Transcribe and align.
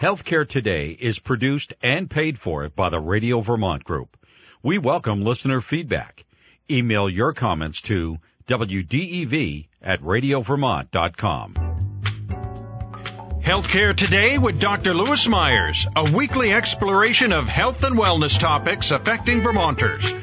Healthcare 0.00 0.48
Today 0.48 0.90
is 0.90 1.18
produced 1.18 1.74
and 1.82 2.08
paid 2.08 2.38
for 2.38 2.68
by 2.68 2.88
the 2.88 3.00
Radio 3.00 3.40
Vermont 3.40 3.82
Group. 3.82 4.16
We 4.62 4.78
welcome 4.78 5.24
listener 5.24 5.60
feedback. 5.60 6.24
Email 6.70 7.10
your 7.10 7.32
comments 7.32 7.82
to 7.82 8.18
WDEV 8.46 9.66
at 9.82 10.00
radiovermont.com. 10.00 11.54
Healthcare 13.42 13.96
Today 13.96 14.38
with 14.38 14.60
Dr. 14.60 14.94
Lewis 14.94 15.26
Myers, 15.26 15.88
a 15.96 16.08
weekly 16.12 16.52
exploration 16.52 17.32
of 17.32 17.48
health 17.48 17.82
and 17.82 17.98
wellness 17.98 18.38
topics 18.38 18.92
affecting 18.92 19.40
Vermonters. 19.40 20.14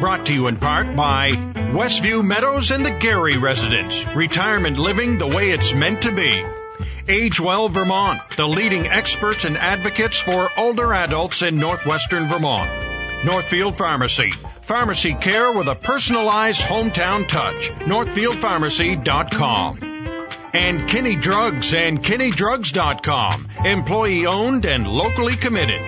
Brought 0.00 0.26
to 0.26 0.34
you 0.34 0.48
in 0.48 0.58
part 0.58 0.94
by 0.94 1.30
Westview 1.30 2.22
Meadows 2.22 2.72
and 2.72 2.84
the 2.84 2.98
Gary 2.98 3.38
Residence, 3.38 4.06
retirement 4.08 4.78
living 4.78 5.16
the 5.16 5.28
way 5.28 5.50
it's 5.50 5.72
meant 5.72 6.02
to 6.02 6.12
be. 6.12 6.44
Age 7.08 7.38
Well 7.38 7.68
Vermont, 7.68 8.20
the 8.30 8.48
leading 8.48 8.86
experts 8.86 9.44
and 9.44 9.58
advocates 9.58 10.18
for 10.20 10.48
older 10.56 10.94
adults 10.94 11.42
in 11.42 11.58
northwestern 11.58 12.28
Vermont. 12.28 12.70
Northfield 13.24 13.76
Pharmacy, 13.76 14.30
pharmacy 14.30 15.12
care 15.14 15.52
with 15.52 15.68
a 15.68 15.74
personalized 15.74 16.62
hometown 16.62 17.28
touch. 17.28 17.70
NorthfieldPharmacy.com. 17.80 19.78
And 20.54 20.88
Kinney 20.88 21.16
Drugs 21.16 21.74
and 21.74 22.02
KinneyDrugs.com, 22.02 23.48
employee 23.64 24.24
owned 24.26 24.64
and 24.64 24.86
locally 24.86 25.36
committed. 25.36 25.82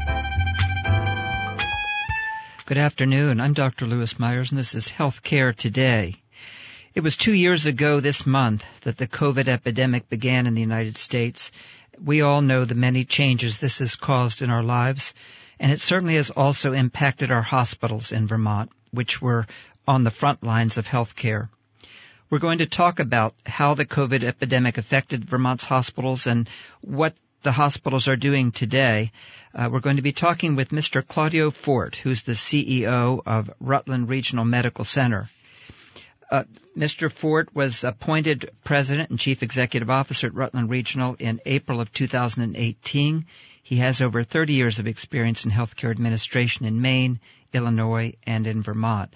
Good 2.72 2.80
afternoon. 2.80 3.38
I'm 3.38 3.52
Dr. 3.52 3.84
Lewis 3.84 4.18
Myers 4.18 4.50
and 4.50 4.58
this 4.58 4.74
is 4.74 4.88
Healthcare 4.88 5.54
Today. 5.54 6.14
It 6.94 7.02
was 7.02 7.18
two 7.18 7.34
years 7.34 7.66
ago 7.66 8.00
this 8.00 8.24
month 8.24 8.64
that 8.84 8.96
the 8.96 9.06
COVID 9.06 9.46
epidemic 9.46 10.08
began 10.08 10.46
in 10.46 10.54
the 10.54 10.62
United 10.62 10.96
States. 10.96 11.52
We 12.02 12.22
all 12.22 12.40
know 12.40 12.64
the 12.64 12.74
many 12.74 13.04
changes 13.04 13.60
this 13.60 13.80
has 13.80 13.96
caused 13.96 14.40
in 14.40 14.48
our 14.48 14.62
lives, 14.62 15.12
and 15.60 15.70
it 15.70 15.80
certainly 15.80 16.14
has 16.14 16.30
also 16.30 16.72
impacted 16.72 17.30
our 17.30 17.42
hospitals 17.42 18.10
in 18.10 18.26
Vermont, 18.26 18.70
which 18.90 19.20
were 19.20 19.46
on 19.86 20.04
the 20.04 20.10
front 20.10 20.42
lines 20.42 20.78
of 20.78 20.88
healthcare. 20.88 21.50
We're 22.30 22.38
going 22.38 22.60
to 22.60 22.66
talk 22.66 23.00
about 23.00 23.34
how 23.44 23.74
the 23.74 23.84
COVID 23.84 24.22
epidemic 24.22 24.78
affected 24.78 25.26
Vermont's 25.26 25.66
hospitals 25.66 26.26
and 26.26 26.48
what 26.80 27.14
the 27.42 27.52
hospitals 27.52 28.08
are 28.08 28.16
doing 28.16 28.50
today. 28.50 29.12
Uh, 29.54 29.68
we're 29.70 29.80
going 29.80 29.96
to 29.96 30.02
be 30.02 30.12
talking 30.12 30.56
with 30.56 30.70
Mr. 30.70 31.06
Claudio 31.06 31.50
Fort, 31.50 31.96
who's 31.96 32.22
the 32.22 32.32
CEO 32.32 33.20
of 33.26 33.50
Rutland 33.60 34.08
Regional 34.08 34.46
Medical 34.46 34.84
Center. 34.84 35.28
Uh, 36.30 36.44
Mr. 36.74 37.12
Fort 37.12 37.54
was 37.54 37.84
appointed 37.84 38.50
president 38.64 39.10
and 39.10 39.18
chief 39.18 39.42
executive 39.42 39.90
officer 39.90 40.28
at 40.28 40.34
Rutland 40.34 40.70
Regional 40.70 41.16
in 41.18 41.38
April 41.44 41.82
of 41.82 41.92
2018. 41.92 43.26
He 43.62 43.76
has 43.76 44.00
over 44.00 44.22
30 44.22 44.54
years 44.54 44.78
of 44.78 44.86
experience 44.86 45.44
in 45.44 45.50
healthcare 45.50 45.90
administration 45.90 46.64
in 46.64 46.80
Maine, 46.80 47.20
Illinois, 47.52 48.14
and 48.26 48.46
in 48.46 48.62
Vermont. 48.62 49.12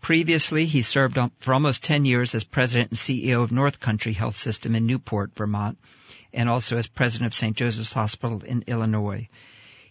Previously, 0.00 0.64
he 0.64 0.80
served 0.80 1.18
for 1.38 1.52
almost 1.52 1.84
10 1.84 2.06
years 2.06 2.34
as 2.34 2.44
president 2.44 2.92
and 2.92 2.98
CEO 2.98 3.42
of 3.42 3.52
North 3.52 3.80
Country 3.80 4.14
Health 4.14 4.36
System 4.36 4.74
in 4.74 4.86
Newport, 4.86 5.36
Vermont 5.36 5.76
and 6.34 6.48
also 6.48 6.76
as 6.76 6.86
president 6.86 7.26
of 7.26 7.34
St. 7.34 7.56
Joseph's 7.56 7.92
Hospital 7.92 8.42
in 8.42 8.64
Illinois. 8.66 9.28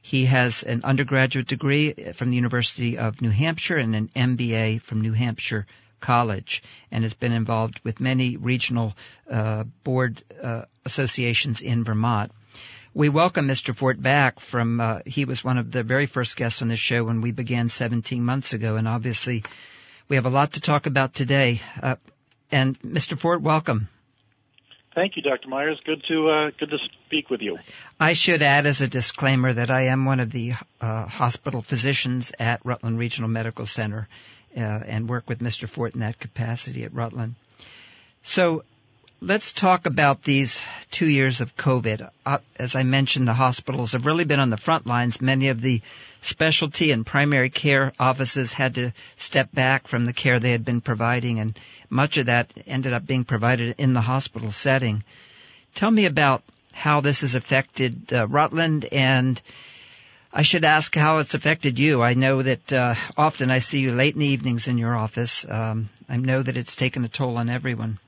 He 0.06 0.26
has 0.26 0.64
an 0.64 0.82
undergraduate 0.84 1.48
degree 1.48 1.94
from 2.14 2.30
the 2.30 2.36
University 2.36 2.98
of 2.98 3.22
New 3.22 3.30
Hampshire 3.30 3.78
and 3.78 3.96
an 3.96 4.10
MBA 4.10 4.82
from 4.82 5.00
New 5.00 5.14
Hampshire 5.14 5.66
College 6.02 6.62
and 6.92 7.04
has 7.04 7.14
been 7.14 7.32
involved 7.32 7.80
with 7.86 8.02
many 8.02 8.36
regional 8.36 8.98
uh, 9.30 9.64
board 9.86 10.22
uh, 10.44 10.64
associations 10.84 11.62
in 11.62 11.86
Vermont. 11.86 12.34
We 12.94 13.08
welcome 13.08 13.48
Mr. 13.48 13.74
Fort 13.74 14.02
back 14.02 14.42
from, 14.42 14.82
uh, 14.82 15.00
he 15.06 15.24
was 15.24 15.42
one 15.42 15.58
of 15.58 15.72
the 15.72 15.84
very 15.84 16.06
first 16.06 16.36
guests 16.36 16.62
on 16.62 16.68
this 16.68 16.80
show 16.80 17.06
when 17.06 17.22
we 17.22 17.32
began 17.32 17.70
17 17.70 18.26
months 18.26 18.52
ago, 18.54 18.76
and 18.76 18.90
obviously 18.90 19.46
we 20.10 20.18
have 20.18 20.26
a 20.26 20.30
lot 20.30 20.52
to 20.52 20.62
talk 20.62 20.86
about 20.86 21.14
today. 21.14 21.62
Uh, 21.82 21.96
and 22.52 22.78
Mr. 22.82 23.18
Fort, 23.18 23.42
welcome. 23.42 23.88
Thank 24.96 25.16
you, 25.16 25.24
Dr. 25.24 25.48
Myers. 25.48 25.80
Good 25.86 26.04
to 26.08 26.30
uh, 26.30 26.52
good 26.58 26.70
to 26.70 26.78
speak 27.06 27.30
with 27.30 27.42
you. 27.42 27.56
I 28.00 28.14
should 28.14 28.44
add 28.44 28.68
as 28.68 28.82
a 28.82 28.88
disclaimer 28.88 29.52
that 29.52 29.72
I 29.72 29.88
am 29.88 30.06
one 30.06 30.20
of 30.20 30.32
the 30.32 30.54
uh, 30.80 31.08
hospital 31.08 31.62
physicians 31.64 32.32
at 32.40 32.62
Rutland 32.64 33.00
Regional 33.00 33.30
Medical 33.30 33.66
Center 33.66 34.08
uh, 34.56 34.60
and 34.60 35.10
work 35.10 35.28
with 35.28 35.40
Mr. 35.40 35.68
Fort 35.68 35.96
in 35.96 36.02
that 36.02 36.20
capacity 36.20 36.84
at 36.84 36.94
Rutland. 36.94 37.36
So 38.22 38.64
let's 39.26 39.54
talk 39.54 39.86
about 39.86 40.22
these 40.24 40.68
two 40.92 41.06
years 41.06 41.40
of 41.40 41.56
COVID. 41.56 42.10
Uh, 42.26 42.40
as 42.58 42.76
I 42.76 42.84
mentioned, 42.84 43.26
the 43.26 43.34
hospitals 43.34 43.94
have 43.94 44.06
really 44.06 44.26
been 44.26 44.42
on 44.42 44.50
the 44.50 44.58
front 44.58 44.86
lines. 44.86 45.22
Many 45.22 45.48
of 45.48 45.62
the 45.62 45.82
specialty 46.20 46.92
and 46.92 47.06
primary 47.06 47.50
care 47.50 47.94
offices 47.98 48.52
had 48.52 48.76
to 48.76 48.92
step 49.16 49.50
back 49.54 49.88
from 49.88 50.04
the 50.04 50.12
care 50.12 50.40
they 50.40 50.52
had 50.52 50.66
been 50.66 50.82
providing 50.82 51.40
and 51.40 51.58
much 51.90 52.18
of 52.18 52.26
that 52.26 52.54
ended 52.68 52.92
up 52.92 53.06
being 53.06 53.24
provided 53.24 53.76
in 53.78 53.94
the 53.94 54.02
hospital 54.02 54.52
setting. 54.52 55.06
Tell 55.74 55.92
me 55.92 56.06
about 56.06 56.44
how 56.74 57.00
this 57.00 57.22
has 57.22 57.34
affected 57.34 58.12
uh, 58.12 58.28
Rutland 58.28 58.86
and 58.92 59.42
I 60.34 60.42
should 60.42 60.66
ask 60.66 60.94
how 60.94 61.20
it's 61.20 61.34
affected 61.34 61.80
you. 61.80 62.02
I 62.02 62.14
know 62.14 62.42
that 62.42 62.74
uh, 62.74 62.96
often 63.16 63.52
I 63.52 63.60
see 63.60 63.80
you 63.80 63.94
late 63.94 64.16
in 64.16 64.20
the 64.20 64.28
evenings 64.28 64.68
in 64.68 64.78
your 64.78 64.96
office. 64.96 65.50
Um, 65.50 65.86
I 66.10 66.18
know 66.18 66.42
that 66.42 66.58
it's 66.58 66.76
taken 66.76 67.06
a 67.06 67.08
toll 67.08 67.38
on 67.38 67.48
everyone. 67.50 68.00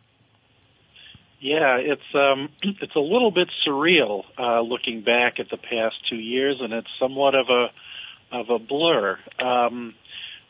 Yeah, 1.45 1.77
it's 1.77 2.15
um, 2.15 2.49
it's 2.81 2.95
a 2.95 2.99
little 2.99 3.29
bit 3.29 3.49
surreal 3.65 4.23
uh, 4.35 4.61
looking 4.61 5.01
back 5.01 5.39
at 5.39 5.51
the 5.51 5.57
past 5.57 5.95
two 6.09 6.15
years, 6.15 6.57
and 6.59 6.73
it's 6.73 6.89
somewhat 6.99 7.35
of 7.35 7.49
a 7.49 7.69
of 8.35 8.49
a 8.49 8.57
blur. 8.57 9.19
Um, 9.37 9.93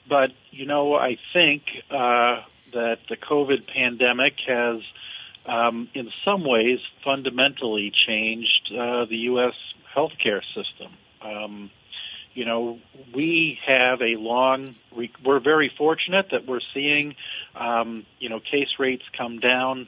but 0.07 0.31
you 0.51 0.66
know, 0.66 0.95
I 0.95 1.17
think 1.34 1.63
uh, 1.91 2.44
that 2.72 3.00
the 3.09 3.17
COVID 3.17 3.67
pandemic 3.67 4.35
has, 4.47 4.81
um, 5.45 5.89
in 5.94 6.11
some 6.23 6.45
ways, 6.45 6.79
fundamentally 7.03 7.91
changed 8.07 8.72
uh, 8.72 9.03
the 9.03 9.17
U.S. 9.31 9.55
healthcare 9.94 10.44
system. 10.55 10.94
Um, 11.22 11.72
you 12.34 12.45
know, 12.45 12.79
we 13.13 13.59
have 13.67 14.01
a 14.01 14.16
long. 14.16 14.73
We're 14.94 15.41
very 15.41 15.73
fortunate 15.78 16.28
that 16.31 16.45
we're 16.45 16.61
seeing, 16.73 17.16
um, 17.53 18.05
you 18.19 18.29
know, 18.29 18.39
case 18.39 18.79
rates 18.79 19.03
come 19.17 19.39
down 19.39 19.88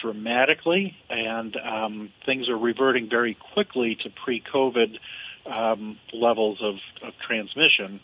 dramatically, 0.00 0.96
and 1.08 1.56
um, 1.56 2.12
things 2.24 2.48
are 2.48 2.56
reverting 2.56 3.08
very 3.08 3.34
quickly 3.54 3.96
to 4.02 4.10
pre-COVID 4.10 4.98
um, 5.46 5.98
levels 6.12 6.58
of, 6.62 6.76
of 7.02 7.16
transmission. 7.18 8.00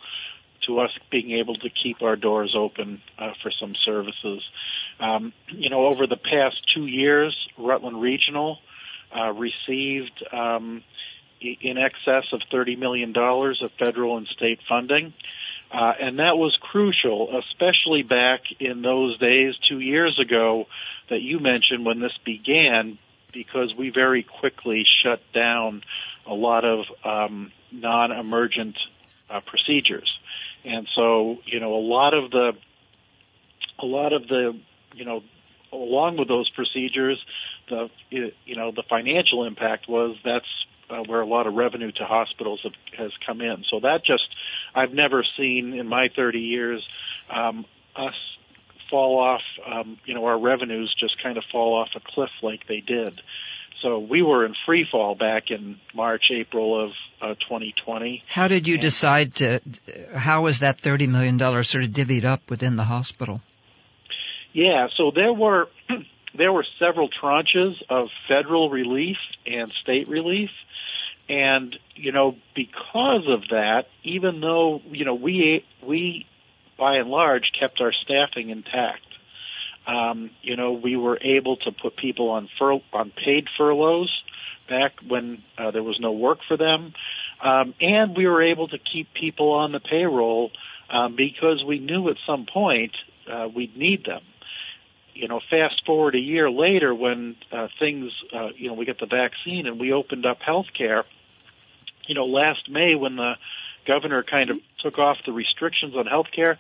to 0.67 0.79
us 0.79 0.91
being 1.11 1.31
able 1.31 1.55
to 1.55 1.69
keep 1.69 2.01
our 2.01 2.15
doors 2.15 2.55
open 2.57 3.01
uh, 3.17 3.33
for 3.41 3.51
some 3.51 3.75
services. 3.85 4.43
Um, 4.99 5.33
you 5.49 5.69
know, 5.69 5.85
over 5.85 6.07
the 6.07 6.17
past 6.17 6.57
two 6.73 6.85
years, 6.85 7.35
Rutland 7.57 8.01
Regional 8.01 8.59
uh, 9.15 9.31
received 9.33 10.23
um, 10.31 10.83
in 11.41 11.77
excess 11.77 12.25
of 12.31 12.41
$30 12.51 12.77
million 12.77 13.13
of 13.15 13.71
federal 13.77 14.17
and 14.17 14.27
state 14.27 14.59
funding. 14.67 15.13
Uh, 15.71 15.93
and 15.99 16.19
that 16.19 16.37
was 16.37 16.57
crucial, 16.61 17.37
especially 17.39 18.03
back 18.03 18.41
in 18.59 18.81
those 18.81 19.17
days 19.17 19.55
two 19.67 19.79
years 19.79 20.19
ago 20.19 20.67
that 21.09 21.21
you 21.21 21.39
mentioned 21.39 21.85
when 21.85 21.99
this 21.99 22.17
began, 22.23 22.97
because 23.33 23.75
we 23.75 23.89
very 23.89 24.23
quickly 24.23 24.85
shut 25.03 25.21
down 25.33 25.83
a 26.25 26.33
lot 26.33 26.63
of 26.63 26.85
um, 27.03 27.51
non-emergent 27.71 28.77
uh, 29.29 29.41
procedures. 29.41 30.19
And 30.65 30.87
so, 30.95 31.37
you 31.45 31.59
know, 31.59 31.75
a 31.75 31.83
lot 31.85 32.17
of 32.17 32.31
the, 32.31 32.53
a 33.79 33.85
lot 33.85 34.13
of 34.13 34.27
the, 34.27 34.59
you 34.95 35.05
know, 35.05 35.21
along 35.71 36.17
with 36.17 36.27
those 36.27 36.49
procedures, 36.49 37.23
the, 37.69 37.89
you 38.09 38.55
know, 38.55 38.71
the 38.71 38.83
financial 38.89 39.45
impact 39.45 39.87
was 39.87 40.17
that's 40.23 40.45
uh, 40.89 41.03
where 41.03 41.21
a 41.21 41.25
lot 41.25 41.47
of 41.47 41.53
revenue 41.53 41.91
to 41.91 42.05
hospitals 42.05 42.61
have, 42.63 42.73
has 42.97 43.11
come 43.25 43.41
in. 43.41 43.63
So 43.69 43.79
that 43.81 44.05
just, 44.05 44.27
I've 44.73 44.93
never 44.93 45.25
seen 45.37 45.73
in 45.73 45.87
my 45.87 46.09
30 46.15 46.39
years, 46.39 46.87
um, 47.29 47.65
us 47.95 48.13
fall 48.89 49.19
off, 49.19 49.41
um, 49.65 49.97
you 50.05 50.13
know, 50.13 50.25
our 50.25 50.39
revenues 50.39 50.95
just 50.99 51.21
kind 51.21 51.37
of 51.37 51.43
fall 51.51 51.75
off 51.75 51.89
a 51.95 51.99
cliff 51.99 52.29
like 52.41 52.67
they 52.67 52.81
did. 52.81 53.19
So 53.85 53.99
we 53.99 54.23
were 54.23 54.47
in 54.47 54.55
free 54.65 54.87
fall 54.91 55.13
back 55.13 55.51
in 55.51 55.79
March, 55.93 56.31
April 56.31 56.85
of 56.85 56.89
uh, 57.21 57.35
2020. 57.35 58.23
How 58.25 58.47
did 58.47 58.67
you 58.67 58.75
and 58.75 58.81
decide 58.81 59.35
to? 59.35 59.61
How 60.15 60.41
was 60.41 60.61
that 60.61 60.79
30 60.79 61.05
million 61.05 61.37
dollars 61.37 61.69
sort 61.69 61.83
of 61.83 61.91
divvied 61.91 62.25
up 62.25 62.49
within 62.49 62.77
the 62.77 62.83
hospital? 62.83 63.41
Yeah, 64.53 64.87
so 64.97 65.11
there 65.13 65.31
were 65.31 65.67
there 66.35 66.51
were 66.51 66.65
several 66.79 67.09
tranches 67.09 67.75
of 67.87 68.07
federal 68.27 68.71
relief 68.71 69.17
and 69.45 69.71
state 69.71 70.07
relief, 70.07 70.49
and 71.29 71.75
you 71.93 72.11
know 72.11 72.37
because 72.55 73.27
of 73.27 73.49
that, 73.49 73.83
even 74.03 74.41
though 74.41 74.81
you 74.89 75.05
know 75.05 75.13
we 75.13 75.63
we 75.85 76.25
by 76.75 76.95
and 76.95 77.09
large 77.09 77.51
kept 77.59 77.79
our 77.81 77.93
staffing 77.93 78.49
intact. 78.49 79.04
Um, 79.87 80.31
you 80.41 80.55
know, 80.55 80.73
we 80.73 80.95
were 80.95 81.19
able 81.21 81.57
to 81.57 81.71
put 81.71 81.95
people 81.95 82.29
on 82.29 82.49
fur- 82.57 82.81
on 82.93 83.11
paid 83.11 83.47
furloughs 83.57 84.09
back 84.67 84.93
when 85.07 85.43
uh, 85.57 85.71
there 85.71 85.83
was 85.83 85.99
no 85.99 86.11
work 86.11 86.39
for 86.47 86.57
them, 86.57 86.93
um, 87.41 87.75
and 87.79 88.17
we 88.17 88.27
were 88.27 88.41
able 88.41 88.67
to 88.67 88.79
keep 88.79 89.13
people 89.13 89.51
on 89.51 89.71
the 89.71 89.79
payroll 89.79 90.51
um, 90.89 91.15
because 91.15 91.63
we 91.63 91.79
knew 91.79 92.09
at 92.09 92.17
some 92.25 92.45
point 92.51 92.93
uh, 93.31 93.47
we'd 93.53 93.77
need 93.77 94.05
them. 94.05 94.21
You 95.13 95.27
know, 95.27 95.39
fast 95.49 95.85
forward 95.85 96.15
a 96.15 96.19
year 96.19 96.49
later 96.49 96.93
when 96.93 97.35
uh, 97.51 97.67
things, 97.79 98.11
uh, 98.33 98.49
you 98.57 98.67
know, 98.67 98.73
we 98.73 98.85
get 98.85 98.99
the 98.99 99.05
vaccine 99.05 99.65
and 99.65 99.79
we 99.79 99.93
opened 99.93 100.25
up 100.25 100.39
healthcare. 100.41 101.03
You 102.07 102.15
know, 102.15 102.25
last 102.25 102.69
May 102.69 102.95
when 102.95 103.15
the 103.15 103.35
governor 103.87 104.23
kind 104.23 104.49
of 104.49 104.59
took 104.79 104.99
off 104.99 105.17
the 105.25 105.31
restrictions 105.31 105.95
on 105.95 106.05
healthcare, 106.05 106.57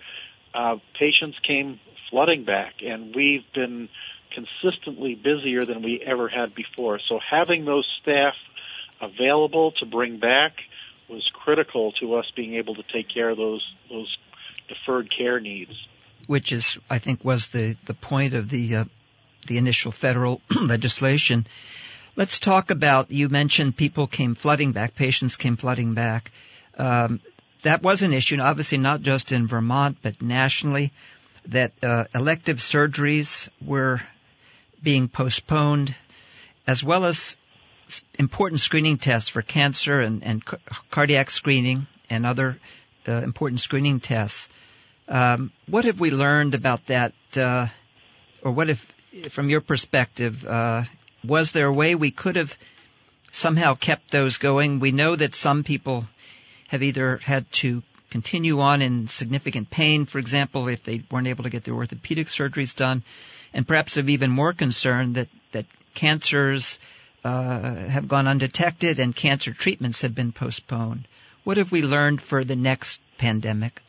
uh, 0.55 0.77
patients 0.97 1.37
came 1.45 1.79
flooding 2.09 2.45
back, 2.45 2.75
and 2.81 3.13
we've 3.13 3.43
been 3.53 3.89
consistently 4.31 5.15
busier 5.15 5.65
than 5.65 5.81
we 5.81 6.01
ever 6.01 6.27
had 6.27 6.55
before. 6.55 6.99
So 6.99 7.19
having 7.19 7.65
those 7.65 7.87
staff 8.01 8.35
available 9.01 9.71
to 9.73 9.85
bring 9.85 10.17
back 10.17 10.53
was 11.09 11.29
critical 11.33 11.91
to 11.93 12.15
us 12.15 12.25
being 12.35 12.55
able 12.55 12.75
to 12.75 12.83
take 12.83 13.07
care 13.07 13.29
of 13.29 13.37
those 13.37 13.63
those 13.89 14.17
deferred 14.67 15.11
care 15.15 15.39
needs. 15.39 15.87
Which 16.27 16.51
is, 16.51 16.79
I 16.89 16.99
think, 16.99 17.23
was 17.23 17.49
the 17.49 17.75
the 17.85 17.93
point 17.93 18.33
of 18.33 18.49
the 18.49 18.75
uh, 18.77 18.85
the 19.47 19.57
initial 19.57 19.91
federal 19.91 20.41
legislation. 20.61 21.45
Let's 22.15 22.39
talk 22.39 22.71
about. 22.71 23.11
You 23.11 23.29
mentioned 23.29 23.75
people 23.75 24.07
came 24.07 24.35
flooding 24.35 24.71
back, 24.71 24.95
patients 24.95 25.35
came 25.35 25.57
flooding 25.57 25.93
back. 25.93 26.31
Um, 26.77 27.19
that 27.63 27.81
was 27.81 28.03
an 28.03 28.13
issue, 28.13 28.39
obviously 28.39 28.77
not 28.77 29.01
just 29.01 29.31
in 29.31 29.47
Vermont, 29.47 29.97
but 30.01 30.21
nationally 30.21 30.91
that 31.47 31.71
uh, 31.83 32.05
elective 32.13 32.57
surgeries 32.57 33.49
were 33.63 34.01
being 34.81 35.07
postponed, 35.07 35.95
as 36.67 36.83
well 36.83 37.05
as 37.05 37.37
important 38.17 38.61
screening 38.61 38.97
tests 38.97 39.29
for 39.29 39.41
cancer 39.41 39.99
and, 40.01 40.23
and 40.23 40.43
cardiac 40.89 41.29
screening 41.29 41.87
and 42.09 42.25
other 42.25 42.57
uh, 43.07 43.21
important 43.21 43.59
screening 43.59 43.99
tests. 43.99 44.49
Um, 45.07 45.51
what 45.67 45.85
have 45.85 45.99
we 45.99 46.09
learned 46.11 46.55
about 46.55 46.85
that, 46.87 47.13
uh, 47.37 47.67
or 48.41 48.51
what 48.51 48.69
if, 48.69 48.79
from 49.29 49.49
your 49.49 49.61
perspective, 49.61 50.45
uh, 50.45 50.83
was 51.23 51.51
there 51.51 51.67
a 51.67 51.73
way 51.73 51.95
we 51.95 52.11
could 52.11 52.35
have 52.35 52.57
somehow 53.31 53.75
kept 53.75 54.11
those 54.11 54.37
going? 54.37 54.79
We 54.79 54.91
know 54.91 55.15
that 55.15 55.35
some 55.35 55.63
people 55.63 56.05
have 56.67 56.83
either 56.83 57.17
had 57.17 57.49
to 57.51 57.83
continue 58.09 58.59
on 58.61 58.81
in 58.81 59.07
significant 59.07 59.69
pain, 59.69 60.05
for 60.05 60.19
example, 60.19 60.67
if 60.67 60.83
they 60.83 61.03
weren't 61.11 61.27
able 61.27 61.43
to 61.43 61.49
get 61.49 61.63
their 61.63 61.73
orthopedic 61.73 62.27
surgeries 62.27 62.75
done, 62.75 63.03
and 63.53 63.67
perhaps 63.67 63.97
of 63.97 64.09
even 64.09 64.31
more 64.31 64.53
concern 64.53 65.13
that, 65.13 65.27
that 65.51 65.65
cancers 65.93 66.79
uh, 67.23 67.73
have 67.73 68.07
gone 68.07 68.27
undetected 68.27 68.99
and 68.99 69.15
cancer 69.15 69.53
treatments 69.53 70.01
have 70.01 70.15
been 70.15 70.31
postponed. 70.31 71.07
What 71.43 71.57
have 71.57 71.71
we 71.71 71.81
learned 71.81 72.21
for 72.21 72.43
the 72.43 72.55
next 72.55 73.01
pandemic? 73.17 73.81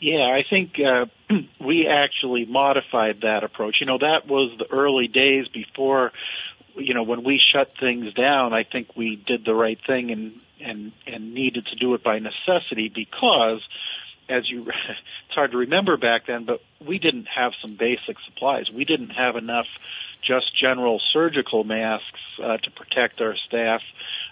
Yeah, 0.00 0.24
I 0.24 0.42
think 0.48 0.72
uh, 0.80 1.06
we 1.64 1.86
actually 1.86 2.44
modified 2.44 3.20
that 3.22 3.44
approach. 3.44 3.76
You 3.80 3.86
know, 3.86 3.98
that 3.98 4.26
was 4.26 4.52
the 4.58 4.66
early 4.70 5.06
days 5.06 5.46
before, 5.48 6.12
you 6.74 6.92
know, 6.92 7.04
when 7.04 7.22
we 7.22 7.40
shut 7.54 7.72
things 7.78 8.12
down. 8.14 8.52
I 8.52 8.64
think 8.64 8.96
we 8.96 9.16
did 9.16 9.44
the 9.44 9.54
right 9.54 9.78
thing 9.86 10.10
and 10.10 10.40
and 10.62 10.92
and 11.06 11.34
needed 11.34 11.66
to 11.66 11.76
do 11.76 11.94
it 11.94 12.02
by 12.02 12.18
necessity 12.18 12.88
because 12.88 13.60
as 14.28 14.48
you 14.50 14.60
it's 14.68 15.34
hard 15.34 15.52
to 15.52 15.58
remember 15.58 15.96
back 15.96 16.26
then 16.26 16.44
but 16.44 16.60
we 16.86 16.98
didn't 16.98 17.26
have 17.26 17.52
some 17.60 17.74
basic 17.74 18.16
supplies. 18.26 18.70
We 18.70 18.84
didn't 18.84 19.10
have 19.10 19.36
enough 19.36 19.66
just 20.22 20.56
general 20.58 21.00
surgical 21.12 21.64
masks 21.64 22.20
uh, 22.42 22.56
to 22.56 22.70
protect 22.70 23.20
our 23.20 23.34
staff 23.36 23.82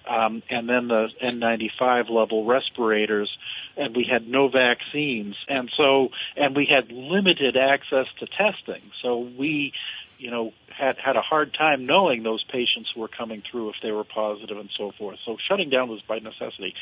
um, 0.08 0.42
and 0.48 0.68
then 0.68 0.88
the 0.88 1.08
N95 1.20 2.10
level 2.10 2.44
respirators 2.44 3.36
and 3.76 3.96
we 3.96 4.04
had 4.10 4.28
no 4.28 4.48
vaccines. 4.48 5.36
And 5.48 5.70
so 5.78 6.10
and 6.36 6.54
we 6.54 6.66
had 6.66 6.92
limited 6.92 7.56
access 7.56 8.06
to 8.20 8.26
testing. 8.26 8.82
So 9.02 9.18
we 9.18 9.72
you 10.20 10.30
know, 10.30 10.52
had 10.68 10.96
had 10.98 11.16
a 11.16 11.22
hard 11.22 11.54
time 11.54 11.86
knowing 11.86 12.22
those 12.22 12.44
patients 12.44 12.94
were 12.94 13.08
coming 13.08 13.42
through 13.50 13.70
if 13.70 13.76
they 13.82 13.90
were 13.90 14.04
positive 14.04 14.58
and 14.58 14.70
so 14.76 14.92
forth. 14.92 15.18
So 15.24 15.36
shutting 15.48 15.70
down 15.70 15.88
was 15.88 16.02
by 16.02 16.18
necessity. 16.18 16.74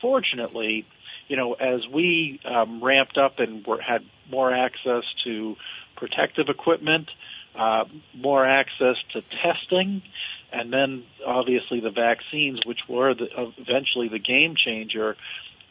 Fortunately, 0.00 0.86
you 1.28 1.36
know, 1.36 1.54
as 1.54 1.86
we 1.92 2.40
um, 2.44 2.82
ramped 2.82 3.16
up 3.16 3.38
and 3.38 3.66
were, 3.66 3.80
had 3.80 4.04
more 4.30 4.52
access 4.52 5.04
to 5.24 5.56
protective 5.96 6.48
equipment, 6.48 7.10
uh, 7.54 7.84
more 8.14 8.44
access 8.44 8.96
to 9.12 9.22
testing, 9.42 10.02
and 10.52 10.72
then 10.72 11.04
obviously 11.26 11.80
the 11.80 11.90
vaccines, 11.90 12.60
which 12.66 12.80
were 12.88 13.14
the, 13.14 13.28
eventually 13.58 14.08
the 14.08 14.18
game 14.18 14.54
changer, 14.56 15.16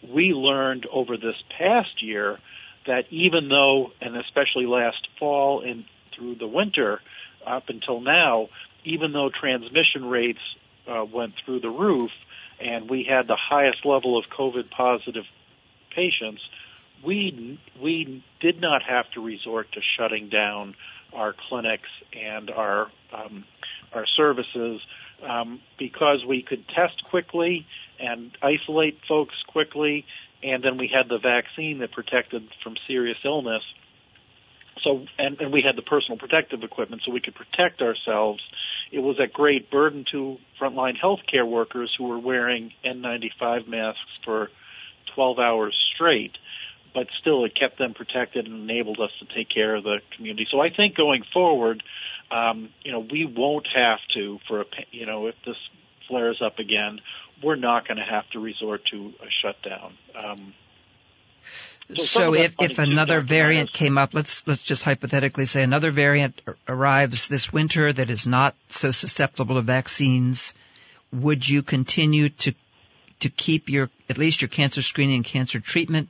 we 0.07 0.33
learned 0.33 0.87
over 0.91 1.17
this 1.17 1.35
past 1.57 2.01
year 2.01 2.39
that 2.87 3.05
even 3.11 3.49
though, 3.49 3.91
and 4.01 4.17
especially 4.17 4.65
last 4.65 5.07
fall 5.19 5.61
and 5.61 5.85
through 6.21 6.35
the 6.35 6.47
winter 6.47 7.01
up 7.45 7.69
until 7.69 7.99
now, 7.99 8.49
even 8.85 9.11
though 9.11 9.29
transmission 9.29 10.05
rates 10.05 10.39
uh, 10.87 11.03
went 11.03 11.33
through 11.43 11.59
the 11.59 11.69
roof 11.69 12.11
and 12.59 12.89
we 12.89 13.03
had 13.03 13.27
the 13.27 13.37
highest 13.37 13.85
level 13.85 14.17
of 14.17 14.25
COVID 14.25 14.69
positive 14.69 15.25
patients, 15.95 16.41
we 17.03 17.59
we 17.81 18.23
did 18.39 18.61
not 18.61 18.83
have 18.83 19.09
to 19.11 19.21
resort 19.21 19.71
to 19.71 19.81
shutting 19.97 20.29
down 20.29 20.75
our 21.13 21.33
clinics 21.49 21.89
and 22.13 22.51
our 22.51 22.91
um, 23.11 23.45
our 23.91 24.05
services 24.05 24.79
um, 25.27 25.59
because 25.79 26.23
we 26.27 26.43
could 26.43 26.67
test 26.67 27.03
quickly 27.09 27.65
and 27.99 28.31
isolate 28.41 28.99
folks 29.07 29.35
quickly, 29.47 30.05
and 30.43 30.63
then 30.63 30.77
we 30.77 30.87
had 30.93 31.09
the 31.09 31.17
vaccine 31.17 31.79
that 31.79 31.91
protected 31.91 32.47
from 32.63 32.75
serious 32.87 33.17
illness. 33.25 33.63
So, 34.83 35.05
and, 35.17 35.39
and 35.39 35.53
we 35.53 35.61
had 35.65 35.75
the 35.75 35.81
personal 35.81 36.17
protective 36.17 36.63
equipment 36.63 37.03
so 37.05 37.11
we 37.11 37.21
could 37.21 37.35
protect 37.35 37.81
ourselves. 37.81 38.41
It 38.91 38.99
was 38.99 39.19
a 39.19 39.27
great 39.27 39.69
burden 39.69 40.05
to 40.11 40.37
frontline 40.59 40.95
healthcare 41.01 41.47
workers 41.47 41.93
who 41.97 42.05
were 42.05 42.19
wearing 42.19 42.71
N95 42.85 43.67
masks 43.67 43.99
for 44.25 44.49
12 45.13 45.39
hours 45.39 45.75
straight 45.93 46.37
but 46.93 47.07
still 47.19 47.45
it 47.45 47.57
kept 47.57 47.77
them 47.77 47.93
protected 47.93 48.45
and 48.45 48.69
enabled 48.69 48.99
us 48.99 49.11
to 49.19 49.25
take 49.33 49.49
care 49.49 49.75
of 49.75 49.83
the 49.83 49.99
community. 50.15 50.47
So 50.51 50.59
I 50.59 50.69
think 50.69 50.95
going 50.95 51.23
forward, 51.33 51.83
um, 52.31 52.69
you 52.83 52.91
know, 52.91 52.99
we 52.99 53.25
won't 53.25 53.67
have 53.73 53.99
to 54.15 54.39
for 54.47 54.61
a 54.61 54.65
you 54.91 55.05
know 55.05 55.27
if 55.27 55.35
this 55.45 55.55
flares 56.07 56.41
up 56.43 56.59
again, 56.59 56.99
we're 57.43 57.55
not 57.55 57.87
going 57.87 57.97
to 57.97 58.03
have 58.03 58.29
to 58.31 58.39
resort 58.39 58.81
to 58.91 59.13
a 59.21 59.29
shutdown. 59.41 59.93
Um, 60.15 60.53
so, 61.95 62.03
so 62.03 62.33
if, 62.35 62.55
if 62.59 62.79
another 62.79 63.21
variant 63.21 63.71
came 63.71 63.97
up, 63.97 64.13
let's 64.13 64.47
let's 64.47 64.63
just 64.63 64.83
hypothetically 64.83 65.45
say 65.45 65.63
another 65.63 65.91
variant 65.91 66.41
arrives 66.67 67.27
this 67.27 67.51
winter 67.51 67.91
that 67.91 68.09
is 68.09 68.27
not 68.27 68.55
so 68.67 68.91
susceptible 68.91 69.55
to 69.55 69.61
vaccines, 69.61 70.53
would 71.11 71.47
you 71.47 71.61
continue 71.61 72.29
to 72.29 72.53
to 73.19 73.29
keep 73.29 73.69
your 73.69 73.89
at 74.09 74.17
least 74.17 74.41
your 74.41 74.49
cancer 74.49 74.81
screening 74.81 75.17
and 75.17 75.25
cancer 75.25 75.59
treatment 75.59 76.09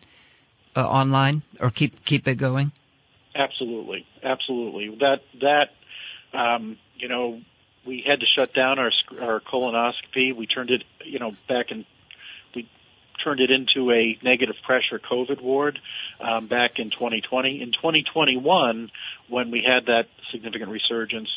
uh, 0.75 0.87
online 0.87 1.41
or 1.59 1.69
keep 1.69 2.03
keep 2.05 2.27
it 2.27 2.35
going? 2.35 2.71
Absolutely, 3.35 4.05
absolutely. 4.23 4.97
That 4.99 5.21
that 5.41 6.37
um, 6.37 6.77
you 6.95 7.07
know 7.07 7.41
we 7.85 8.03
had 8.07 8.19
to 8.19 8.25
shut 8.37 8.53
down 8.53 8.79
our 8.79 8.91
our 9.21 9.39
colonoscopy. 9.39 10.35
We 10.35 10.47
turned 10.47 10.69
it 10.69 10.83
you 11.05 11.19
know 11.19 11.31
back 11.47 11.71
in 11.71 11.77
we 11.79 11.85
turned 13.23 13.39
it 13.39 13.51
into 13.51 13.91
a 13.91 14.17
negative 14.23 14.55
pressure 14.65 14.99
COVID 14.99 15.41
ward 15.41 15.79
um, 16.19 16.47
back 16.47 16.79
in 16.79 16.89
2020. 16.89 17.61
In 17.61 17.71
2021, 17.71 18.91
when 19.29 19.51
we 19.51 19.63
had 19.65 19.85
that 19.87 20.07
significant 20.31 20.71
resurgence, 20.71 21.29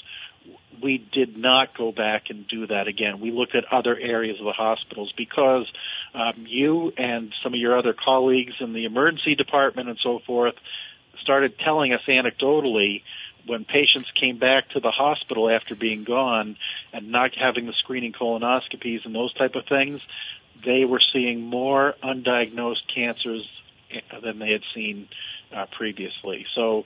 we 0.82 0.98
did 0.98 1.36
not 1.38 1.76
go 1.76 1.92
back 1.92 2.24
and 2.30 2.46
do 2.46 2.66
that 2.66 2.88
again. 2.88 3.20
We 3.20 3.30
looked 3.30 3.54
at 3.54 3.64
other 3.72 3.96
areas 3.98 4.38
of 4.38 4.44
the 4.44 4.52
hospitals 4.52 5.12
because 5.16 5.70
um, 6.14 6.44
you 6.46 6.92
and 6.96 7.32
some 7.40 7.54
of 7.54 7.58
your 7.58 7.78
other 7.78 7.94
colleagues 7.94 8.54
in 8.60 8.72
the 8.72 8.84
emergency 8.84 9.34
department 9.34 9.88
and 9.88 9.98
so 10.02 10.20
forth 10.26 10.54
started 11.20 11.58
telling 11.58 11.92
us 11.92 12.00
anecdotally 12.08 13.02
when 13.46 13.64
patients 13.64 14.10
came 14.18 14.38
back 14.38 14.70
to 14.70 14.80
the 14.80 14.90
hospital 14.90 15.50
after 15.50 15.74
being 15.74 16.04
gone 16.04 16.56
and 16.92 17.10
not 17.10 17.30
having 17.36 17.66
the 17.66 17.74
screening 17.78 18.12
colonoscopies 18.12 19.04
and 19.04 19.14
those 19.14 19.32
type 19.34 19.54
of 19.54 19.66
things, 19.66 20.00
they 20.64 20.84
were 20.84 21.00
seeing 21.12 21.40
more 21.40 21.94
undiagnosed 22.02 22.82
cancers 22.94 23.48
than 24.22 24.38
they 24.38 24.52
had 24.52 24.62
seen 24.74 25.08
uh, 25.54 25.66
previously. 25.66 26.46
So 26.54 26.84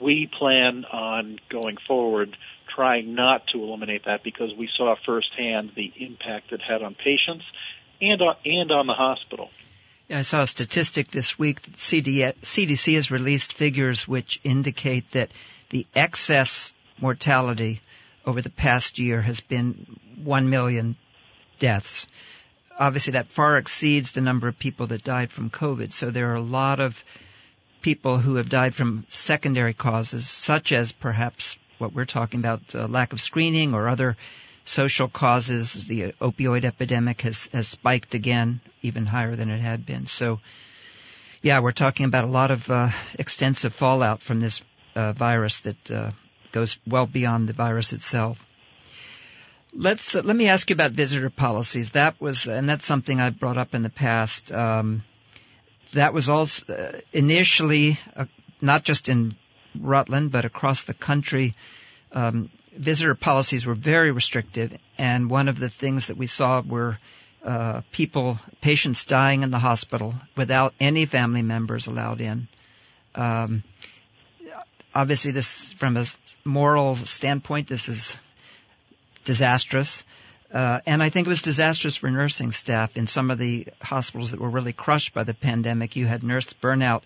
we 0.00 0.26
plan 0.26 0.84
on 0.84 1.38
going 1.48 1.76
forward 1.86 2.36
trying 2.74 3.14
not 3.14 3.46
to 3.48 3.62
eliminate 3.62 4.06
that 4.06 4.22
because 4.22 4.54
we 4.56 4.68
saw 4.74 4.94
firsthand 5.04 5.72
the 5.76 5.92
impact 5.96 6.52
it 6.52 6.60
had 6.62 6.82
on 6.82 6.94
patients 6.94 7.44
and 8.00 8.20
on, 8.22 8.36
and 8.44 8.70
on 8.72 8.86
the 8.86 8.94
hospital. 8.94 9.50
I 10.10 10.22
saw 10.22 10.40
a 10.42 10.46
statistic 10.46 11.08
this 11.08 11.38
week 11.38 11.62
that 11.62 11.72
CDC 11.72 12.94
has 12.94 13.10
released 13.10 13.52
figures 13.52 14.06
which 14.06 14.40
indicate 14.44 15.10
that 15.10 15.30
the 15.70 15.86
excess 15.94 16.72
mortality 17.00 17.80
over 18.26 18.42
the 18.42 18.50
past 18.50 18.98
year 18.98 19.22
has 19.22 19.40
been 19.40 19.98
1 20.22 20.50
million 20.50 20.96
deaths. 21.58 22.06
Obviously 22.78 23.12
that 23.12 23.32
far 23.32 23.56
exceeds 23.56 24.12
the 24.12 24.20
number 24.20 24.48
of 24.48 24.58
people 24.58 24.86
that 24.88 25.04
died 25.04 25.30
from 25.30 25.50
COVID. 25.50 25.92
So 25.92 26.10
there 26.10 26.30
are 26.32 26.36
a 26.36 26.40
lot 26.40 26.80
of 26.80 27.04
people 27.82 28.18
who 28.18 28.36
have 28.36 28.48
died 28.48 28.74
from 28.74 29.04
secondary 29.08 29.74
causes, 29.74 30.28
such 30.28 30.72
as 30.72 30.92
perhaps 30.92 31.58
what 31.78 31.92
we're 31.92 32.04
talking 32.04 32.40
about, 32.40 32.74
uh, 32.74 32.86
lack 32.86 33.12
of 33.12 33.20
screening 33.20 33.74
or 33.74 33.88
other 33.88 34.16
social 34.64 35.08
causes. 35.08 35.86
The 35.86 36.12
opioid 36.20 36.64
epidemic 36.64 37.20
has, 37.22 37.48
has 37.52 37.68
spiked 37.68 38.14
again, 38.14 38.60
even 38.82 39.04
higher 39.06 39.34
than 39.34 39.50
it 39.50 39.60
had 39.60 39.84
been. 39.84 40.06
So, 40.06 40.40
yeah, 41.42 41.58
we're 41.60 41.72
talking 41.72 42.06
about 42.06 42.24
a 42.24 42.28
lot 42.28 42.52
of 42.52 42.70
uh, 42.70 42.88
extensive 43.18 43.74
fallout 43.74 44.22
from 44.22 44.40
this 44.40 44.62
uh, 44.94 45.12
virus 45.12 45.60
that 45.60 45.90
uh, 45.90 46.10
goes 46.52 46.78
well 46.86 47.06
beyond 47.06 47.48
the 47.48 47.52
virus 47.52 47.92
itself. 47.92 48.46
Let's 49.74 50.14
uh, 50.14 50.22
let 50.22 50.36
me 50.36 50.48
ask 50.48 50.68
you 50.68 50.74
about 50.74 50.92
visitor 50.92 51.30
policies. 51.30 51.92
That 51.92 52.20
was, 52.20 52.46
and 52.46 52.68
that's 52.68 52.86
something 52.86 53.20
I 53.20 53.30
brought 53.30 53.56
up 53.56 53.74
in 53.74 53.82
the 53.82 53.90
past. 53.90 54.52
Um, 54.52 55.02
that 55.94 56.12
was 56.12 56.28
also 56.28 56.72
uh, 56.72 56.92
initially 57.12 57.98
uh, 58.14 58.26
not 58.60 58.82
just 58.82 59.08
in 59.08 59.32
Rutland, 59.78 60.30
but 60.30 60.44
across 60.44 60.84
the 60.84 60.94
country, 60.94 61.54
um, 62.12 62.50
visitor 62.76 63.14
policies 63.14 63.64
were 63.64 63.74
very 63.74 64.10
restrictive. 64.10 64.76
And 64.98 65.30
one 65.30 65.48
of 65.48 65.58
the 65.58 65.70
things 65.70 66.08
that 66.08 66.18
we 66.18 66.26
saw 66.26 66.60
were 66.60 66.98
uh, 67.42 67.80
people, 67.90 68.38
patients 68.60 69.04
dying 69.04 69.42
in 69.42 69.50
the 69.50 69.58
hospital 69.58 70.14
without 70.36 70.74
any 70.80 71.06
family 71.06 71.42
members 71.42 71.86
allowed 71.86 72.20
in. 72.20 72.46
Um, 73.14 73.62
obviously, 74.94 75.32
this 75.32 75.72
from 75.72 75.96
a 75.96 76.04
moral 76.44 76.94
standpoint, 76.94 77.68
this 77.68 77.88
is 77.88 78.18
disastrous. 79.24 80.04
Uh, 80.52 80.80
and 80.86 81.02
I 81.02 81.08
think 81.08 81.26
it 81.26 81.30
was 81.30 81.42
disastrous 81.42 81.96
for 81.96 82.10
nursing 82.10 82.52
staff 82.52 82.96
in 82.96 83.06
some 83.06 83.30
of 83.30 83.38
the 83.38 83.66
hospitals 83.80 84.32
that 84.32 84.40
were 84.40 84.50
really 84.50 84.74
crushed 84.74 85.14
by 85.14 85.24
the 85.24 85.34
pandemic. 85.34 85.96
You 85.96 86.06
had 86.06 86.22
nurse 86.22 86.52
burnout 86.52 87.02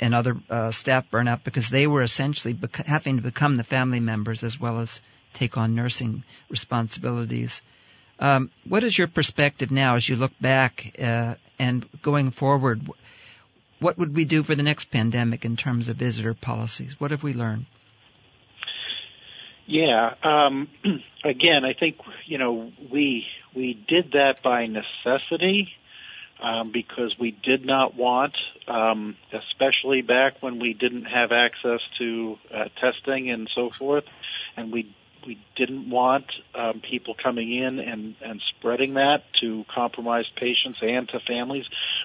and 0.00 0.14
other 0.14 0.36
uh, 0.48 0.70
staff 0.70 1.10
burnout 1.10 1.42
because 1.42 1.68
they 1.68 1.86
were 1.86 2.02
essentially 2.02 2.54
bec- 2.54 2.86
having 2.86 3.16
to 3.16 3.22
become 3.22 3.56
the 3.56 3.64
family 3.64 4.00
members 4.00 4.44
as 4.44 4.60
well 4.60 4.78
as 4.80 5.00
take 5.32 5.56
on 5.56 5.74
nursing 5.74 6.22
responsibilities. 6.48 7.62
Um, 8.18 8.50
what 8.64 8.84
is 8.84 8.96
your 8.96 9.08
perspective 9.08 9.70
now 9.70 9.96
as 9.96 10.08
you 10.08 10.16
look 10.16 10.32
back 10.40 10.94
uh, 11.02 11.34
and 11.58 11.86
going 12.02 12.30
forward? 12.30 12.82
What 13.78 13.98
would 13.98 14.14
we 14.14 14.24
do 14.24 14.42
for 14.42 14.54
the 14.54 14.62
next 14.62 14.90
pandemic 14.90 15.44
in 15.44 15.56
terms 15.56 15.88
of 15.88 15.96
visitor 15.96 16.34
policies? 16.34 16.98
What 16.98 17.10
have 17.10 17.22
we 17.22 17.34
learned? 17.34 17.66
Yeah. 19.66 20.14
Um, 20.22 20.68
again, 21.24 21.64
I 21.64 21.72
think 21.74 21.96
you 22.24 22.38
know 22.38 22.72
we 22.90 23.26
we 23.54 23.74
did 23.74 24.12
that 24.12 24.42
by 24.42 24.66
necessity 24.66 25.74
um, 26.40 26.70
because 26.70 27.16
we 27.18 27.30
did 27.32 27.64
not 27.64 27.96
want, 27.96 28.36
um, 28.68 29.16
especially 29.32 30.02
back 30.02 30.42
when 30.42 30.58
we 30.58 30.72
didn't 30.72 31.04
have 31.04 31.32
access 31.32 31.80
to 31.98 32.38
uh, 32.54 32.64
testing 32.80 33.30
and 33.30 33.50
so 33.54 33.70
forth, 33.70 34.04
and 34.56 34.72
we 34.72 34.94
we 35.26 35.38
didn't 35.56 35.90
want 35.90 36.26
um, 36.54 36.80
people 36.80 37.14
coming 37.20 37.52
in 37.52 37.80
and, 37.80 38.14
and 38.22 38.40
spreading 38.56 38.94
that 38.94 39.24
to 39.40 39.64
compromised 39.74 40.34
patients 40.36 40.78
and 40.80 41.08
to 41.08 41.20
families. 41.20 41.64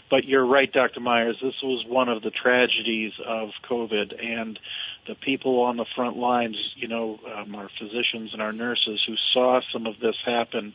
But 0.09 0.25
you're 0.25 0.45
right, 0.45 0.71
Dr. 0.71 0.99
Myers. 0.99 1.37
This 1.41 1.53
was 1.61 1.85
one 1.87 2.09
of 2.09 2.23
the 2.23 2.31
tragedies 2.31 3.13
of 3.23 3.49
COVID, 3.69 4.23
and 4.23 4.59
the 5.07 5.15
people 5.15 5.61
on 5.61 5.77
the 5.77 5.85
front 5.95 6.17
lines, 6.17 6.57
you 6.75 6.87
know, 6.87 7.19
um, 7.35 7.55
our 7.55 7.69
physicians 7.79 8.33
and 8.33 8.41
our 8.41 8.53
nurses 8.53 9.01
who 9.07 9.15
saw 9.33 9.61
some 9.71 9.87
of 9.87 9.99
this 9.99 10.15
happen. 10.25 10.73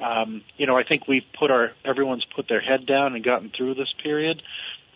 Um, 0.00 0.42
you 0.56 0.66
know, 0.66 0.76
I 0.76 0.84
think 0.84 1.08
we've 1.08 1.26
put 1.38 1.50
our 1.50 1.72
everyone's 1.84 2.24
put 2.24 2.48
their 2.48 2.60
head 2.60 2.86
down 2.86 3.14
and 3.14 3.24
gotten 3.24 3.50
through 3.50 3.74
this 3.74 3.92
period. 4.02 4.42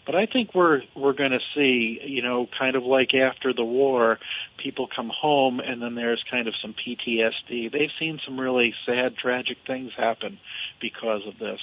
But 0.08 0.14
I 0.14 0.24
think 0.24 0.54
we're 0.54 0.82
we're 0.94 1.12
going 1.12 1.32
to 1.32 1.40
see, 1.54 2.00
you 2.02 2.22
know, 2.22 2.48
kind 2.58 2.76
of 2.76 2.84
like 2.84 3.14
after 3.14 3.52
the 3.52 3.62
war, 3.62 4.18
people 4.56 4.88
come 4.88 5.10
home 5.10 5.60
and 5.60 5.82
then 5.82 5.96
there's 5.96 6.24
kind 6.30 6.48
of 6.48 6.54
some 6.62 6.74
PTSD. 6.74 7.70
They've 7.70 7.90
seen 7.98 8.18
some 8.24 8.40
really 8.40 8.74
sad, 8.86 9.18
tragic 9.18 9.58
things 9.66 9.92
happen 9.94 10.38
because 10.80 11.26
of 11.26 11.38
this. 11.38 11.60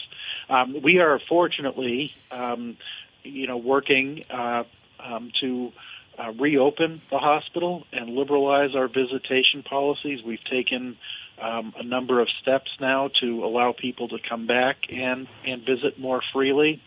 Um, 0.48 0.79
we 0.84 1.00
are 1.00 1.19
fortunately, 1.27 2.13
um, 2.29 2.77
you 3.24 3.48
know, 3.48 3.57
working 3.57 4.25
uh, 4.29 4.65
um, 5.00 5.31
to 5.41 5.72
uh, 6.17 6.31
reopen 6.39 7.01
the 7.10 7.17
hospital 7.17 7.84
and 7.91 8.10
liberalize 8.10 8.75
our 8.75 8.88
visitation 8.88 9.63
policies. 9.67 10.19
We've 10.25 10.43
taken 10.50 10.98
um, 11.41 11.74
a 11.77 11.84
number 11.84 12.22
of 12.22 12.27
steps 12.41 12.69
now 12.79 13.10
to 13.22 13.43
allow 13.43 13.74
people 13.77 14.07
to 14.10 14.17
come 14.29 14.48
back 14.48 14.77
and 14.89 15.27
and 15.45 15.65
visit 15.65 16.00
more 16.00 16.22
freely. 16.34 16.81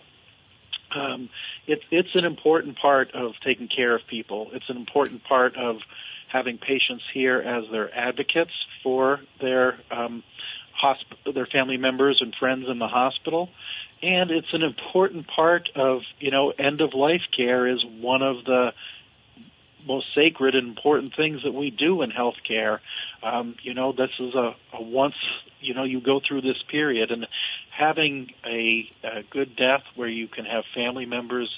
Um, 0.94 1.28
it, 1.66 1.80
it's 1.90 2.14
an 2.14 2.24
important 2.24 2.78
part 2.78 3.14
of 3.14 3.32
taking 3.44 3.68
care 3.68 3.94
of 3.94 4.02
people. 4.08 4.48
It's 4.52 4.68
an 4.70 4.76
important 4.76 5.24
part 5.24 5.56
of 5.56 5.76
having 6.32 6.58
patients 6.58 7.04
here 7.12 7.40
as 7.40 7.64
their 7.70 7.94
advocates 7.94 8.52
for 8.82 9.20
their 9.40 9.78
um, 9.90 10.22
hosp- 10.82 11.34
their 11.34 11.46
family 11.46 11.76
members 11.76 12.18
and 12.20 12.34
friends 12.38 12.66
in 12.70 12.78
the 12.78 12.88
hospital. 12.88 13.50
And 14.00 14.30
it's 14.30 14.52
an 14.52 14.62
important 14.62 15.26
part 15.26 15.68
of, 15.74 16.02
you 16.20 16.30
know, 16.30 16.50
end 16.50 16.80
of 16.80 16.94
life 16.94 17.22
care 17.36 17.66
is 17.66 17.84
one 18.00 18.22
of 18.22 18.44
the 18.44 18.72
most 19.86 20.06
sacred 20.14 20.54
and 20.54 20.68
important 20.68 21.14
things 21.14 21.42
that 21.44 21.54
we 21.54 21.70
do 21.70 22.02
in 22.02 22.10
healthcare. 22.10 22.80
Um, 23.22 23.56
you 23.62 23.74
know, 23.74 23.92
this 23.92 24.10
is 24.18 24.34
a, 24.34 24.54
a 24.72 24.82
once, 24.82 25.14
you 25.60 25.74
know, 25.74 25.84
you 25.84 26.00
go 26.00 26.20
through 26.26 26.42
this 26.42 26.62
period 26.70 27.10
and 27.10 27.26
having 27.70 28.30
a, 28.44 28.90
a 29.02 29.22
good 29.30 29.56
death 29.56 29.82
where 29.94 30.08
you 30.08 30.28
can 30.28 30.44
have 30.44 30.64
family 30.74 31.06
members 31.06 31.48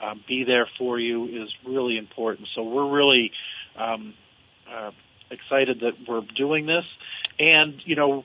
um, 0.00 0.22
be 0.26 0.44
there 0.44 0.68
for 0.78 0.98
you 0.98 1.26
is 1.26 1.54
really 1.64 1.98
important. 1.98 2.48
So 2.54 2.62
we're 2.62 2.90
really 2.90 3.32
um, 3.76 4.14
uh, 4.70 4.90
excited 5.30 5.80
that 5.80 5.94
we're 6.06 6.22
doing 6.36 6.66
this. 6.66 6.84
And 7.38 7.80
you 7.84 7.96
know, 7.96 8.24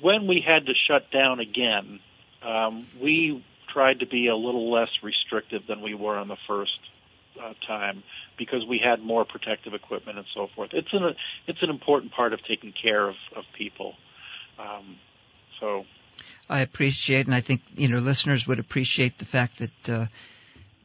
when 0.00 0.26
we 0.26 0.44
had 0.46 0.66
to 0.66 0.74
shut 0.74 1.10
down 1.10 1.40
again, 1.40 2.00
um, 2.42 2.86
we 3.00 3.42
tried 3.68 4.00
to 4.00 4.06
be 4.06 4.28
a 4.28 4.36
little 4.36 4.70
less 4.70 4.90
restrictive 5.02 5.66
than 5.66 5.80
we 5.80 5.94
were 5.94 6.16
on 6.16 6.28
the 6.28 6.36
first 6.46 6.78
uh, 7.40 7.52
time 7.66 8.02
because 8.38 8.64
we 8.66 8.78
had 8.78 9.02
more 9.02 9.24
protective 9.24 9.74
equipment 9.74 10.18
and 10.18 10.26
so 10.34 10.48
forth. 10.54 10.70
It's 10.72 10.92
an 10.92 11.14
it's 11.46 11.62
an 11.62 11.70
important 11.70 12.12
part 12.12 12.32
of 12.32 12.40
taking 12.44 12.72
care 12.72 13.08
of 13.08 13.16
of 13.36 13.44
people. 13.56 13.94
Um, 14.58 14.96
so 15.60 15.84
I 16.48 16.60
appreciate, 16.60 17.26
and 17.26 17.34
I 17.34 17.40
think 17.40 17.62
you 17.76 17.88
know 17.88 17.98
listeners 17.98 18.46
would 18.46 18.58
appreciate 18.58 19.18
the 19.18 19.24
fact 19.24 19.58
that 19.58 19.88
uh, 19.90 20.06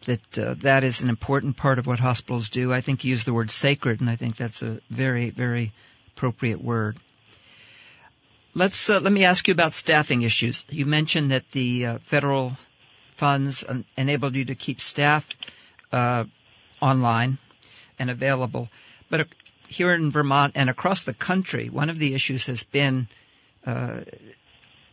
that 0.06 0.40
uh, 0.40 0.54
that 0.60 0.84
is 0.84 1.04
an 1.04 1.10
important 1.10 1.58
part 1.58 1.80
of 1.80 1.88
what 1.88 2.00
hospitals 2.00 2.50
do. 2.50 2.74
I 2.74 2.82
think 2.82 3.04
you 3.04 3.12
use 3.12 3.26
the 3.26 3.34
word 3.34 3.52
sacred, 3.52 4.02
and 4.02 4.10
I 4.10 4.16
think 4.16 4.36
that's 4.36 4.62
a 4.62 4.80
very 4.90 5.30
very 5.30 5.72
appropriate 6.16 6.62
word. 6.62 6.98
Let's 8.56 8.90
uh, 8.90 9.00
let 9.00 9.12
me 9.14 9.26
ask 9.26 9.48
you 9.48 9.52
about 9.52 9.74
staffing 9.74 10.22
issues. 10.22 10.66
You 10.70 10.86
mentioned 10.86 11.32
that 11.32 11.50
the 11.52 11.86
uh, 11.86 11.98
federal 12.00 12.54
funds 13.14 13.66
enabled 13.98 14.36
you 14.36 14.46
to 14.46 14.56
keep 14.56 14.80
staff 14.80 15.30
uh, 15.92 16.26
online 16.82 17.38
and 17.98 18.10
available, 18.10 18.70
but 19.10 19.22
uh, 19.22 19.24
here 19.68 19.94
in 19.94 20.12
Vermont 20.12 20.54
and 20.56 20.70
across 20.70 21.04
the 21.04 21.14
country, 21.14 21.70
one 21.70 21.90
of 21.90 22.00
the 22.00 22.14
issues 22.16 22.48
has 22.48 22.64
been 22.64 23.08
uh, 23.66 24.02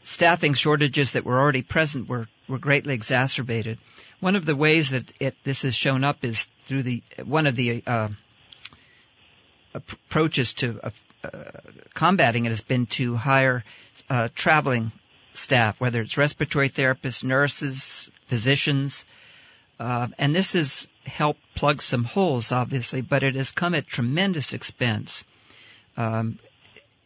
staffing 0.03 0.55
shortages 0.55 1.15
that 1.15 1.25
were 1.25 1.39
already 1.39 1.63
present 1.63 2.09
were, 2.09 2.29
were 2.49 2.59
greatly 2.59 2.95
exacerbated. 2.95 3.79
One 4.21 4.37
of 4.37 4.45
the 4.45 4.57
ways 4.57 4.91
that 4.91 5.13
it, 5.21 5.35
this 5.45 5.63
has 5.63 5.75
shown 5.75 6.05
up 6.05 6.25
is 6.25 6.49
through 6.67 6.83
the 6.83 7.03
one 7.25 7.47
of 7.47 7.57
the 7.57 7.83
uh, 7.87 8.09
approaches 9.75 10.55
to 10.55 10.81
uh, 10.85 10.91
combating 11.95 12.47
it 12.47 12.51
has 12.51 12.61
been 12.61 12.87
to 12.87 13.17
hire 13.17 13.65
uh, 14.09 14.29
traveling 14.35 14.93
staff, 15.33 15.81
whether 15.81 16.01
it's 16.01 16.17
respiratory 16.17 16.69
therapists, 16.69 17.25
nurses, 17.25 18.11
physicians, 18.27 19.05
uh, 19.79 20.09
and 20.19 20.35
this 20.35 20.55
has 20.55 20.89
helped 21.05 21.41
plug 21.55 21.83
some 21.83 22.05
holes, 22.05 22.53
obviously, 22.53 23.03
but 23.03 23.23
it 23.23 23.35
has 23.35 23.53
come 23.53 23.75
at 23.75 23.87
tremendous 23.87 24.53
expense. 24.55 25.25
Um, 25.97 26.39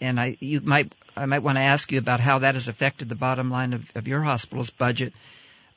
and 0.00 0.18
I, 0.18 0.36
you 0.40 0.60
might 0.60 0.94
I 1.16 1.26
might 1.26 1.42
want 1.42 1.58
to 1.58 1.62
ask 1.62 1.90
you 1.92 1.98
about 1.98 2.20
how 2.20 2.38
that 2.38 2.54
has 2.54 2.68
affected 2.68 3.08
the 3.08 3.14
bottom 3.14 3.50
line 3.50 3.72
of, 3.72 3.90
of 3.96 4.08
your 4.08 4.22
hospital's 4.22 4.70
budget. 4.70 5.12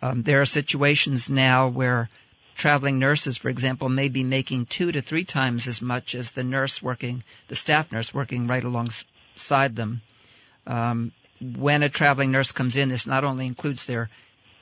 Um, 0.01 0.21
there 0.21 0.41
are 0.41 0.45
situations 0.45 1.29
now 1.29 1.67
where 1.67 2.09
traveling 2.55 2.99
nurses, 2.99 3.37
for 3.37 3.49
example, 3.49 3.89
may 3.89 4.09
be 4.09 4.23
making 4.23 4.67
two 4.67 4.91
to 4.91 5.01
three 5.01 5.23
times 5.23 5.67
as 5.67 5.81
much 5.81 6.15
as 6.15 6.31
the 6.31 6.43
nurse 6.43 6.81
working, 6.81 7.23
the 7.47 7.55
staff 7.55 7.91
nurse 7.91 8.13
working 8.13 8.47
right 8.47 8.63
alongside 8.63 9.75
them. 9.75 10.01
Um, 10.67 11.11
when 11.41 11.83
a 11.83 11.89
traveling 11.89 12.31
nurse 12.31 12.51
comes 12.51 12.77
in, 12.77 12.89
this 12.89 13.07
not 13.07 13.23
only 13.23 13.47
includes 13.47 13.85
their 13.85 14.09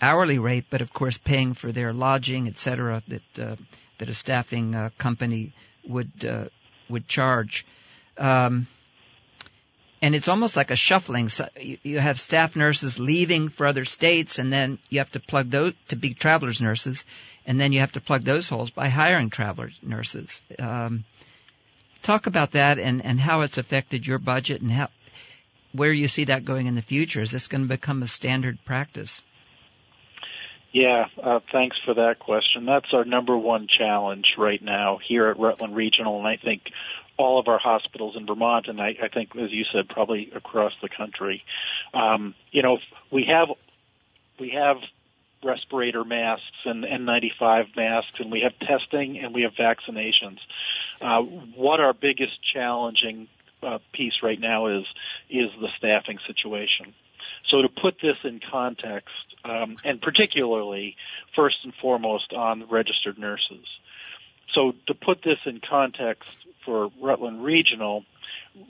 hourly 0.02 0.40
rate, 0.40 0.66
but 0.70 0.82
of 0.82 0.92
course 0.94 1.18
paying 1.18 1.54
for 1.54 1.72
their 1.72 1.94
lodging, 1.94 2.48
et 2.48 2.58
cetera, 2.58 3.04
that 3.08 3.40
uh, 3.40 3.56
that 3.98 4.10
a 4.10 4.14
staffing 4.14 4.76
uh, 4.76 4.90
company 4.98 5.54
would 5.88 6.12
uh, 6.26 6.46
would 6.90 7.08
charge. 7.08 7.66
Um, 8.18 8.68
and 10.02 10.16
it's 10.16 10.28
almost 10.28 10.58
like 10.58 10.72
a 10.72 10.76
shuffling. 10.76 11.30
So 11.30 11.48
you 11.60 12.00
have 12.00 12.20
staff 12.20 12.56
nurses 12.56 12.98
leaving 12.98 13.50
for 13.50 13.68
other 13.68 13.86
states, 13.86 14.40
and 14.40 14.52
then 14.52 14.80
you 14.90 14.98
have 14.98 15.12
to 15.12 15.20
plug 15.20 15.52
those 15.52 15.74
to 15.90 15.96
be 15.96 16.14
travelers 16.14 16.62
nurses, 16.62 17.06
and 17.46 17.60
then 17.60 17.72
you 17.72 17.82
have 17.82 17.92
to 17.92 18.02
plug 18.02 18.24
those 18.24 18.50
holes 18.50 18.72
by 18.72 18.88
hiring 18.88 19.30
travelers 19.30 19.80
nurses. 19.84 20.42
Um, 20.58 21.06
talk 22.02 22.26
about 22.26 22.52
that 22.52 22.80
and 22.80 23.06
and 23.06 23.20
how 23.20 23.42
it's 23.42 23.60
affected 23.60 24.08
your 24.08 24.18
budget 24.18 24.62
and 24.62 24.72
how 24.72 24.90
where 25.74 25.92
you 25.94 26.08
see 26.08 26.26
that 26.26 26.46
going 26.46 26.68
in 26.68 26.76
the 26.76 26.82
future. 26.82 27.22
Is 27.22 27.32
this 27.32 27.48
going 27.48 27.64
to 27.64 27.70
become 27.70 28.02
a 28.02 28.08
standard 28.08 28.58
practice? 28.66 29.22
Yeah, 30.72 31.08
uh, 31.22 31.42
thanks 31.52 31.78
for 31.84 31.96
that 31.96 32.20
question. 32.20 32.66
That's 32.66 32.94
our 32.94 33.04
number 33.04 33.38
one 33.38 33.68
challenge 33.68 34.36
right 34.38 34.62
now 34.62 35.00
here 35.06 35.24
at 35.24 35.38
Rutland 35.38 35.76
Regional, 35.76 36.18
and 36.20 36.28
I 36.28 36.38
think 36.38 36.72
all 37.18 37.40
of 37.40 37.48
our 37.48 37.60
hospitals 37.60 38.16
in 38.16 38.26
Vermont, 38.26 38.68
and 38.68 38.82
I, 38.82 38.96
I 39.02 39.10
think, 39.10 39.36
as 39.36 39.52
you 39.52 39.66
said, 39.72 39.90
probably 39.90 40.32
across 40.34 40.74
the 40.82 40.90
country. 40.90 41.44
Um, 41.94 42.36
you 42.52 42.62
know, 42.62 42.80
we 43.12 43.26
have 43.26 43.50
we 44.40 44.52
have 44.52 44.78
respirator 45.44 46.04
masks 46.04 46.46
and 46.66 46.84
N95 46.84 47.76
masks, 47.76 48.20
and 48.20 48.32
we 48.32 48.42
have 48.42 48.58
testing 48.60 49.20
and 49.20 49.34
we 49.34 49.42
have 49.42 49.54
vaccinations. 49.54 50.40
Uh, 51.02 51.22
what 51.22 51.80
our 51.80 51.94
biggest 51.94 52.42
challenging 52.42 53.28
uh, 53.64 53.80
piece 53.92 54.24
right 54.24 54.40
now 54.40 54.68
is 54.68 54.86
is 55.30 55.50
the 55.60 55.70
staffing 55.78 56.20
situation. 56.28 56.94
So 57.50 57.62
to 57.62 57.70
put 57.70 57.98
this 58.02 58.18
in 58.24 58.40
context, 58.40 59.16
um, 59.44 59.78
and 59.84 60.02
particularly 60.02 60.96
first 61.36 61.58
and 61.64 61.74
foremost 61.76 62.34
on 62.34 62.68
registered 62.70 63.18
nurses. 63.18 63.66
So 64.54 64.74
to 64.88 64.94
put 64.94 65.24
this 65.24 65.40
in 65.46 65.62
context 65.68 66.46
for 66.66 66.92
Rutland 67.02 67.44
Regional, 67.44 68.06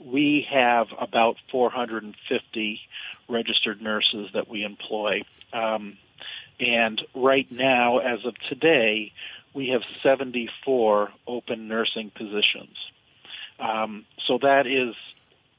we 0.04 0.46
have 0.50 0.88
about 0.98 1.36
450 1.50 2.80
registered 3.28 3.82
nurses 3.82 4.30
that 4.34 4.48
we 4.48 4.62
employ. 4.62 5.22
Um, 5.52 5.98
and 6.60 7.02
right 7.14 7.50
now, 7.50 7.98
as 7.98 8.24
of 8.24 8.34
today, 8.48 9.12
we 9.54 9.68
have 9.68 9.82
74 10.02 11.10
open 11.26 11.68
nursing 11.68 12.10
positions. 12.10 12.76
Um, 13.58 14.04
so 14.26 14.38
that 14.42 14.66
is, 14.66 14.94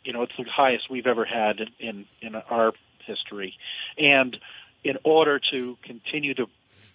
you 0.03 0.13
know, 0.13 0.23
it's 0.23 0.35
the 0.37 0.45
highest 0.45 0.89
we've 0.89 1.07
ever 1.07 1.25
had 1.25 1.59
in, 1.59 1.67
in, 1.79 2.05
in 2.21 2.35
our 2.35 2.73
history. 3.05 3.55
And 3.97 4.37
in 4.83 4.97
order 5.03 5.39
to 5.51 5.77
continue 5.83 6.33
to 6.35 6.47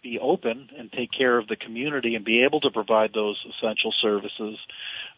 be 0.02 0.18
open 0.18 0.70
and 0.76 0.92
take 0.92 1.10
care 1.16 1.38
of 1.38 1.48
the 1.48 1.56
community 1.56 2.14
and 2.14 2.24
be 2.24 2.44
able 2.44 2.60
to 2.60 2.70
provide 2.70 3.12
those 3.12 3.42
essential 3.48 3.92
services, 4.00 4.58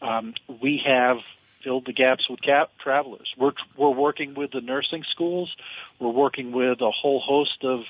um, 0.01 0.33
we 0.61 0.81
have 0.85 1.17
filled 1.63 1.85
the 1.85 1.93
gaps 1.93 2.29
with 2.29 2.41
cap- 2.41 2.71
travelers. 2.79 3.33
We're 3.37 3.53
we're 3.77 3.89
working 3.89 4.33
with 4.33 4.51
the 4.51 4.61
nursing 4.61 5.03
schools. 5.11 5.55
We're 5.99 6.09
working 6.09 6.51
with 6.51 6.81
a 6.81 6.91
whole 6.91 7.19
host 7.19 7.63
of 7.63 7.81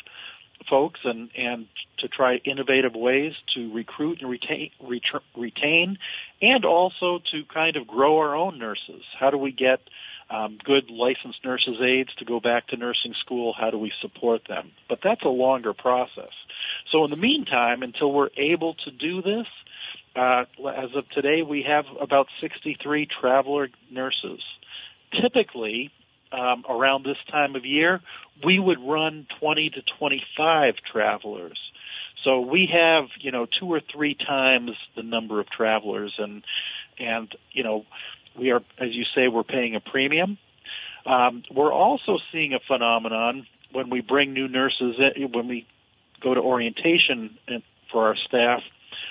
folks 0.70 1.00
and 1.04 1.30
and 1.38 1.68
to 2.00 2.08
try 2.08 2.36
innovative 2.46 2.94
ways 2.94 3.34
to 3.56 3.74
recruit 3.74 4.22
and 4.22 4.30
retain 4.30 4.72
retain 5.36 5.98
and 6.42 6.66
also 6.66 7.20
to 7.32 7.44
kind 7.54 7.76
of 7.76 7.88
grow 7.88 8.18
our 8.18 8.36
own 8.36 8.60
nurses. 8.60 9.04
How 9.20 9.30
do 9.30 9.38
we 9.38 9.52
get 9.52 9.80
um, 10.32 10.58
good 10.64 10.90
licensed 10.90 11.44
nurses 11.44 11.76
aides 11.82 12.14
to 12.16 12.26
go 12.26 12.40
back 12.40 12.68
to 12.68 12.78
nursing 12.78 13.14
school? 13.20 13.54
How 13.58 13.70
do 13.70 13.78
we 13.78 13.92
support 14.02 14.44
them? 14.48 14.72
But 14.88 15.00
that's 15.04 15.24
a 15.24 15.30
longer 15.30 15.74
process. 15.74 16.32
So 16.92 17.04
in 17.04 17.10
the 17.10 17.18
meantime, 17.18 17.84
until 17.84 18.12
we're 18.12 18.30
able 18.38 18.76
to 18.86 18.92
do 18.92 19.22
this, 19.22 19.48
uh, 20.16 20.46
as 20.70 20.96
of 20.96 21.10
today, 21.10 21.42
we 21.42 21.64
have 21.68 21.86
about 22.00 22.28
63 22.40 23.08
traveler 23.08 23.70
nurses. 23.90 24.42
Typically, 25.22 25.92
um, 26.32 26.64
around 26.70 27.04
this 27.04 27.18
time 27.30 27.56
of 27.56 27.66
year, 27.66 28.02
we 28.44 28.60
would 28.60 28.80
run 28.80 29.28
20 29.40 29.70
to 29.72 29.82
25 30.00 30.76
travelers. 30.92 31.60
So 32.24 32.42
we 32.42 32.70
have, 32.72 33.06
you 33.20 33.32
know, 33.32 33.48
two 33.60 33.68
or 33.68 33.82
three 33.82 34.16
times 34.16 34.72
the 34.96 35.04
number 35.04 35.40
of 35.40 35.50
travelers, 35.50 36.14
and 36.18 36.44
and 37.00 37.34
you 37.52 37.64
know, 37.64 37.86
we 38.38 38.52
are, 38.52 38.62
as 38.78 38.94
you 38.94 39.04
say, 39.16 39.28
we're 39.28 39.44
paying 39.44 39.76
a 39.76 39.80
premium. 39.80 40.38
Um, 41.06 41.44
we're 41.52 41.74
also 41.74 42.20
seeing 42.32 42.54
a 42.54 42.60
phenomenon 42.60 43.48
when 43.72 43.90
we 43.90 44.02
bring 44.02 44.34
new 44.34 44.48
nurses 44.48 44.96
in, 45.16 45.32
when 45.32 45.48
we 45.48 45.68
go 46.22 46.34
to 46.34 46.40
orientation 46.42 47.38
for 47.92 48.08
our 48.08 48.16
staff. 48.16 48.62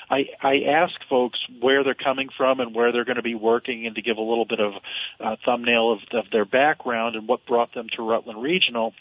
I, 0.08 0.26
I 0.42 0.62
ask 0.68 0.92
folks 1.08 1.38
where 1.60 1.84
they're 1.84 1.94
coming 1.94 2.28
from 2.36 2.60
and 2.60 2.74
where 2.74 2.92
they're 2.92 3.04
going 3.04 3.16
to 3.16 3.22
be 3.22 3.34
working, 3.34 3.86
and 3.86 3.94
to 3.94 4.02
give 4.02 4.16
a 4.16 4.22
little 4.22 4.44
bit 4.44 4.60
of 4.60 4.74
uh, 5.20 5.36
thumbnail 5.44 5.92
of, 5.92 6.00
of 6.12 6.30
their 6.30 6.44
background 6.44 7.16
and 7.16 7.28
what 7.28 7.46
brought 7.46 7.72
them 7.74 7.88
to 7.96 8.02
Rutland 8.02 8.42
Regional. 8.42 8.92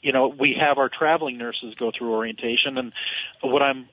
You 0.00 0.12
know, 0.12 0.28
we 0.28 0.56
have 0.60 0.78
our 0.78 0.88
traveling 0.88 1.38
nurses 1.38 1.74
go 1.74 1.90
through 1.96 2.12
orientation, 2.14 2.78
and 2.78 2.92
what 3.40 3.62
I'm 3.62 3.88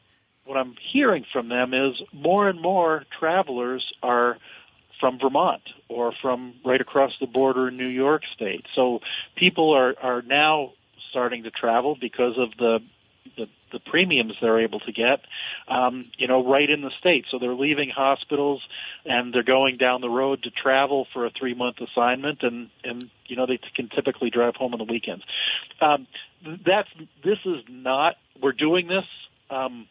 what 0.45 0.57
I'm 0.57 0.75
hearing 0.91 1.25
from 1.31 1.47
them 1.49 1.73
is 1.75 2.01
more 2.11 2.49
and 2.49 2.59
more 2.59 3.03
travelers 3.19 3.91
are 4.01 4.37
from 4.99 5.19
Vermont 5.19 5.61
or 5.87 6.13
from 6.21 6.55
right 6.65 6.81
across 6.81 7.11
the 7.19 7.27
border 7.27 7.69
in 7.69 7.77
New 7.77 7.87
York 7.87 8.23
State. 8.35 8.65
So 8.75 8.99
people 9.35 9.75
are 9.75 9.95
are 10.01 10.21
now 10.21 10.73
starting 11.09 11.43
to 11.43 11.51
travel 11.51 11.97
because 11.99 12.37
of 12.37 12.49
the 12.57 12.79
the, 13.37 13.47
the 13.71 13.79
premiums 13.79 14.33
they're 14.41 14.61
able 14.61 14.79
to 14.81 14.91
get, 14.91 15.21
um, 15.67 16.09
you 16.17 16.27
know, 16.27 16.49
right 16.49 16.69
in 16.69 16.81
the 16.81 16.91
state. 16.99 17.25
So 17.29 17.37
they're 17.39 17.53
leaving 17.53 17.89
hospitals 17.89 18.61
and 19.05 19.33
they're 19.33 19.43
going 19.43 19.77
down 19.77 20.01
the 20.01 20.09
road 20.09 20.43
to 20.43 20.49
travel 20.49 21.07
for 21.13 21.25
a 21.25 21.29
three 21.29 21.53
month 21.53 21.77
assignment, 21.79 22.43
and 22.43 22.69
and 22.83 23.09
you 23.27 23.35
know 23.35 23.45
they 23.45 23.59
can 23.75 23.89
typically 23.89 24.29
drive 24.29 24.55
home 24.55 24.73
on 24.73 24.79
the 24.79 24.91
weekends. 24.91 25.23
Um, 25.81 26.07
that's 26.65 26.89
this 27.23 27.39
is 27.45 27.63
not 27.69 28.15
we're 28.41 28.53
doing 28.53 28.87
this 28.87 29.05
um, 29.49 29.87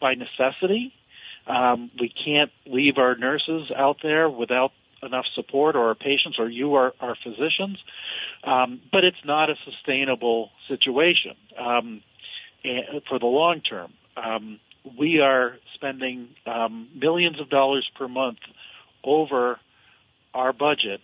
by 0.00 0.14
necessity. 0.14 0.92
Um, 1.46 1.90
we 1.98 2.08
can't 2.08 2.50
leave 2.66 2.98
our 2.98 3.14
nurses 3.16 3.70
out 3.70 3.98
there 4.02 4.28
without 4.28 4.72
enough 5.02 5.26
support 5.34 5.76
or 5.76 5.88
our 5.88 5.94
patients 5.94 6.38
or 6.38 6.48
you 6.48 6.74
are 6.74 6.92
our 7.00 7.16
physicians. 7.22 7.78
Um, 8.44 8.80
but 8.92 9.04
it's 9.04 9.24
not 9.24 9.50
a 9.50 9.56
sustainable 9.64 10.50
situation 10.68 11.34
um, 11.58 12.02
for 13.08 13.18
the 13.18 13.26
long 13.26 13.60
term. 13.60 13.92
Um, 14.16 14.60
we 14.98 15.20
are 15.20 15.56
spending 15.74 16.28
um, 16.46 16.88
millions 16.94 17.40
of 17.40 17.48
dollars 17.48 17.88
per 17.96 18.08
month 18.08 18.38
over 19.04 19.58
our 20.34 20.52
budget 20.52 21.00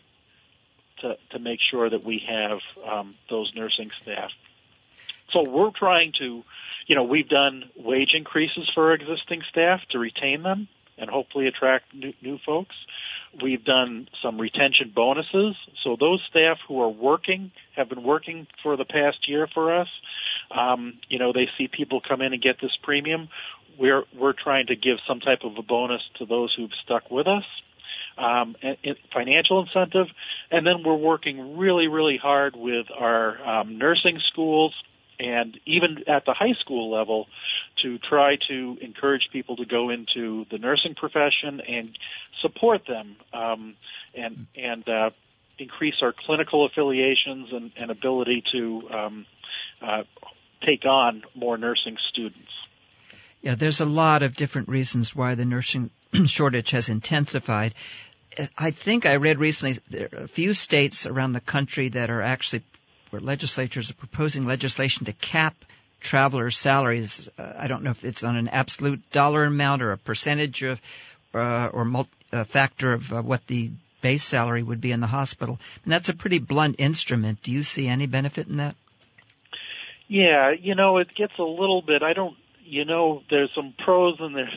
to, 1.01 1.17
to 1.31 1.39
make 1.39 1.61
sure 1.71 1.89
that 1.89 2.05
we 2.05 2.23
have 2.27 2.59
um, 2.91 3.15
those 3.29 3.53
nursing 3.55 3.91
staff. 4.03 4.31
So 5.33 5.49
we're 5.49 5.71
trying 5.71 6.13
to, 6.19 6.45
you 6.87 6.97
know, 6.97 7.05
we've 7.05 7.29
done 7.29 7.65
wage 7.77 8.15
increases 8.15 8.71
for 8.75 8.89
our 8.89 8.95
existing 8.95 9.43
staff 9.51 9.81
to 9.91 9.99
retain 9.99 10.43
them 10.43 10.69
and 10.99 11.11
hopefully 11.11 11.47
attract 11.47 11.93
new, 11.95 12.13
new 12.23 12.39
folks. 12.45 12.75
We've 13.43 13.65
done 13.65 14.09
some 14.23 14.39
retention 14.39 14.93
bonuses. 14.95 15.57
So 15.83 15.97
those 15.99 16.21
staff 16.29 16.59
who 16.69 16.81
are 16.83 16.89
working 16.89 17.51
have 17.75 17.89
been 17.89 18.03
working 18.03 18.47
for 18.63 18.77
the 18.77 18.85
past 18.85 19.29
year 19.29 19.49
for 19.53 19.75
us. 19.75 19.89
Um, 20.51 20.99
you 21.09 21.19
know, 21.19 21.33
they 21.33 21.49
see 21.57 21.69
people 21.69 22.01
come 22.07 22.21
in 22.21 22.33
and 22.33 22.43
get 22.43 22.61
this 22.61 22.77
premium. 22.83 23.29
We're 23.79 24.05
we're 24.15 24.35
trying 24.35 24.67
to 24.67 24.77
give 24.77 24.99
some 25.09 25.21
type 25.21 25.41
of 25.45 25.57
a 25.57 25.63
bonus 25.63 26.03
to 26.19 26.27
those 26.27 26.55
who've 26.55 26.75
stuck 26.85 27.11
with 27.11 27.27
us. 27.27 27.45
Um, 28.19 28.57
and 28.63 28.77
financial 29.15 29.63
incentive, 29.63 30.09
and 30.51 30.67
then 30.67 30.83
we're 30.85 30.95
working 30.95 31.57
really, 31.57 31.89
really 31.89 32.19
hard 32.19 32.55
with 32.55 32.87
our 32.95 33.43
um, 33.43 33.79
nursing 33.79 34.21
schools 34.31 34.75
and 35.23 35.59
even 35.67 36.05
at 36.09 36.25
the 36.25 36.35
high 36.35 36.55
school 36.61 36.91
level 36.91 37.29
to 37.83 37.99
try 37.99 38.37
to 38.49 38.77
encourage 38.81 39.29
people 39.33 39.57
to 39.57 39.65
go 39.65 39.91
into 39.91 40.45
the 40.51 40.59
nursing 40.59 40.95
profession 40.95 41.61
and 41.61 41.97
support 42.41 42.87
them 42.87 43.17
um, 43.33 43.75
and 44.15 44.47
and 44.57 44.89
uh, 44.89 45.11
increase 45.59 45.97
our 46.03 46.13
clinical 46.13 46.67
affiliations 46.67 47.53
and, 47.53 47.71
and 47.77 47.91
ability 47.91 48.43
to 48.53 48.83
um, 48.91 49.27
uh, 49.81 50.03
take 50.65 50.85
on 50.85 51.23
more 51.35 51.57
nursing 51.57 51.97
students. 52.11 52.51
Yeah, 53.43 53.55
there's 53.55 53.81
a 53.81 53.85
lot 53.85 54.23
of 54.23 54.37
different 54.37 54.69
reasons 54.69 55.15
why 55.15 55.35
the 55.35 55.45
nursing 55.45 55.91
shortage 56.27 56.71
has 56.71 56.89
intensified. 56.89 57.75
I 58.57 58.71
think 58.71 59.05
I 59.05 59.17
read 59.17 59.39
recently 59.39 59.79
there 59.91 60.09
are 60.13 60.25
a 60.25 60.29
few 60.29 60.53
states 60.53 61.07
around 61.07 61.33
the 61.33 61.41
country 61.41 61.91
that 61.91 62.09
are 62.09 62.23
actually 62.23 62.63
where 63.13 63.21
legislatures 63.21 63.91
are 63.91 63.95
proposing 63.95 64.47
legislation 64.47 65.05
to 65.05 65.13
cap 65.13 65.55
travelers' 66.01 66.57
salaries. 66.57 67.29
Uh, 67.39 67.53
I 67.59 67.69
don't 67.69 67.83
know 67.83 67.91
if 67.91 68.05
it's 68.05 68.25
on 68.25 68.37
an 68.37 68.49
absolute 68.49 69.09
dollar 69.11 69.45
amount 69.45 69.83
or 69.83 69.93
a 69.93 69.99
percentage 69.99 70.63
of, 70.63 70.81
uh, 71.35 71.67
or 71.67 71.85
multi, 71.85 72.11
a 72.33 72.45
factor 72.45 72.95
of 72.95 73.13
uh, 73.13 73.21
what 73.21 73.47
the 73.47 73.71
base 74.01 74.25
salary 74.25 74.63
would 74.63 74.81
be 74.81 74.93
in 74.93 75.01
the 75.01 75.07
hospital. 75.07 75.61
And 75.85 75.93
that's 75.93 76.09
a 76.09 76.15
pretty 76.15 76.39
blunt 76.39 76.77
instrument. 76.79 77.43
Do 77.43 77.53
you 77.53 77.63
see 77.63 77.87
any 77.87 78.07
benefit 78.07 78.49
in 78.49 78.57
that? 78.57 78.75
Yeah, 80.09 80.51
you 80.51 80.75
know, 80.75 80.97
it 80.99 81.15
gets 81.15 81.35
a 81.39 81.45
little 81.45 81.83
bit. 81.83 82.03
I 82.03 82.15
don't. 82.15 82.37
You 82.65 82.87
know, 82.87 83.23
there's 83.29 83.51
some 83.55 83.75
pros 83.77 84.17
and 84.19 84.35
there's 84.35 84.57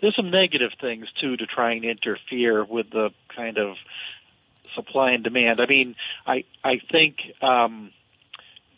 there's 0.00 0.16
some 0.16 0.30
negative 0.30 0.72
things 0.80 1.06
too 1.20 1.36
to 1.36 1.46
try 1.46 1.72
and 1.74 1.84
interfere 1.84 2.64
with 2.64 2.90
the 2.90 3.10
kind 3.36 3.56
of 3.58 3.76
supply 4.74 5.12
and 5.12 5.24
demand. 5.24 5.60
I 5.60 5.66
mean, 5.66 5.94
I 6.26 6.44
I 6.64 6.80
think 6.90 7.16
um, 7.40 7.90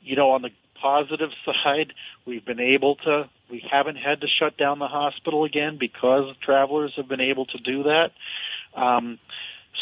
you 0.02 0.16
know 0.16 0.30
on 0.30 0.42
the 0.42 0.50
positive 0.80 1.30
side, 1.44 1.92
we've 2.26 2.44
been 2.44 2.60
able 2.60 2.96
to 2.96 3.28
we 3.50 3.64
haven't 3.70 3.96
had 3.96 4.20
to 4.22 4.26
shut 4.26 4.56
down 4.56 4.78
the 4.78 4.88
hospital 4.88 5.44
again 5.44 5.76
because 5.78 6.24
travelers 6.42 6.92
have 6.96 7.08
been 7.08 7.20
able 7.20 7.46
to 7.46 7.58
do 7.58 7.84
that. 7.84 8.10
Um, 8.74 9.18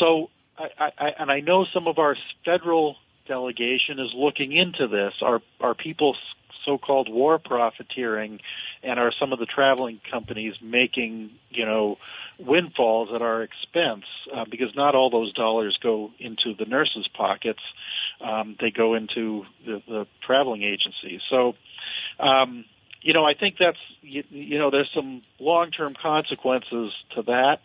so, 0.01 0.31
I, 0.59 0.91
I, 0.99 1.09
and 1.19 1.31
I 1.31 1.41
know 1.41 1.65
some 1.73 1.87
of 1.87 1.99
our 1.99 2.17
federal 2.45 2.97
delegation 3.27 3.99
is 3.99 4.13
looking 4.15 4.53
into 4.53 4.89
this. 4.89 5.15
Are 5.23 5.41
are 5.61 5.75
people 5.75 6.17
so-called 6.65 7.09
war 7.11 7.39
profiteering, 7.39 8.41
and 8.83 8.99
are 8.99 9.13
some 9.19 9.33
of 9.33 9.39
the 9.39 9.47
traveling 9.47 10.01
companies 10.11 10.55
making 10.61 11.31
you 11.51 11.65
know 11.65 11.99
windfalls 12.39 13.13
at 13.15 13.23
our 13.23 13.43
expense 13.43 14.05
uh, 14.35 14.45
because 14.51 14.75
not 14.75 14.95
all 14.95 15.11
those 15.11 15.33
dollars 15.33 15.79
go 15.83 16.11
into 16.19 16.55
the 16.55 16.65
nurses' 16.65 17.09
pockets. 17.09 17.61
Um, 18.21 18.57
they 18.61 18.71
go 18.71 18.95
into 18.95 19.45
the, 19.65 19.83
the 19.87 20.07
traveling 20.21 20.63
agencies. 20.63 21.21
So, 21.29 21.55
um, 22.19 22.65
you 23.01 23.13
know, 23.13 23.25
I 23.25 23.35
think 23.35 23.57
that's 23.59 23.79
you, 24.01 24.25
you 24.31 24.59
know 24.59 24.71
there's 24.71 24.91
some 24.95 25.23
long-term 25.39 25.95
consequences 25.95 26.93
to 27.15 27.23
that. 27.23 27.61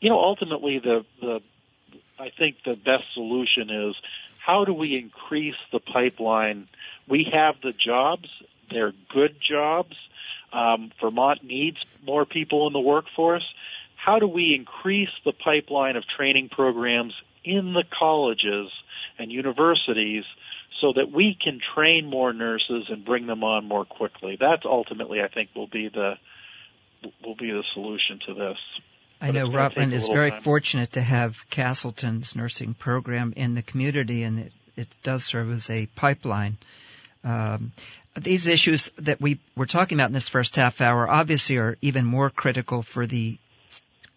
You 0.00 0.10
know, 0.10 0.18
ultimately 0.18 0.78
the 0.78 1.04
the 1.20 1.40
I 2.18 2.30
think 2.30 2.56
the 2.64 2.74
best 2.74 3.04
solution 3.14 3.70
is 3.70 3.96
how 4.38 4.64
do 4.64 4.72
we 4.72 4.96
increase 4.96 5.56
the 5.72 5.80
pipeline? 5.80 6.66
We 7.08 7.28
have 7.32 7.56
the 7.62 7.72
jobs; 7.72 8.28
they're 8.70 8.92
good 9.08 9.36
jobs. 9.40 9.96
Um, 10.52 10.90
Vermont 11.00 11.44
needs 11.44 11.78
more 12.04 12.24
people 12.24 12.66
in 12.66 12.72
the 12.72 12.80
workforce 12.80 13.44
how 14.06 14.20
do 14.20 14.28
we 14.28 14.54
increase 14.54 15.10
the 15.24 15.32
pipeline 15.32 15.96
of 15.96 16.04
training 16.06 16.48
programs 16.48 17.12
in 17.44 17.72
the 17.72 17.82
colleges 17.98 18.70
and 19.18 19.32
universities 19.32 20.24
so 20.80 20.92
that 20.92 21.10
we 21.10 21.36
can 21.42 21.58
train 21.74 22.06
more 22.06 22.32
nurses 22.32 22.84
and 22.88 23.04
bring 23.04 23.26
them 23.26 23.42
on 23.42 23.66
more 23.66 23.84
quickly. 23.84 24.38
That's 24.40 24.64
ultimately, 24.64 25.20
I 25.22 25.28
think, 25.28 25.50
will 25.56 25.66
be 25.66 25.88
the 25.88 26.14
will 27.24 27.34
be 27.34 27.50
the 27.50 27.64
solution 27.74 28.20
to 28.26 28.34
this. 28.34 28.58
I 29.20 29.32
know 29.32 29.50
Rutland 29.50 29.92
is 29.92 30.06
very 30.08 30.30
time. 30.30 30.40
fortunate 30.40 30.92
to 30.92 31.00
have 31.00 31.48
Castleton's 31.50 32.36
nursing 32.36 32.74
program 32.74 33.32
in 33.34 33.54
the 33.54 33.62
community, 33.62 34.22
and 34.22 34.38
it, 34.38 34.52
it 34.76 34.96
does 35.02 35.24
serve 35.24 35.50
as 35.50 35.68
a 35.68 35.86
pipeline. 35.86 36.58
Um, 37.24 37.72
these 38.16 38.46
issues 38.46 38.90
that 38.98 39.20
we 39.20 39.38
were 39.56 39.66
talking 39.66 39.98
about 39.98 40.08
in 40.08 40.12
this 40.12 40.28
first 40.28 40.56
half 40.56 40.80
hour 40.80 41.08
obviously 41.08 41.58
are 41.58 41.76
even 41.82 42.04
more 42.04 42.30
critical 42.30 42.82
for 42.82 43.06
the 43.06 43.38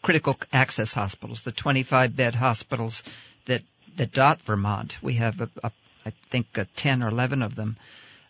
critical 0.02 0.38
access 0.54 0.94
hospitals, 0.94 1.42
the 1.42 1.52
25 1.52 2.16
bed 2.16 2.36
hospitals 2.36 3.04
that, 3.46 3.62
that 3.98 4.12
dot 4.12 4.42
Vermont. 4.42 4.98
We 5.02 5.16
have, 5.16 5.42
a, 5.42 5.50
a, 5.64 5.72
I 6.06 6.12
think, 6.28 6.58
a 6.58 6.66
10 6.66 7.04
or 7.04 7.10
11 7.10 7.42
of 7.42 7.56
them. 7.56 7.78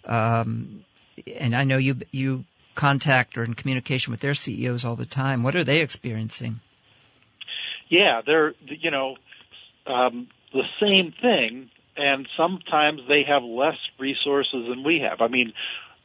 Um, 0.05 0.85
and 1.39 1.55
I 1.55 1.63
know 1.63 1.77
you, 1.77 1.97
you 2.11 2.45
contact 2.73 3.37
or 3.37 3.43
in 3.43 3.53
communication 3.53 4.11
with 4.11 4.21
their 4.21 4.33
CEOs 4.33 4.85
all 4.85 4.95
the 4.95 5.05
time. 5.05 5.43
What 5.43 5.55
are 5.55 5.63
they 5.63 5.81
experiencing? 5.81 6.59
Yeah, 7.89 8.21
they're, 8.25 8.53
you 8.65 8.91
know, 8.91 9.17
um, 9.85 10.27
the 10.53 10.63
same 10.79 11.13
thing, 11.21 11.69
and 11.99 12.27
sometimes 12.37 13.01
they 13.07 13.23
have 13.27 13.43
less 13.43 13.77
resources 13.99 14.67
than 14.69 14.83
we 14.83 14.99
have. 15.01 15.21
I 15.21 15.27
mean, 15.27 15.53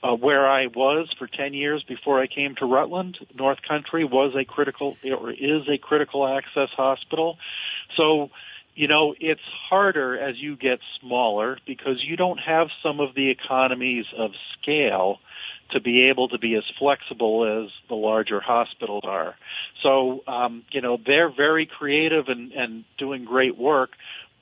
uh, 0.02 0.14
where 0.14 0.46
I 0.46 0.66
was 0.66 1.08
for 1.18 1.26
10 1.26 1.54
years 1.54 1.82
before 1.84 2.20
I 2.20 2.26
came 2.26 2.56
to 2.56 2.66
Rutland, 2.66 3.16
North 3.34 3.60
Country 3.66 4.04
was 4.04 4.34
a 4.38 4.44
critical, 4.44 4.98
or 5.02 5.30
is 5.30 5.68
a 5.68 5.78
critical 5.78 6.26
access 6.26 6.68
hospital. 6.76 7.38
So, 7.98 8.30
you 8.74 8.88
know, 8.88 9.14
it's 9.18 9.40
harder 9.70 10.18
as 10.18 10.36
you 10.36 10.56
get 10.56 10.80
smaller 11.00 11.58
because 11.64 12.04
you 12.04 12.16
don't 12.16 12.38
have 12.38 12.68
some 12.82 13.00
of 13.00 13.14
the 13.14 13.30
economies 13.30 14.04
of 14.18 14.32
scale 14.60 15.20
to 15.70 15.80
be 15.80 16.10
able 16.10 16.28
to 16.28 16.38
be 16.38 16.54
as 16.56 16.64
flexible 16.78 17.64
as 17.64 17.70
the 17.88 17.94
larger 17.94 18.40
hospitals 18.40 19.04
are. 19.06 19.36
So, 19.82 20.22
um, 20.26 20.64
you 20.70 20.82
know, 20.82 20.98
they're 21.06 21.32
very 21.34 21.66
creative 21.66 22.28
and, 22.28 22.52
and 22.52 22.84
doing 22.98 23.24
great 23.24 23.56
work, 23.56 23.90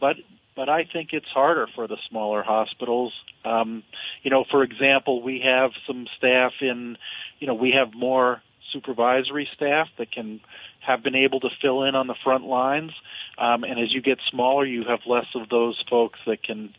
but 0.01 0.17
but 0.55 0.69
I 0.69 0.85
think 0.85 1.11
it's 1.13 1.29
harder 1.29 1.67
for 1.75 1.87
the 1.87 1.97
smaller 2.09 2.43
hospitals. 2.43 3.13
Um, 3.45 3.83
you 4.23 4.31
know, 4.31 4.45
for 4.51 4.63
example, 4.63 5.23
we 5.23 5.43
have 5.45 5.71
some 5.87 6.07
staff 6.17 6.53
in, 6.61 6.97
you 7.39 7.47
know, 7.47 7.55
we 7.55 7.75
have 7.79 7.95
more 7.95 8.43
supervisory 8.73 9.49
staff 9.55 9.89
that 9.99 10.11
can 10.11 10.41
have 10.81 11.03
been 11.03 11.15
able 11.15 11.41
to 11.41 11.49
fill 11.61 11.85
in 11.85 11.95
on 11.95 12.07
the 12.07 12.15
front 12.25 12.45
lines. 12.45 12.91
Um, 13.39 13.65
and 13.65 13.79
as 13.79 13.93
you 13.93 14.03
get 14.03 14.19
smaller, 14.31 14.65
you 14.67 14.85
have 14.89 15.01
less 15.07 15.27
of 15.35 15.49
those 15.49 15.83
folks 15.89 16.19
that 16.27 16.43
can 16.43 16.75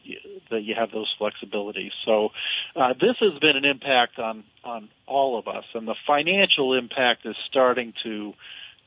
that 0.52 0.62
you 0.62 0.76
have 0.78 0.92
those 0.92 1.14
flexibilities. 1.20 1.92
So 2.06 2.30
uh, 2.76 2.94
this 3.00 3.16
has 3.20 3.40
been 3.40 3.56
an 3.56 3.66
impact 3.66 4.20
on 4.20 4.44
on 4.64 4.90
all 5.08 5.40
of 5.40 5.48
us, 5.48 5.66
and 5.74 5.88
the 5.88 5.96
financial 6.06 6.78
impact 6.78 7.26
is 7.26 7.36
starting 7.50 7.94
to 8.04 8.34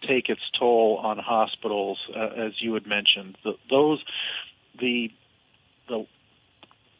take 0.07 0.29
its 0.29 0.43
toll 0.59 1.01
on 1.03 1.19
hospitals, 1.19 1.99
uh, 2.15 2.47
as 2.47 2.53
you 2.61 2.75
had 2.75 2.87
mentioned. 2.87 3.37
The, 3.43 3.55
those 3.71 4.05
the 4.79 5.11
the 5.89 6.07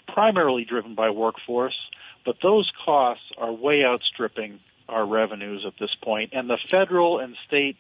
primarily 0.09 0.65
driven 0.65 0.95
by 0.95 1.11
workforce, 1.11 1.77
but 2.25 2.37
those 2.43 2.71
costs 2.85 3.25
are 3.37 3.53
way 3.53 3.85
outstripping 3.85 4.61
our 4.89 5.05
revenues 5.05 5.65
at 5.67 5.75
this 5.81 5.95
point. 6.03 6.31
and 6.33 6.49
the 6.49 6.59
federal 6.71 7.19
and 7.19 7.37
state 7.47 7.77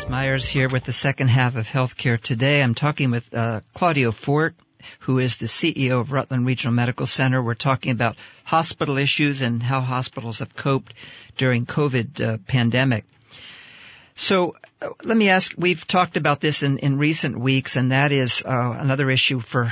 Lewis 0.00 0.08
Myers 0.08 0.48
here 0.48 0.70
with 0.70 0.84
the 0.84 0.94
second 0.94 1.28
half 1.28 1.56
of 1.56 1.68
Healthcare 1.68 2.18
Today. 2.18 2.62
I'm 2.62 2.74
talking 2.74 3.10
with 3.10 3.34
uh, 3.34 3.60
Claudio 3.74 4.12
Fort, 4.12 4.54
who 5.00 5.18
is 5.18 5.36
the 5.36 5.44
CEO 5.46 6.00
of 6.00 6.10
Rutland 6.10 6.46
Regional 6.46 6.72
Medical 6.72 7.06
Center. 7.06 7.42
We're 7.42 7.52
talking 7.52 7.92
about 7.92 8.16
hospital 8.44 8.96
issues 8.96 9.42
and 9.42 9.62
how 9.62 9.82
hospitals 9.82 10.38
have 10.38 10.54
coped 10.54 10.94
during 11.36 11.66
COVID 11.66 12.18
uh, 12.18 12.38
pandemic. 12.46 13.04
So 14.14 14.56
uh, 14.80 14.88
let 15.04 15.18
me 15.18 15.28
ask, 15.28 15.52
we've 15.58 15.86
talked 15.86 16.16
about 16.16 16.40
this 16.40 16.62
in, 16.62 16.78
in 16.78 16.96
recent 16.96 17.38
weeks, 17.38 17.76
and 17.76 17.90
that 17.92 18.10
is 18.10 18.42
uh, 18.42 18.78
another 18.80 19.10
issue 19.10 19.40
for 19.40 19.70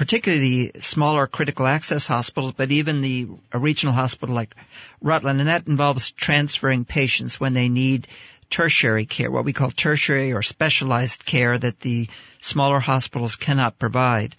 particularly 0.00 0.70
the 0.72 0.80
smaller 0.80 1.26
critical 1.26 1.66
access 1.66 2.06
hospitals, 2.06 2.52
but 2.52 2.70
even 2.70 3.02
the 3.02 3.28
regional 3.52 3.92
hospital 3.94 4.34
like 4.34 4.54
Rutland, 5.02 5.40
and 5.40 5.48
that 5.50 5.66
involves 5.66 6.12
transferring 6.12 6.86
patients 6.86 7.38
when 7.38 7.52
they 7.52 7.68
need 7.68 8.08
tertiary 8.50 9.06
care, 9.06 9.30
what 9.30 9.44
we 9.44 9.52
call 9.52 9.70
tertiary 9.70 10.32
or 10.32 10.42
specialized 10.42 11.24
care 11.24 11.56
that 11.56 11.80
the 11.80 12.08
smaller 12.40 12.80
hospitals 12.80 13.36
cannot 13.36 13.78
provide. 13.78 14.34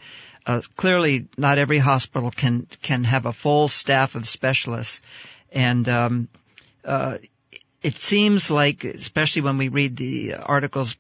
Uh, 0.46 0.62
clearly, 0.76 1.28
not 1.38 1.58
every 1.58 1.78
hospital 1.78 2.30
can 2.32 2.68
can 2.82 3.04
have 3.04 3.26
a 3.26 3.34
full 3.34 3.68
staff 3.68 4.16
of 4.16 4.28
specialists, 4.28 5.02
and 5.52 5.88
um, 5.88 6.28
uh, 6.84 7.18
it 7.82 7.96
seems 7.96 8.52
like, 8.52 8.84
especially 8.84 9.44
when 9.44 9.58
we 9.58 9.70
read 9.70 9.96
the 9.96 10.36
articles 10.36 10.98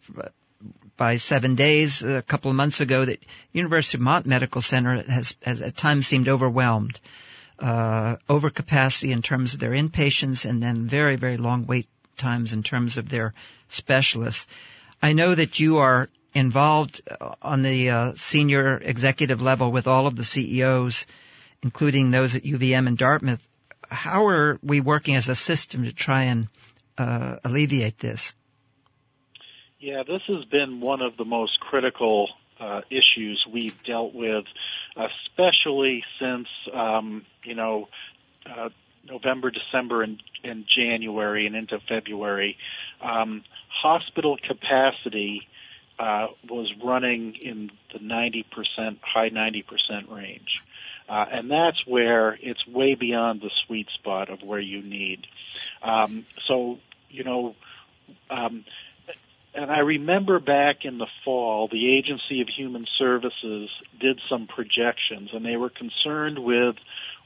by 0.96 1.18
Seven 1.18 1.56
Days 1.56 2.04
a 2.04 2.22
couple 2.22 2.52
of 2.52 2.58
months 2.58 2.82
ago, 2.82 3.04
that 3.04 3.24
University 3.52 3.98
of 3.98 4.02
Mont 4.02 4.26
Medical 4.28 4.62
Center 4.62 5.02
has, 5.02 5.36
has 5.44 5.62
at 5.62 5.76
times 5.76 6.06
seemed 6.06 6.30
overwhelmed, 6.30 7.00
uh, 7.60 8.18
overcapacity 8.30 9.12
in 9.12 9.24
terms 9.24 9.56
of 9.56 9.60
their 9.60 9.72
inpatients, 9.72 10.48
and 10.48 10.62
then 10.62 10.86
very 10.86 11.16
very 11.16 11.38
long 11.38 11.66
wait 11.66 11.88
times 12.22 12.54
in 12.54 12.64
terms 12.64 12.98
of 12.98 13.10
their 13.10 13.34
specialists. 13.68 14.48
I 15.02 15.14
know 15.14 15.34
that 15.34 15.60
you 15.60 15.78
are 15.78 16.08
involved 16.34 17.02
uh, 17.10 17.34
on 17.42 17.62
the 17.62 17.90
uh, 17.90 18.12
senior 18.16 18.78
executive 18.78 19.42
level 19.42 19.72
with 19.72 19.88
all 19.88 20.08
of 20.08 20.16
the 20.16 20.24
CEOs, 20.24 21.08
including 21.64 22.12
those 22.12 22.36
at 22.36 22.44
UVM 22.44 22.88
and 22.88 22.98
Dartmouth. 22.98 23.46
How 23.90 24.28
are 24.28 24.60
we 24.64 24.80
working 24.80 25.16
as 25.16 25.28
a 25.28 25.36
system 25.36 25.84
to 25.84 25.94
try 25.94 26.24
and 26.24 26.48
uh, 26.98 27.38
alleviate 27.44 27.98
this? 27.98 28.36
Yeah, 29.80 30.04
this 30.04 30.22
has 30.28 30.46
been 30.46 30.80
one 30.80 31.02
of 31.02 31.18
the 31.18 31.26
most 31.26 31.60
critical 31.60 32.30
uh, 32.60 32.82
issues 32.92 33.44
we've 33.52 33.84
dealt 33.84 34.14
with, 34.14 34.46
especially 34.96 36.04
since 36.20 36.48
um, 36.72 37.26
you 37.44 37.56
know 37.56 37.90
uh, 38.46 38.70
November, 39.10 39.52
December, 39.52 40.04
and, 40.04 40.22
and 40.44 40.66
January, 40.68 41.48
and 41.48 41.56
into 41.56 41.80
February. 41.88 42.58
Um, 43.02 43.44
hospital 43.68 44.38
capacity 44.38 45.48
uh, 46.00 46.28
was 46.50 46.74
running 46.84 47.36
in 47.36 47.72
the 47.94 48.00
90%, 48.00 48.46
high 49.02 49.30
90% 49.30 50.12
range. 50.12 50.62
Uh, 51.08 51.26
and 51.32 51.52
that's 51.52 51.86
where 51.86 52.38
it's 52.42 52.66
way 52.66 52.96
beyond 52.96 53.42
the 53.42 53.52
sweet 53.66 53.88
spot 53.96 54.30
of 54.30 54.42
where 54.44 54.60
you 54.60 54.82
need. 54.82 55.28
Um, 55.82 56.26
so, 56.48 56.80
you 57.10 57.24
know, 57.24 57.56
um, 58.30 58.64
and 59.54 59.70
I 59.70 59.80
remember 59.80 60.40
back 60.40 60.86
in 60.86 60.98
the 60.98 61.08
fall, 61.26 61.68
the 61.68 61.98
Agency 61.98 62.42
of 62.42 62.48
Human 62.48 62.88
Services 62.98 63.70
did 64.00 64.22
some 64.30 64.48
projections, 64.48 65.32
and 65.34 65.46
they 65.46 65.58
were 65.58 65.70
concerned 65.70 66.40
with 66.40 66.78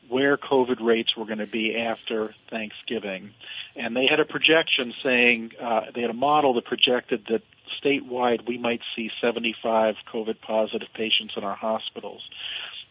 where 0.10 0.38
COVID 0.38 0.82
rates 0.82 1.16
were 1.16 1.26
going 1.26 1.40
to 1.40 1.48
be 1.48 1.76
after 1.76 2.34
Thanksgiving. 2.50 3.32
And 3.76 3.96
they 3.96 4.08
had 4.10 4.20
a 4.20 4.26
projection 4.26 4.94
saying, 5.04 5.52
uh, 5.62 5.82
they 5.94 6.02
had 6.02 6.10
a 6.10 6.16
model 6.16 6.54
that 6.56 6.66
projected 6.66 7.26
that 7.30 7.42
statewide 7.84 8.48
we 8.48 8.58
might 8.58 8.82
see 8.96 9.12
75 9.22 9.96
COVID 10.12 10.42
positive 10.42 10.88
patients 10.94 11.36
in 11.36 11.44
our 11.44 11.56
hospitals. 11.56 12.28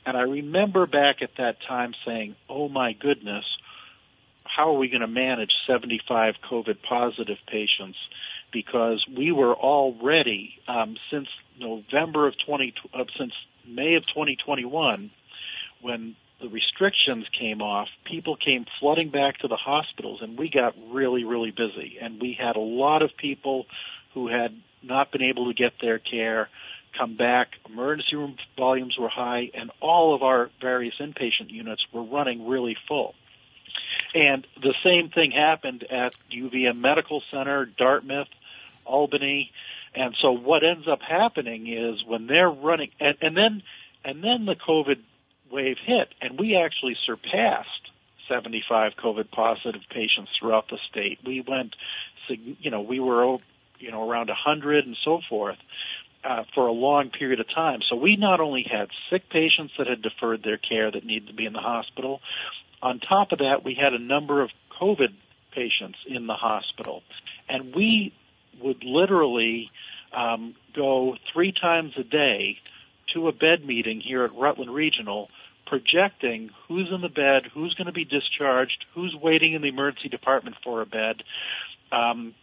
And 0.07 0.17
I 0.17 0.23
remember 0.23 0.87
back 0.87 1.23
at 1.23 1.31
that 1.39 1.57
time 1.67 1.95
saying, 2.05 2.37
oh 2.49 2.69
my 2.69 2.93
goodness, 2.93 3.45
how 4.45 4.75
are 4.75 4.79
we 4.79 4.89
going 4.89 5.01
to 5.01 5.07
manage 5.07 5.53
75 5.67 6.35
COVID 6.51 6.83
positive 6.83 7.39
patients? 7.47 7.99
Because 8.53 9.05
we 9.17 9.33
were 9.33 9.55
already, 9.55 10.59
um, 10.69 10.97
since 11.11 11.29
November 11.59 12.29
of 12.29 12.35
20, 12.47 12.75
uh, 12.93 13.05
since 13.19 13.33
May 13.67 13.95
of 13.95 14.07
2021, 14.07 15.11
when 15.81 16.17
the 16.41 16.49
restrictions 16.49 17.27
came 17.39 17.63
off, 17.63 17.89
people 18.05 18.37
came 18.37 18.67
flooding 18.81 19.11
back 19.11 19.39
to 19.39 19.49
the 19.49 19.57
hospitals, 19.57 20.21
and 20.23 20.39
we 20.39 20.51
got 20.51 20.75
really, 20.91 21.25
really 21.25 21.51
busy. 21.51 21.99
And 22.01 22.21
we 22.21 22.37
had 22.39 22.57
a 22.57 22.61
lot 22.61 23.03
of 23.03 23.17
people 23.17 23.67
who 24.15 24.29
had 24.29 24.55
not 24.83 25.13
been 25.13 25.23
able 25.23 25.47
to 25.47 25.55
get 25.55 25.73
their 25.81 25.99
care 25.99 26.49
come 26.99 27.17
back. 27.17 27.49
Emergency 27.69 28.17
room 28.17 28.37
volumes 28.57 28.97
were 28.99 29.09
high, 29.09 29.51
and 29.55 29.71
all 29.81 30.15
of 30.15 30.23
our 30.23 30.51
various 30.61 30.95
inpatient 31.01 31.51
units 31.51 31.85
were 31.93 32.03
running 32.03 32.47
really 32.47 32.77
full. 32.89 33.15
And 34.15 34.47
the 34.61 34.75
same 34.85 35.11
thing 35.11 35.33
happened 35.33 35.85
at 35.91 36.15
UVM 36.33 36.79
Medical 36.79 37.23
Center, 37.31 37.67
Dartmouth, 37.67 38.29
Albany. 38.85 39.51
And 39.95 40.15
so 40.21 40.33
what 40.33 40.63
ends 40.63 40.87
up 40.89 41.01
happening 41.03 41.67
is 41.67 42.05
when 42.05 42.27
they're 42.27 42.51
running, 42.51 42.91
and, 43.01 43.17
and 43.21 43.37
then 43.37 43.63
and 44.05 44.23
then 44.23 44.45
the 44.45 44.55
COVID 44.55 44.99
wave 45.55 45.79
hit, 45.79 46.09
and 46.21 46.39
we 46.39 46.57
actually 46.57 46.97
surpassed 47.07 47.69
75 48.29 48.93
COVID 48.97 49.31
positive 49.31 49.83
patients 49.89 50.33
throughout 50.39 50.69
the 50.69 50.79
state. 50.91 51.21
We 51.25 51.41
went, 51.41 51.77
you 52.29 52.71
know, 52.71 52.81
we 52.81 52.99
were, 53.01 53.39
you 53.79 53.91
know, 53.91 54.09
around 54.09 54.29
100 54.29 54.87
and 54.87 54.97
so 55.03 55.21
forth. 55.29 55.59
Uh, 56.27 56.45
for 56.55 56.67
a 56.69 56.73
long 56.73 57.11
period 57.11 57.39
of 57.39 57.47
time. 57.55 57.83
So 57.83 57.97
we 57.97 58.17
not 58.17 58.41
only 58.41 58.63
had 58.63 58.89
sick 59.11 59.29
patients 59.29 59.75
that 59.77 59.87
had 59.87 60.01
deferred 60.01 60.43
their 60.43 60.57
care 60.57 60.91
that 60.91 61.05
needed 61.05 61.29
to 61.29 61.35
be 61.35 61.45
in 61.45 61.53
the 61.53 61.59
hospital, 61.59 62.23
on 62.81 62.99
top 62.99 63.33
of 63.33 63.41
that, 63.41 63.63
we 63.63 63.75
had 63.75 63.93
a 63.93 63.99
number 63.99 64.41
of 64.41 64.49
COVID 64.81 65.13
patients 65.53 65.99
in 66.07 66.27
the 66.27 66.33
hospital. 66.33 67.03
And 67.47 67.75
we 67.75 68.15
would 68.59 68.85
literally 68.85 69.71
um, 70.17 70.55
go 70.75 71.17
three 71.31 71.53
times 71.53 71.93
a 71.99 72.05
day 72.05 72.59
to 73.13 73.29
a 73.29 73.33
bed 73.33 73.65
meeting 73.65 74.01
here 74.01 74.25
at 74.25 74.35
Rutland 74.35 74.73
Regional 74.75 75.31
projecting 75.67 76.51
who's 76.69 76.91
in 76.93 77.01
the 77.01 77.09
bed, 77.09 77.45
who's 77.53 77.75
going 77.75 77.87
to 77.87 77.93
be 77.93 78.05
discharged, 78.05 78.85
who's 78.95 79.15
waiting 79.15 79.55
in 79.55 79.63
the 79.63 79.69
emergency 79.69 80.09
department 80.09 80.57
for 80.63 80.83
a 80.83 80.87
bed, 80.87 81.23
um, 81.93 82.35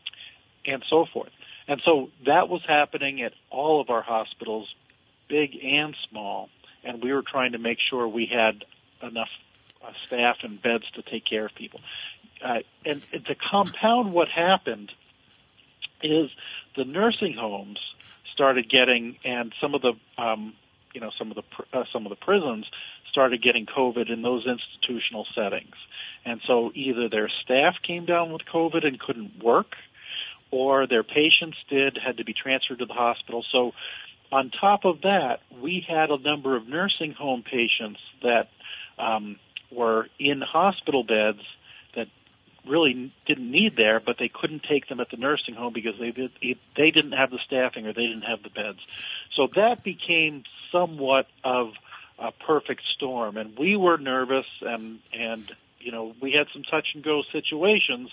and 0.65 0.83
so 0.89 1.05
forth. 1.05 1.31
And 1.67 1.81
so 1.85 2.09
that 2.25 2.49
was 2.49 2.61
happening 2.67 3.21
at 3.21 3.33
all 3.49 3.81
of 3.81 3.89
our 3.89 4.01
hospitals, 4.01 4.73
big 5.27 5.55
and 5.63 5.95
small, 6.09 6.49
and 6.83 7.03
we 7.03 7.13
were 7.13 7.21
trying 7.21 7.53
to 7.53 7.59
make 7.59 7.77
sure 7.89 8.07
we 8.07 8.25
had 8.25 8.65
enough 9.01 9.29
uh, 9.83 9.91
staff 10.05 10.37
and 10.43 10.61
beds 10.61 10.85
to 10.95 11.01
take 11.01 11.25
care 11.25 11.45
of 11.45 11.55
people. 11.55 11.79
Uh, 12.43 12.59
and, 12.85 13.05
and 13.13 13.25
to 13.25 13.35
compound 13.35 14.13
what 14.13 14.27
happened 14.27 14.91
is 16.03 16.31
the 16.75 16.83
nursing 16.83 17.33
homes 17.33 17.79
started 18.33 18.69
getting, 18.69 19.17
and 19.23 19.53
some 19.61 19.75
of 19.75 19.81
the 19.81 19.93
um, 20.17 20.53
you 20.93 21.01
know 21.01 21.11
some 21.17 21.31
of 21.31 21.35
the 21.35 21.43
uh, 21.77 21.83
some 21.93 22.05
of 22.05 22.09
the 22.09 22.15
prisons 22.15 22.65
started 23.11 23.43
getting 23.43 23.65
COVID 23.65 24.11
in 24.11 24.21
those 24.21 24.47
institutional 24.47 25.27
settings. 25.35 25.75
And 26.25 26.41
so 26.47 26.71
either 26.73 27.09
their 27.09 27.29
staff 27.43 27.75
came 27.85 28.05
down 28.05 28.31
with 28.31 28.43
COVID 28.51 28.85
and 28.85 28.99
couldn't 28.99 29.43
work, 29.43 29.75
or 30.51 30.87
their 30.87 31.03
patients 31.03 31.57
did, 31.69 31.97
had 32.03 32.17
to 32.17 32.25
be 32.25 32.33
transferred 32.33 32.79
to 32.79 32.85
the 32.85 32.93
hospital. 32.93 33.43
So 33.51 33.73
on 34.31 34.49
top 34.49 34.85
of 34.85 35.01
that, 35.01 35.39
we 35.61 35.85
had 35.87 36.09
a 36.09 36.17
number 36.17 36.55
of 36.55 36.67
nursing 36.67 37.13
home 37.13 37.43
patients 37.43 37.99
that 38.21 38.49
um, 38.97 39.37
were 39.71 40.07
in 40.19 40.41
hospital 40.41 41.03
beds 41.03 41.41
that 41.95 42.07
really 42.65 43.11
didn't 43.25 43.49
need 43.49 43.75
there, 43.75 43.99
but 43.99 44.17
they 44.19 44.29
couldn't 44.29 44.63
take 44.63 44.87
them 44.87 44.99
at 44.99 45.09
the 45.09 45.17
nursing 45.17 45.55
home 45.55 45.73
because 45.73 45.97
they 45.99 46.11
did, 46.11 46.31
they 46.75 46.91
didn't 46.91 47.13
have 47.13 47.31
the 47.31 47.39
staffing 47.45 47.87
or 47.87 47.93
they 47.93 48.05
didn't 48.05 48.23
have 48.23 48.43
the 48.43 48.49
beds. 48.49 48.79
So 49.35 49.47
that 49.55 49.83
became 49.83 50.43
somewhat 50.71 51.27
of 51.43 51.73
a 52.21 52.31
perfect 52.31 52.83
storm. 52.95 53.35
And 53.35 53.57
we 53.57 53.75
were 53.75 53.97
nervous 53.97 54.45
and, 54.61 54.99
and, 55.11 55.51
you 55.79 55.91
know, 55.91 56.15
we 56.21 56.31
had 56.31 56.47
some 56.53 56.63
touch 56.63 56.89
and 56.93 57.03
go 57.03 57.23
situations 57.31 58.09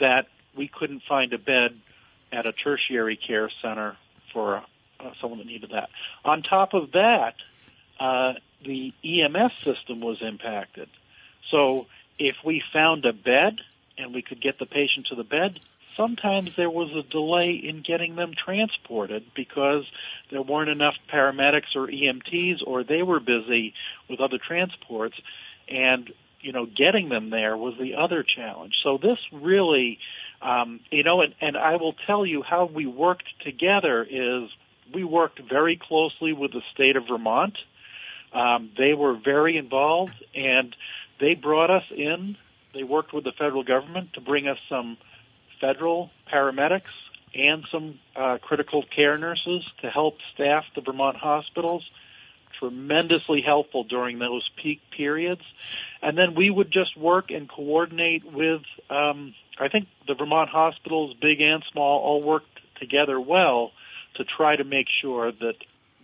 that 0.00 0.26
we 0.56 0.66
couldn't 0.66 1.02
find 1.08 1.32
a 1.32 1.38
bed 1.38 1.78
at 2.32 2.46
a 2.46 2.52
tertiary 2.52 3.16
care 3.16 3.50
center 3.62 3.96
for 4.32 4.62
uh, 5.00 5.10
someone 5.20 5.38
that 5.38 5.46
needed 5.46 5.70
that. 5.70 5.90
On 6.24 6.42
top 6.42 6.74
of 6.74 6.92
that, 6.92 7.34
uh, 8.00 8.34
the 8.64 8.92
EMS 9.04 9.58
system 9.58 10.00
was 10.00 10.18
impacted. 10.22 10.88
So 11.50 11.86
if 12.18 12.36
we 12.44 12.62
found 12.72 13.04
a 13.04 13.12
bed 13.12 13.60
and 13.98 14.14
we 14.14 14.22
could 14.22 14.40
get 14.40 14.58
the 14.58 14.66
patient 14.66 15.06
to 15.06 15.14
the 15.14 15.24
bed, 15.24 15.60
sometimes 15.96 16.54
there 16.56 16.70
was 16.70 16.90
a 16.94 17.02
delay 17.02 17.50
in 17.52 17.82
getting 17.82 18.14
them 18.14 18.32
transported 18.32 19.24
because 19.34 19.84
there 20.30 20.40
weren't 20.40 20.70
enough 20.70 20.94
paramedics 21.12 21.74
or 21.74 21.88
EMTs 21.88 22.60
or 22.66 22.84
they 22.84 23.02
were 23.02 23.20
busy 23.20 23.74
with 24.08 24.20
other 24.20 24.38
transports 24.38 25.16
and 25.68 26.10
you 26.40 26.52
know 26.52 26.66
getting 26.66 27.08
them 27.08 27.30
there 27.30 27.56
was 27.56 27.74
the 27.78 27.96
other 27.96 28.22
challenge. 28.22 28.74
So 28.82 28.98
this 28.98 29.18
really 29.32 29.98
um, 30.40 30.80
you 30.90 31.02
know 31.02 31.20
and, 31.20 31.34
and 31.40 31.56
I 31.56 31.76
will 31.76 31.94
tell 32.06 32.24
you 32.24 32.42
how 32.42 32.66
we 32.66 32.86
worked 32.86 33.28
together 33.44 34.06
is 34.08 34.48
we 34.94 35.04
worked 35.04 35.40
very 35.40 35.76
closely 35.76 36.32
with 36.32 36.52
the 36.52 36.62
state 36.72 36.96
of 36.96 37.08
Vermont. 37.08 37.58
Um, 38.32 38.70
they 38.76 38.94
were 38.94 39.14
very 39.14 39.56
involved 39.56 40.14
and 40.34 40.74
they 41.20 41.34
brought 41.34 41.70
us 41.70 41.84
in. 41.94 42.36
They 42.78 42.84
worked 42.84 43.12
with 43.12 43.24
the 43.24 43.32
federal 43.32 43.64
government 43.64 44.12
to 44.12 44.20
bring 44.20 44.46
us 44.46 44.58
some 44.68 44.98
federal 45.60 46.12
paramedics 46.32 46.92
and 47.34 47.64
some 47.72 47.98
uh, 48.14 48.38
critical 48.40 48.84
care 48.84 49.18
nurses 49.18 49.68
to 49.82 49.90
help 49.90 50.18
staff 50.32 50.64
the 50.76 50.80
Vermont 50.80 51.16
hospitals. 51.16 51.90
Tremendously 52.60 53.40
helpful 53.40 53.82
during 53.82 54.20
those 54.20 54.48
peak 54.62 54.80
periods. 54.96 55.42
And 56.02 56.16
then 56.16 56.36
we 56.36 56.50
would 56.50 56.70
just 56.70 56.96
work 56.96 57.32
and 57.32 57.48
coordinate 57.48 58.24
with, 58.24 58.62
um, 58.90 59.34
I 59.58 59.66
think 59.66 59.88
the 60.06 60.14
Vermont 60.14 60.48
hospitals, 60.48 61.16
big 61.20 61.40
and 61.40 61.64
small, 61.72 61.98
all 62.00 62.22
worked 62.22 62.60
together 62.78 63.18
well 63.18 63.72
to 64.14 64.24
try 64.24 64.54
to 64.54 64.62
make 64.62 64.86
sure 65.02 65.32
that 65.32 65.56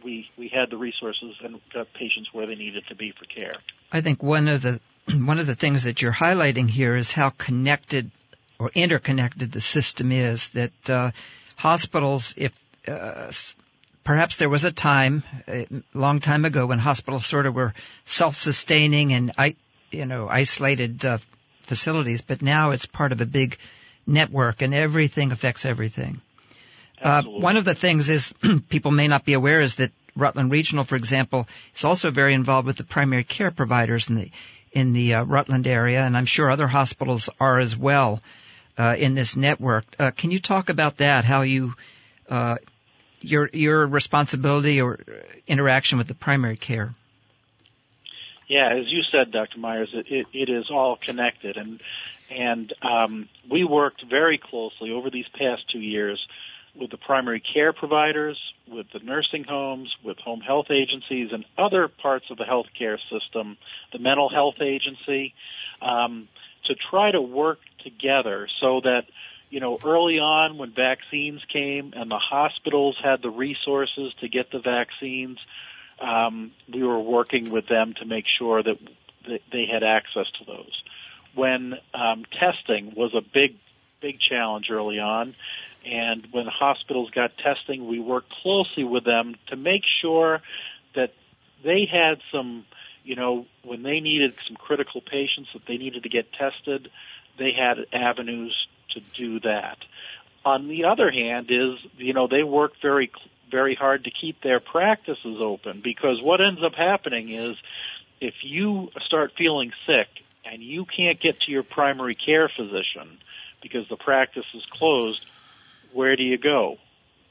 we, 0.02 0.28
we 0.36 0.48
had 0.48 0.70
the 0.70 0.76
resources 0.76 1.36
and 1.40 1.60
got 1.72 1.92
patients 1.92 2.34
where 2.34 2.46
they 2.46 2.56
needed 2.56 2.84
to 2.88 2.96
be 2.96 3.12
for 3.12 3.26
care. 3.26 3.54
I 3.92 4.00
think 4.00 4.24
one 4.24 4.48
of 4.48 4.62
the 4.62 4.80
one 5.14 5.38
of 5.38 5.46
the 5.46 5.54
things 5.54 5.84
that 5.84 6.02
you're 6.02 6.12
highlighting 6.12 6.68
here 6.68 6.96
is 6.96 7.12
how 7.12 7.30
connected 7.30 8.10
or 8.58 8.70
interconnected 8.74 9.52
the 9.52 9.60
system 9.60 10.12
is. 10.12 10.50
That 10.50 10.90
uh, 10.90 11.10
hospitals, 11.56 12.34
if 12.36 12.52
uh, 12.88 13.30
perhaps 14.04 14.36
there 14.36 14.48
was 14.48 14.64
a 14.64 14.72
time, 14.72 15.22
a 15.48 15.66
long 15.92 16.20
time 16.20 16.44
ago, 16.44 16.66
when 16.66 16.78
hospitals 16.78 17.26
sort 17.26 17.46
of 17.46 17.54
were 17.54 17.74
self-sustaining 18.04 19.12
and 19.12 19.32
you 19.90 20.06
know 20.06 20.28
isolated 20.28 21.04
uh, 21.04 21.18
facilities, 21.62 22.22
but 22.22 22.42
now 22.42 22.70
it's 22.70 22.86
part 22.86 23.12
of 23.12 23.20
a 23.20 23.26
big 23.26 23.58
network, 24.06 24.62
and 24.62 24.74
everything 24.74 25.32
affects 25.32 25.64
everything. 25.64 26.20
Uh, 27.00 27.22
one 27.22 27.56
of 27.56 27.64
the 27.64 27.74
things 27.74 28.08
is 28.08 28.34
people 28.68 28.90
may 28.90 29.08
not 29.08 29.24
be 29.24 29.32
aware 29.32 29.60
is 29.60 29.76
that 29.76 29.90
Rutland 30.16 30.52
Regional, 30.52 30.84
for 30.84 30.96
example, 30.96 31.48
is 31.74 31.84
also 31.84 32.10
very 32.10 32.34
involved 32.34 32.66
with 32.66 32.76
the 32.76 32.84
primary 32.84 33.24
care 33.24 33.50
providers 33.50 34.08
in 34.08 34.14
the 34.16 34.30
in 34.74 34.92
the 34.92 35.14
uh, 35.14 35.24
Rutland 35.24 35.66
area, 35.66 36.02
and 36.02 36.16
I'm 36.16 36.24
sure 36.24 36.50
other 36.50 36.66
hospitals 36.66 37.30
are 37.40 37.58
as 37.60 37.76
well 37.76 38.20
uh, 38.76 38.96
in 38.98 39.14
this 39.14 39.36
network. 39.36 39.84
Uh, 39.98 40.10
can 40.10 40.32
you 40.32 40.40
talk 40.40 40.68
about 40.68 40.98
that? 40.98 41.24
How 41.24 41.42
you 41.42 41.74
uh, 42.28 42.56
your 43.20 43.48
your 43.52 43.86
responsibility 43.86 44.82
or 44.82 44.98
interaction 45.46 45.96
with 45.96 46.08
the 46.08 46.14
primary 46.14 46.56
care? 46.56 46.92
Yeah, 48.48 48.68
as 48.74 48.86
you 48.88 49.02
said, 49.10 49.30
Dr. 49.30 49.58
Myers, 49.58 49.90
it, 49.94 50.10
it, 50.10 50.26
it 50.34 50.48
is 50.50 50.70
all 50.70 50.96
connected, 50.96 51.56
and 51.56 51.80
and 52.28 52.72
um, 52.82 53.28
we 53.48 53.64
worked 53.64 54.02
very 54.02 54.38
closely 54.38 54.90
over 54.90 55.08
these 55.08 55.28
past 55.28 55.70
two 55.70 55.80
years 55.80 56.26
with 56.78 56.90
the 56.90 56.96
primary 56.96 57.40
care 57.40 57.72
providers, 57.72 58.38
with 58.68 58.86
the 58.92 58.98
nursing 58.98 59.44
homes, 59.44 59.94
with 60.04 60.18
home 60.18 60.40
health 60.40 60.66
agencies, 60.70 61.30
and 61.32 61.44
other 61.56 61.88
parts 61.88 62.26
of 62.30 62.36
the 62.36 62.44
healthcare 62.44 62.98
system, 63.10 63.56
the 63.92 63.98
mental 63.98 64.28
health 64.28 64.60
agency, 64.60 65.34
um, 65.80 66.28
to 66.64 66.74
try 66.74 67.10
to 67.10 67.20
work 67.20 67.58
together 67.82 68.48
so 68.60 68.80
that 68.82 69.02
you 69.50 69.60
know 69.60 69.78
early 69.84 70.18
on 70.18 70.58
when 70.58 70.72
vaccines 70.72 71.42
came 71.52 71.92
and 71.94 72.10
the 72.10 72.18
hospitals 72.18 72.96
had 73.02 73.22
the 73.22 73.30
resources 73.30 74.12
to 74.20 74.28
get 74.28 74.50
the 74.50 74.58
vaccines, 74.58 75.38
um, 76.00 76.52
we 76.72 76.82
were 76.82 77.00
working 77.00 77.50
with 77.50 77.68
them 77.68 77.94
to 78.00 78.04
make 78.04 78.24
sure 78.38 78.62
that 78.62 78.78
they 79.52 79.66
had 79.70 79.82
access 79.82 80.26
to 80.38 80.44
those. 80.44 80.82
When 81.34 81.74
um, 81.94 82.24
testing 82.38 82.94
was 82.96 83.14
a 83.14 83.20
big 83.20 83.56
big 84.04 84.20
challenge 84.20 84.66
early 84.70 84.98
on. 84.98 85.34
And 85.86 86.28
when 86.30 86.46
hospitals 86.46 87.10
got 87.10 87.32
testing, 87.38 87.88
we 87.88 88.00
worked 88.00 88.30
closely 88.42 88.84
with 88.84 89.04
them 89.04 89.34
to 89.48 89.56
make 89.56 89.82
sure 90.02 90.42
that 90.94 91.14
they 91.62 91.88
had 91.90 92.20
some, 92.30 92.66
you 93.02 93.16
know, 93.16 93.46
when 93.64 93.82
they 93.82 94.00
needed 94.00 94.34
some 94.46 94.56
critical 94.56 95.00
patients 95.00 95.48
that 95.54 95.62
they 95.66 95.78
needed 95.78 96.02
to 96.02 96.10
get 96.10 96.32
tested, 96.32 96.90
they 97.38 97.52
had 97.52 97.78
avenues 97.92 98.54
to 98.90 99.00
do 99.00 99.40
that. 99.40 99.78
On 100.44 100.68
the 100.68 100.84
other 100.84 101.10
hand 101.10 101.50
is, 101.50 101.78
you 101.96 102.12
know, 102.12 102.28
they 102.28 102.42
work 102.42 102.72
very, 102.82 103.10
very 103.50 103.74
hard 103.74 104.04
to 104.04 104.10
keep 104.10 104.42
their 104.42 104.60
practices 104.60 105.38
open 105.40 105.80
because 105.82 106.20
what 106.22 106.42
ends 106.42 106.60
up 106.62 106.74
happening 106.74 107.30
is 107.30 107.56
if 108.20 108.34
you 108.42 108.90
start 109.00 109.32
feeling 109.36 109.72
sick 109.86 110.08
and 110.44 110.62
you 110.62 110.84
can't 110.84 111.18
get 111.18 111.40
to 111.40 111.50
your 111.50 111.62
primary 111.62 112.14
care 112.14 112.50
physician 112.54 113.18
because 113.64 113.88
the 113.88 113.96
practice 113.96 114.44
is 114.54 114.62
closed, 114.70 115.24
where 115.94 116.16
do 116.16 116.22
you 116.22 116.36
go? 116.36 116.76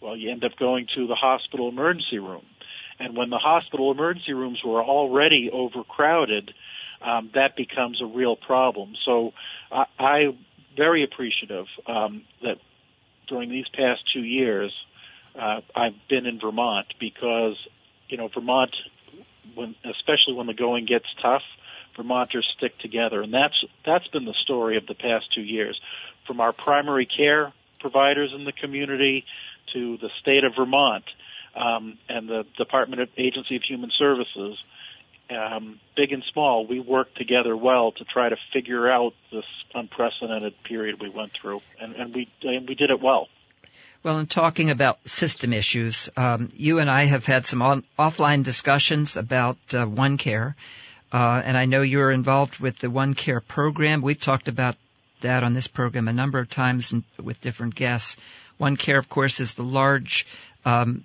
Well, 0.02 0.18
you 0.18 0.32
end 0.32 0.44
up 0.44 0.58
going 0.58 0.88
to 0.96 1.06
the 1.06 1.16
hospital 1.16 1.70
emergency 1.70 2.18
room. 2.18 2.44
And 3.00 3.16
when 3.16 3.30
the 3.30 3.38
hospital 3.38 3.92
emergency 3.92 4.34
rooms 4.34 4.62
were 4.66 4.84
already 4.84 5.52
overcrowded, 5.52 6.54
um, 7.02 7.30
that 7.36 7.56
becomes 7.56 8.02
a 8.02 8.06
real 8.06 8.36
problem. 8.36 8.96
So 9.06 9.34
I, 9.72 9.86
I 10.00 10.38
very 10.76 11.04
appreciative 11.04 11.68
um, 11.86 12.24
that 12.42 12.58
during 13.28 13.50
these 13.50 13.68
past 13.70 14.02
two 14.12 14.24
years, 14.24 14.74
uh, 15.40 15.62
I've 15.76 15.96
been 16.10 16.26
in 16.26 16.40
Vermont 16.40 16.88
because, 17.00 17.58
you 18.10 18.18
know, 18.18 18.28
Vermont, 18.28 18.76
when, 19.54 19.76
especially 19.86 20.34
when 20.34 20.48
the 20.48 20.54
going 20.56 20.86
gets 20.86 21.06
tough, 21.22 21.44
Vermonters 21.96 22.52
stick 22.58 22.78
together, 22.80 23.22
and 23.22 23.32
that's 23.32 23.64
that's 23.86 24.08
been 24.08 24.26
the 24.26 24.34
story 24.42 24.78
of 24.78 24.88
the 24.88 24.96
past 24.96 25.32
two 25.32 25.44
years 25.44 25.80
from 26.26 26.40
our 26.40 26.54
primary 26.54 27.06
care 27.06 27.54
providers 27.80 28.32
in 28.34 28.46
the 28.46 28.52
community 28.52 29.26
to 29.74 29.98
the 29.98 30.10
state 30.22 30.44
of 30.44 30.56
Vermont 30.56 31.04
um, 31.56 31.98
and 32.10 32.28
the 32.28 32.46
Department 32.58 33.02
of 33.02 33.10
Agency 33.18 33.56
of 33.56 33.64
Human 33.64 33.92
Services, 33.98 34.64
um, 35.30 35.80
big 35.96 36.12
and 36.12 36.24
small, 36.32 36.66
we 36.66 36.80
worked 36.80 37.18
together 37.18 37.56
well 37.56 37.92
to 37.94 38.04
try 38.06 38.30
to 38.30 38.38
figure 38.52 38.90
out 38.90 39.14
this 39.32 39.46
unprecedented 39.74 40.62
period 40.64 41.02
we 41.02 41.10
went 41.10 41.32
through, 41.32 41.62
and, 41.80 41.96
and 41.96 42.14
we 42.14 42.28
and 42.44 42.68
we 42.68 42.76
did 42.76 42.90
it 42.90 43.02
well. 43.02 43.28
Well, 44.04 44.20
in 44.20 44.26
talking 44.26 44.70
about 44.70 45.08
system 45.08 45.54
issues, 45.54 46.10
um, 46.18 46.50
you 46.54 46.80
and 46.80 46.90
I 46.90 47.04
have 47.06 47.26
had 47.26 47.46
some 47.46 47.62
on, 47.62 47.84
offline 47.98 48.44
discussions 48.44 49.16
about 49.16 49.58
uh, 49.74 49.86
One 49.86 50.18
Care, 50.18 50.56
uh, 51.12 51.42
and 51.44 51.56
I 51.56 51.66
know 51.66 51.82
you're 51.82 52.12
involved 52.12 52.60
with 52.60 52.80
the 52.80 52.90
One 52.90 53.14
Care 53.14 53.40
program. 53.40 54.02
We've 54.02 54.20
talked 54.20 54.50
about 54.50 54.76
that 55.24 55.44
on 55.44 55.54
this 55.54 55.68
program 55.68 56.08
a 56.08 56.14
number 56.14 56.40
of 56.40 56.48
times 56.48 56.94
with 57.22 57.42
different 57.42 57.76
guests. 57.76 58.16
One 58.58 58.78
Care, 58.78 58.98
of 58.98 59.10
course, 59.10 59.40
is 59.40 59.56
the 59.56 59.64
large 59.64 60.26
um, 60.64 61.04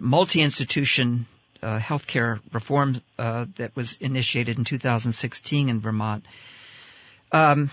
multi-institution 0.00 1.26
uh, 1.62 1.78
healthcare 1.78 2.40
reform 2.52 2.96
uh, 3.18 3.46
that 3.56 3.74
was 3.74 3.96
initiated 3.96 4.58
in 4.58 4.64
2016 4.64 5.68
in 5.68 5.80
Vermont. 5.80 6.24
Um, 7.32 7.70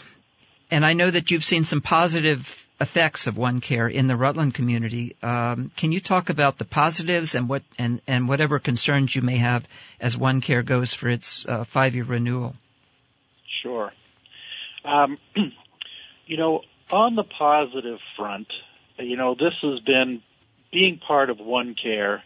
and 0.71 0.85
I 0.85 0.93
know 0.93 1.09
that 1.09 1.29
you've 1.29 1.43
seen 1.43 1.65
some 1.65 1.81
positive 1.81 2.67
effects 2.79 3.27
of 3.27 3.37
One 3.37 3.61
Care 3.61 3.87
in 3.87 4.07
the 4.07 4.15
Rutland 4.15 4.55
community. 4.55 5.15
Um, 5.21 5.71
can 5.75 5.91
you 5.91 5.99
talk 5.99 6.29
about 6.29 6.57
the 6.57 6.65
positives 6.65 7.35
and 7.35 7.47
what 7.47 7.61
and, 7.77 8.01
and 8.07 8.27
whatever 8.27 8.57
concerns 8.57 9.15
you 9.15 9.21
may 9.21 9.37
have 9.37 9.67
as 9.99 10.17
One 10.17 10.41
Care 10.41 10.63
goes 10.63 10.93
for 10.93 11.07
its 11.07 11.45
uh, 11.45 11.63
five-year 11.63 12.05
renewal? 12.05 12.55
Sure. 13.61 13.93
Um, 14.83 15.17
you 16.25 16.37
know, 16.37 16.61
on 16.91 17.15
the 17.15 17.23
positive 17.23 17.99
front, 18.17 18.47
you 18.97 19.17
know, 19.17 19.35
this 19.35 19.53
has 19.61 19.79
been 19.81 20.21
being 20.71 20.99
part 20.99 21.29
of 21.29 21.39
One 21.39 21.75
Care, 21.75 22.23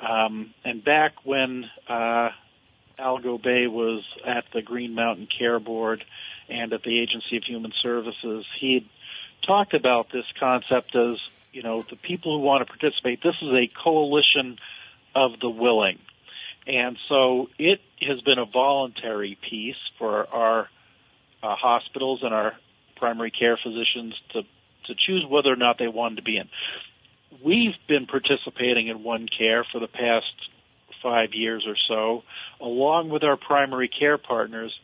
um, 0.00 0.54
and 0.64 0.82
back 0.82 1.12
when 1.24 1.68
uh, 1.88 2.30
Al 2.98 3.18
Gobeille 3.18 3.68
was 3.68 4.02
at 4.26 4.44
the 4.52 4.62
Green 4.62 4.94
Mountain 4.94 5.28
Care 5.38 5.58
Board 5.58 6.04
and 6.48 6.72
at 6.72 6.82
the 6.82 7.00
Agency 7.00 7.36
of 7.36 7.44
Human 7.44 7.72
Services, 7.82 8.46
he 8.60 8.88
talked 9.46 9.74
about 9.74 10.10
this 10.12 10.24
concept 10.38 10.94
as, 10.94 11.16
you 11.52 11.62
know, 11.62 11.82
the 11.88 11.96
people 11.96 12.38
who 12.38 12.44
want 12.44 12.66
to 12.66 12.72
participate. 12.72 13.22
This 13.22 13.36
is 13.40 13.48
a 13.48 13.70
coalition 13.82 14.58
of 15.14 15.38
the 15.40 15.48
willing. 15.48 15.98
And 16.66 16.98
so 17.08 17.48
it 17.58 17.80
has 18.02 18.20
been 18.20 18.38
a 18.38 18.44
voluntary 18.44 19.38
piece 19.48 19.80
for 19.98 20.26
our 20.32 20.68
uh, 21.42 21.54
hospitals 21.56 22.20
and 22.22 22.34
our 22.34 22.54
primary 22.96 23.30
care 23.30 23.58
physicians 23.62 24.14
to 24.32 24.42
to 24.86 24.94
choose 25.06 25.24
whether 25.28 25.52
or 25.52 25.56
not 25.56 25.78
they 25.78 25.88
wanted 25.88 26.16
to 26.16 26.22
be 26.22 26.36
in. 26.36 26.48
we've 27.44 27.76
been 27.86 28.06
participating 28.06 28.88
in 28.88 29.02
One 29.02 29.28
Care 29.28 29.64
for 29.70 29.78
the 29.78 29.86
past 29.86 30.32
five 31.02 31.30
years 31.32 31.64
or 31.66 31.76
so, 31.88 32.22
along 32.60 33.10
with 33.10 33.22
our 33.22 33.36
primary 33.36 33.88
care 33.88 34.18
partners, 34.18 34.78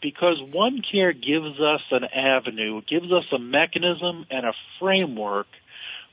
because 0.00 0.40
One 0.52 0.82
Care 0.90 1.12
gives 1.12 1.60
us 1.60 1.82
an 1.90 2.04
avenue, 2.04 2.80
gives 2.88 3.12
us 3.12 3.24
a 3.32 3.38
mechanism 3.38 4.26
and 4.30 4.46
a 4.46 4.52
framework 4.78 5.48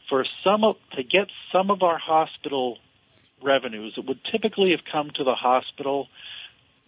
for 0.10 0.26
some 0.44 0.64
of, 0.64 0.76
to 0.96 1.04
get 1.04 1.28
some 1.52 1.72
of 1.72 1.82
our 1.82 1.98
hospital 1.98 2.78
revenues 3.42 3.94
that 3.96 4.06
would 4.06 4.20
typically 4.32 4.72
have 4.72 4.86
come 4.90 5.10
to 5.16 5.24
the 5.24 5.36
hospital 5.36 6.08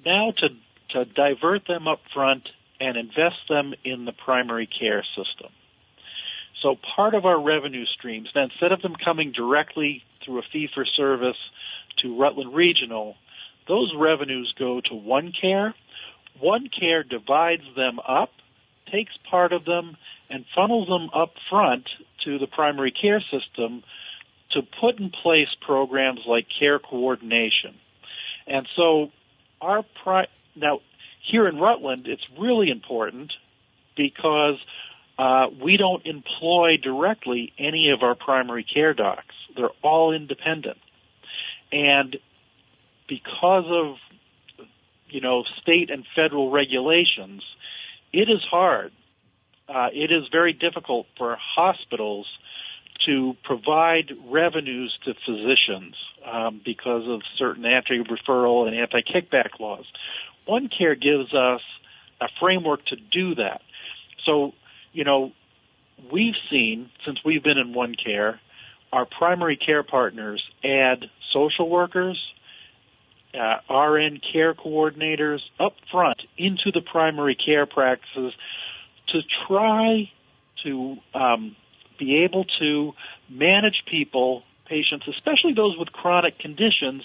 now 0.05 0.31
to 0.37 0.49
to 0.89 1.03
divert 1.03 1.67
them 1.67 1.87
up 1.87 1.99
front 2.13 2.47
and 2.79 2.97
invest 2.97 3.47
them 3.49 3.73
in 3.83 4.05
the 4.05 4.11
primary 4.11 4.67
care 4.67 5.03
system. 5.15 5.51
So 6.61 6.75
part 6.95 7.13
of 7.13 7.25
our 7.25 7.39
revenue 7.39 7.85
streams, 7.85 8.29
now 8.33 8.43
instead 8.45 8.71
of 8.71 8.81
them 8.81 8.95
coming 8.95 9.31
directly 9.31 10.03
through 10.23 10.39
a 10.39 10.43
fee 10.51 10.67
for 10.73 10.85
service 10.85 11.37
to 12.01 12.19
Rutland 12.19 12.53
Regional, 12.55 13.15
those 13.67 13.93
revenues 13.95 14.53
go 14.57 14.81
to 14.81 14.95
One 14.95 15.31
Care. 15.39 15.73
One 16.39 16.69
Care 16.69 17.03
divides 17.03 17.63
them 17.75 17.99
up, 17.99 18.31
takes 18.91 19.13
part 19.29 19.53
of 19.53 19.65
them, 19.65 19.97
and 20.29 20.45
funnels 20.55 20.87
them 20.87 21.09
up 21.13 21.33
front 21.49 21.87
to 22.23 22.39
the 22.39 22.47
primary 22.47 22.91
care 22.91 23.21
system 23.21 23.83
to 24.51 24.61
put 24.61 24.99
in 24.99 25.09
place 25.09 25.49
programs 25.61 26.21
like 26.25 26.47
care 26.59 26.79
coordination. 26.79 27.75
And 28.47 28.67
so 28.75 29.11
our 29.61 29.83
pri- 30.03 30.27
now 30.55 30.79
here 31.25 31.47
in 31.47 31.57
Rutland, 31.57 32.07
it's 32.07 32.25
really 32.37 32.69
important 32.69 33.33
because 33.95 34.57
uh, 35.17 35.47
we 35.61 35.77
don't 35.77 36.05
employ 36.05 36.77
directly 36.81 37.53
any 37.57 37.91
of 37.91 38.03
our 38.03 38.15
primary 38.15 38.63
care 38.63 38.93
docs. 38.93 39.35
They're 39.55 39.69
all 39.81 40.13
independent. 40.13 40.77
And 41.71 42.17
because 43.07 43.65
of 43.67 43.95
you 45.09 45.21
know 45.21 45.43
state 45.61 45.89
and 45.89 46.05
federal 46.15 46.51
regulations, 46.51 47.43
it 48.11 48.29
is 48.29 48.43
hard. 48.43 48.91
Uh, 49.67 49.87
it 49.93 50.11
is 50.11 50.27
very 50.31 50.53
difficult 50.53 51.07
for 51.17 51.37
hospitals 51.39 52.27
to 53.05 53.35
provide 53.43 54.11
revenues 54.27 54.97
to 55.05 55.13
physicians 55.25 55.95
um, 56.25 56.61
because 56.63 57.07
of 57.07 57.21
certain 57.37 57.65
anti-referral 57.65 58.67
and 58.67 58.75
anti-kickback 58.75 59.59
laws. 59.59 59.85
One 60.45 60.69
Care 60.69 60.95
gives 60.95 61.33
us 61.33 61.61
a 62.21 62.27
framework 62.39 62.85
to 62.87 62.95
do 62.95 63.35
that. 63.35 63.61
So, 64.25 64.53
you 64.93 65.03
know, 65.03 65.31
we've 66.11 66.35
seen 66.49 66.89
since 67.05 67.19
we've 67.23 67.43
been 67.43 67.57
in 67.57 67.73
One 67.73 67.95
Care, 67.95 68.39
our 68.91 69.05
primary 69.05 69.57
care 69.57 69.83
partners 69.83 70.43
add 70.63 71.05
social 71.33 71.69
workers, 71.69 72.17
uh, 73.33 73.73
RN 73.73 74.21
care 74.31 74.53
coordinators 74.53 75.41
up 75.59 75.75
front 75.91 76.21
into 76.37 76.71
the 76.73 76.81
primary 76.81 77.35
care 77.35 77.65
practices 77.65 78.33
to 79.07 79.21
try 79.47 80.09
to 80.63 80.97
um, 81.13 81.55
be 81.99 82.23
able 82.23 82.45
to 82.59 82.93
manage 83.29 83.83
people, 83.85 84.43
patients, 84.65 85.07
especially 85.07 85.53
those 85.53 85.77
with 85.77 85.91
chronic 85.91 86.39
conditions, 86.39 87.03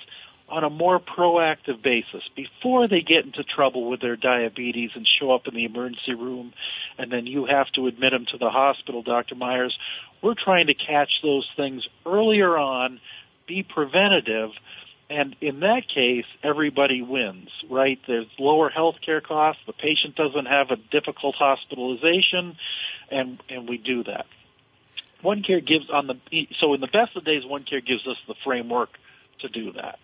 on 0.50 0.64
a 0.64 0.70
more 0.70 0.98
proactive 0.98 1.80
basis 1.82 2.22
before 2.34 2.88
they 2.88 3.00
get 3.00 3.24
into 3.24 3.44
trouble 3.44 3.88
with 3.88 4.00
their 4.00 4.16
diabetes 4.16 4.90
and 4.94 5.06
show 5.20 5.32
up 5.32 5.46
in 5.46 5.54
the 5.54 5.64
emergency 5.64 6.14
room 6.14 6.52
and 6.98 7.10
then 7.10 7.26
you 7.26 7.46
have 7.46 7.68
to 7.72 7.86
admit 7.86 8.12
them 8.12 8.26
to 8.30 8.38
the 8.38 8.50
hospital, 8.50 9.02
Dr. 9.02 9.34
Myers. 9.34 9.76
We're 10.20 10.34
trying 10.34 10.66
to 10.66 10.74
catch 10.74 11.10
those 11.22 11.48
things 11.56 11.86
earlier 12.04 12.58
on, 12.58 13.00
be 13.46 13.62
preventative, 13.62 14.50
and 15.08 15.34
in 15.40 15.60
that 15.60 15.88
case, 15.92 16.26
everybody 16.42 17.00
wins, 17.00 17.48
right? 17.68 17.98
There's 18.06 18.26
lower 18.38 18.68
health 18.68 18.96
care 19.04 19.20
costs, 19.20 19.62
the 19.66 19.72
patient 19.72 20.14
doesn't 20.14 20.46
have 20.46 20.70
a 20.70 20.76
difficult 20.76 21.36
hospitalization, 21.36 22.56
and, 23.10 23.42
and 23.48 23.68
we 23.68 23.78
do 23.78 24.04
that. 24.04 24.26
One 25.22 25.42
Care 25.42 25.60
gives 25.60 25.90
on 25.90 26.06
the 26.06 26.16
so 26.60 26.72
in 26.74 26.80
the 26.80 26.86
best 26.86 27.14
of 27.14 27.24
days, 27.24 27.44
One 27.44 27.64
Care 27.64 27.80
gives 27.80 28.06
us 28.06 28.16
the 28.26 28.34
framework 28.42 28.90
to 29.40 29.48
do 29.48 29.72
that. 29.72 29.98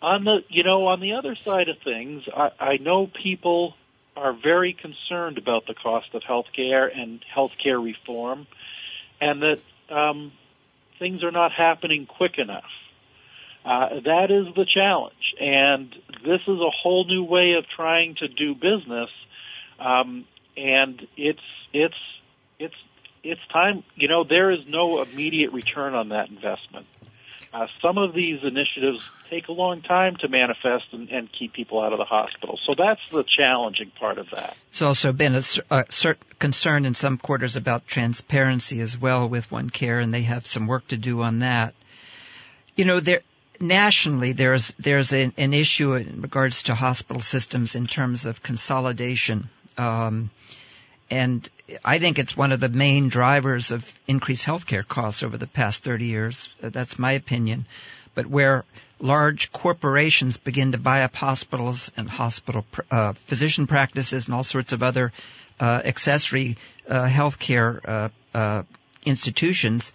On 0.00 0.24
the 0.24 0.44
you 0.48 0.62
know 0.62 0.86
on 0.86 1.00
the 1.00 1.14
other 1.14 1.34
side 1.34 1.68
of 1.68 1.78
things, 1.82 2.22
I, 2.34 2.50
I 2.60 2.76
know 2.76 3.08
people 3.08 3.74
are 4.16 4.32
very 4.32 4.72
concerned 4.72 5.38
about 5.38 5.66
the 5.66 5.74
cost 5.74 6.14
of 6.14 6.22
health 6.22 6.46
care 6.54 6.86
and 6.86 7.24
health 7.32 7.52
care 7.62 7.80
reform, 7.80 8.46
and 9.20 9.42
that 9.42 9.60
um, 9.90 10.32
things 10.98 11.24
are 11.24 11.30
not 11.30 11.52
happening 11.52 12.06
quick 12.06 12.38
enough. 12.38 12.70
Uh, 13.64 14.00
that 14.04 14.30
is 14.30 14.54
the 14.54 14.64
challenge, 14.64 15.34
and 15.40 15.94
this 16.24 16.40
is 16.42 16.60
a 16.60 16.70
whole 16.70 17.04
new 17.04 17.24
way 17.24 17.54
of 17.58 17.66
trying 17.66 18.14
to 18.16 18.28
do 18.28 18.54
business, 18.54 19.10
um, 19.78 20.24
and 20.56 21.06
it's 21.16 21.42
it's 21.72 21.98
it's 22.58 22.74
it's 23.22 23.40
time. 23.52 23.82
You 23.96 24.08
know, 24.08 24.24
there 24.24 24.50
is 24.52 24.60
no 24.68 25.02
immediate 25.02 25.52
return 25.52 25.94
on 25.94 26.10
that 26.10 26.28
investment. 26.28 26.86
Uh, 27.52 27.66
some 27.80 27.96
of 27.96 28.12
these 28.12 28.40
initiatives 28.42 29.02
take 29.30 29.48
a 29.48 29.52
long 29.52 29.80
time 29.80 30.16
to 30.16 30.28
manifest 30.28 30.84
and, 30.92 31.08
and, 31.08 31.30
keep 31.32 31.52
people 31.54 31.80
out 31.80 31.92
of 31.92 31.98
the 31.98 32.04
hospital. 32.04 32.58
So 32.66 32.74
that's 32.76 33.00
the 33.10 33.24
challenging 33.24 33.90
part 33.98 34.18
of 34.18 34.28
that. 34.34 34.54
It's 34.68 34.82
also 34.82 35.12
been 35.12 35.34
a, 35.34 35.42
a 35.70 35.84
concern 36.38 36.84
in 36.84 36.94
some 36.94 37.16
quarters 37.16 37.56
about 37.56 37.86
transparency 37.86 38.80
as 38.80 38.98
well 38.98 39.28
with 39.28 39.50
One 39.50 39.70
Care, 39.70 39.98
and 39.98 40.12
they 40.12 40.22
have 40.22 40.46
some 40.46 40.66
work 40.66 40.88
to 40.88 40.98
do 40.98 41.22
on 41.22 41.38
that. 41.38 41.74
You 42.76 42.84
know, 42.84 43.00
there 43.00 43.20
nationally 43.60 44.32
there's 44.32 44.72
there's 44.74 45.12
an, 45.12 45.32
an 45.36 45.54
issue 45.54 45.94
in 45.94 46.20
regards 46.22 46.64
to 46.64 46.74
hospital 46.74 47.20
systems 47.20 47.74
in 47.74 47.86
terms 47.86 48.26
of 48.26 48.42
consolidation. 48.42 49.48
Um, 49.76 50.30
and 51.10 51.48
I 51.84 51.98
think 51.98 52.18
it's 52.18 52.36
one 52.36 52.52
of 52.52 52.60
the 52.60 52.68
main 52.68 53.08
drivers 53.08 53.70
of 53.70 53.98
increased 54.06 54.46
healthcare 54.46 54.86
costs 54.86 55.22
over 55.22 55.36
the 55.36 55.46
past 55.46 55.84
30 55.84 56.06
years. 56.06 56.48
That's 56.60 56.98
my 56.98 57.12
opinion. 57.12 57.66
But 58.14 58.26
where 58.26 58.64
large 59.00 59.52
corporations 59.52 60.36
begin 60.36 60.72
to 60.72 60.78
buy 60.78 61.02
up 61.02 61.14
hospitals 61.14 61.92
and 61.96 62.10
hospital 62.10 62.66
uh, 62.90 63.12
physician 63.12 63.66
practices 63.66 64.26
and 64.26 64.34
all 64.34 64.44
sorts 64.44 64.72
of 64.72 64.82
other 64.82 65.12
uh, 65.60 65.82
accessory 65.84 66.56
uh, 66.88 67.06
healthcare 67.06 67.80
uh, 67.86 68.08
uh, 68.34 68.62
institutions, 69.04 69.92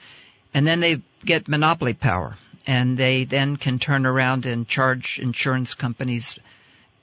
and 0.53 0.65
then 0.65 0.79
they 0.79 1.01
get 1.25 1.47
monopoly 1.47 1.93
power, 1.93 2.37
and 2.67 2.97
they 2.97 3.23
then 3.23 3.57
can 3.57 3.79
turn 3.79 4.05
around 4.05 4.45
and 4.45 4.67
charge 4.67 5.19
insurance 5.19 5.73
companies 5.73 6.37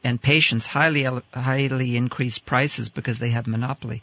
and 0.03 0.21
patients 0.21 0.67
highly 0.67 1.07
highly 1.35 1.97
increased 1.97 2.47
prices 2.47 2.89
because 2.89 3.19
they 3.19 3.31
have 3.31 3.47
monopoly. 3.47 4.03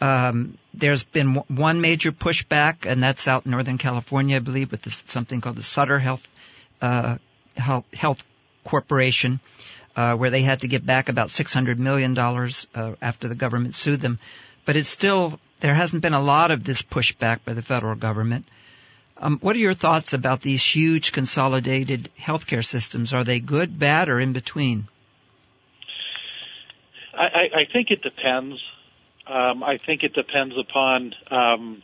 Um, 0.00 0.56
there's 0.72 1.02
been 1.04 1.34
w- 1.34 1.60
one 1.62 1.80
major 1.80 2.10
pushback, 2.10 2.90
and 2.90 3.02
that's 3.02 3.28
out 3.28 3.44
in 3.44 3.50
Northern 3.52 3.78
California, 3.78 4.36
I 4.36 4.40
believe, 4.40 4.70
with 4.70 4.82
this, 4.82 5.02
something 5.06 5.40
called 5.40 5.56
the 5.56 5.62
Sutter 5.62 5.98
Health 5.98 6.26
uh, 6.80 7.18
Health, 7.56 7.84
Health 7.94 8.24
Corporation, 8.64 9.40
uh, 9.96 10.14
where 10.14 10.30
they 10.30 10.42
had 10.42 10.62
to 10.62 10.68
give 10.68 10.84
back 10.86 11.08
about 11.08 11.30
six 11.30 11.52
hundred 11.52 11.78
million 11.78 12.14
dollars 12.14 12.66
uh, 12.74 12.92
after 13.02 13.28
the 13.28 13.34
government 13.34 13.74
sued 13.74 14.00
them. 14.00 14.18
But 14.64 14.76
it's 14.76 14.88
still 14.88 15.38
there 15.60 15.74
hasn't 15.74 16.02
been 16.02 16.14
a 16.14 16.22
lot 16.22 16.50
of 16.50 16.64
this 16.64 16.82
pushback 16.82 17.40
by 17.44 17.52
the 17.52 17.62
federal 17.62 17.94
government. 17.94 18.46
Um, 19.18 19.38
what 19.42 19.54
are 19.54 19.58
your 19.58 19.74
thoughts 19.74 20.14
about 20.14 20.40
these 20.40 20.64
huge 20.64 21.12
consolidated 21.12 22.08
healthcare 22.18 22.64
systems? 22.64 23.12
Are 23.12 23.24
they 23.24 23.38
good, 23.38 23.78
bad, 23.78 24.08
or 24.08 24.18
in 24.18 24.32
between? 24.32 24.88
I, 27.20 27.60
I 27.60 27.64
think 27.72 27.90
it 27.90 28.02
depends. 28.02 28.60
Um, 29.26 29.62
I 29.62 29.76
think 29.76 30.02
it 30.02 30.14
depends 30.14 30.54
upon 30.58 31.14
um, 31.30 31.82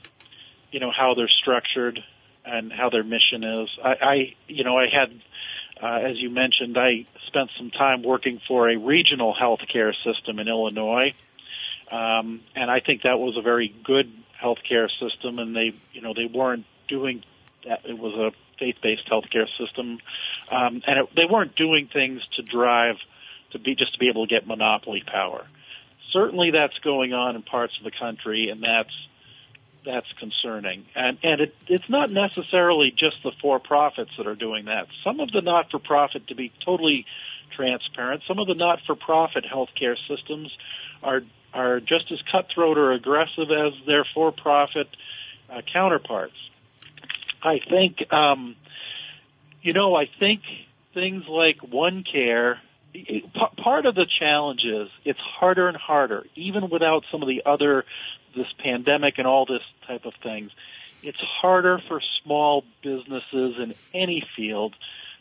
you 0.73 0.81
know 0.81 0.91
how 0.91 1.15
they're 1.15 1.29
structured 1.29 2.03
and 2.45 2.73
how 2.73 2.91
their 2.91 3.05
mission 3.05 3.45
is. 3.45 3.69
I, 3.83 3.91
I 3.91 4.35
you 4.49 4.65
know 4.65 4.79
I 4.79 4.87
had 4.93 5.13
uh, 5.83 6.09
as 6.09 6.19
you 6.19 6.31
mentioned 6.31 6.79
I 6.79 7.05
spent 7.27 7.51
some 7.59 7.71
time 7.71 8.03
working 8.03 8.41
for 8.49 8.71
a 8.71 8.77
regional 8.77 9.35
healthcare 9.35 9.93
system 10.05 10.39
in 10.39 10.49
Illinois, 10.49 11.13
um, 11.91 12.41
and 12.55 12.71
I 12.71 12.81
think 12.81 13.03
that 13.03 13.19
was 13.19 13.37
a 13.37 13.43
very 13.43 13.75
good 13.85 14.11
healthcare 14.43 14.89
system. 14.99 15.39
And 15.39 15.55
they 15.55 15.75
you 15.93 16.01
know 16.01 16.15
they 16.15 16.27
weren't 16.27 16.65
doing 16.89 17.23
that. 17.67 17.85
It 17.85 17.99
was 17.99 18.15
a 18.15 18.33
faith-based 18.59 19.07
healthcare 19.07 19.47
system, 19.59 19.99
um, 20.51 20.83
and 20.87 21.01
it, 21.01 21.09
they 21.15 21.27
weren't 21.31 21.55
doing 21.57 21.89
things 21.93 22.23
to 22.37 22.43
drive 22.43 22.97
to 23.57 23.63
be 23.63 23.75
just 23.75 23.93
to 23.95 23.99
be 23.99 24.09
able 24.09 24.27
to 24.27 24.35
get 24.35 24.47
monopoly 24.47 25.03
power. 25.07 25.47
Certainly, 26.13 26.53
that's 26.53 26.79
going 26.79 27.13
on 27.13 27.37
in 27.37 27.43
parts 27.43 27.75
of 27.79 27.85
the 27.85 27.91
country, 27.91 28.49
and 28.51 28.63
that's 28.63 28.95
that's 29.85 30.11
concerning. 30.19 30.85
And 30.95 31.19
and 31.23 31.41
it, 31.41 31.55
it's 31.69 31.89
not 31.89 32.11
necessarily 32.11 32.91
just 32.91 33.17
the 33.23 33.33
for-profits 33.41 34.11
that 34.19 34.27
are 34.27 34.35
doing 34.35 34.67
that. 34.67 34.87
Some 35.05 35.21
of 35.21 35.31
the 35.31 35.41
not-for-profit, 35.41 36.29
to 36.29 36.35
be 36.35 36.53
totally 36.65 37.07
transparent, 37.55 38.23
some 38.27 38.39
of 38.39 38.47
the 38.47 38.55
not-for-profit 38.55 39.45
healthcare 39.45 39.97
systems 40.09 40.57
are 41.03 41.23
are 41.55 41.81
just 41.81 42.13
as 42.13 42.21
cutthroat 42.31 42.77
or 42.77 42.93
aggressive 42.93 43.51
as 43.51 43.73
their 43.87 44.05
for-profit 44.15 44.89
uh, 45.49 45.63
counterparts. 45.73 46.37
I 47.43 47.61
think, 47.61 48.13
um, 48.13 48.57
you 49.63 49.73
know, 49.73 49.95
I 49.95 50.07
think 50.07 50.43
things 50.93 51.25
like 51.29 51.59
One 51.63 52.05
Care. 52.05 52.61
Part 53.63 53.87
of 53.87 53.95
the 53.95 54.07
challenge 54.19 54.63
is 54.65 54.89
it's 55.05 55.19
harder 55.19 55.69
and 55.69 55.77
harder, 55.77 56.27
even 56.35 56.71
without 56.71 57.05
some 57.11 57.23
of 57.23 57.29
the 57.29 57.43
other, 57.45 57.85
this 58.37 58.47
pandemic 58.63 59.15
and 59.19 59.27
all 59.27 59.47
this 59.47 59.63
type 59.87 60.05
of 60.05 60.15
things. 60.23 60.51
It's 61.03 61.19
harder 61.21 61.81
for 61.89 62.01
small 62.23 62.65
businesses 62.83 63.57
in 63.59 63.75
any 63.95 64.25
field 64.37 64.75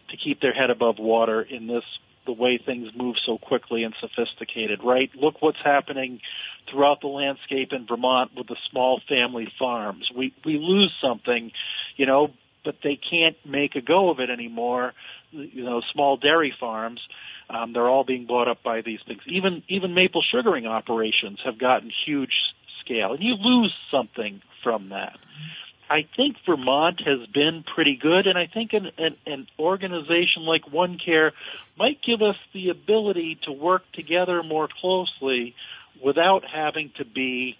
to 0.09 0.17
keep 0.17 0.41
their 0.41 0.53
head 0.53 0.69
above 0.69 0.99
water 0.99 1.41
in 1.41 1.67
this 1.67 1.83
the 2.25 2.33
way 2.33 2.57
things 2.57 2.89
move 2.95 3.15
so 3.23 3.37
quickly 3.37 3.83
and 3.83 3.93
sophisticated, 3.99 4.79
right? 4.83 5.11
Look 5.15 5.41
what's 5.41 5.61
happening 5.63 6.21
throughout 6.69 7.01
the 7.01 7.07
landscape 7.07 7.71
in 7.71 7.85
Vermont 7.85 8.31
with 8.35 8.47
the 8.47 8.57
small 8.71 8.99
family 9.07 9.47
farms. 9.59 10.09
We 10.15 10.33
we 10.43 10.57
lose 10.57 10.93
something, 11.01 11.51
you 11.95 12.05
know, 12.05 12.31
but 12.63 12.77
they 12.83 12.97
can't 12.97 13.37
make 13.45 13.75
a 13.75 13.81
go 13.81 14.09
of 14.09 14.19
it 14.19 14.29
anymore. 14.29 14.93
You 15.31 15.63
know, 15.63 15.81
small 15.93 16.17
dairy 16.17 16.53
farms, 16.59 16.99
um, 17.49 17.73
they're 17.73 17.87
all 17.87 18.03
being 18.03 18.25
bought 18.25 18.47
up 18.47 18.63
by 18.63 18.81
these 18.81 18.99
things. 19.07 19.21
Even 19.27 19.63
even 19.67 19.93
maple 19.93 20.21
sugaring 20.21 20.65
operations 20.65 21.39
have 21.45 21.57
gotten 21.57 21.91
huge 22.05 22.33
scale, 22.83 23.13
and 23.13 23.23
you 23.23 23.35
lose 23.35 23.73
something 23.91 24.41
from 24.63 24.89
that. 24.89 25.17
I 25.87 26.07
think 26.15 26.37
Vermont 26.45 26.99
has 27.05 27.27
been 27.27 27.63
pretty 27.63 27.95
good, 27.95 28.25
and 28.25 28.37
I 28.37 28.47
think 28.47 28.73
an, 28.73 28.89
an, 28.97 29.15
an 29.27 29.47
organization 29.59 30.41
like 30.41 30.63
OneCare 30.63 31.31
might 31.77 31.99
give 32.01 32.23
us 32.23 32.37
the 32.53 32.69
ability 32.69 33.37
to 33.43 33.51
work 33.51 33.83
together 33.91 34.41
more 34.41 34.67
closely 34.67 35.53
without 36.03 36.43
having 36.43 36.91
to 36.97 37.05
be 37.05 37.55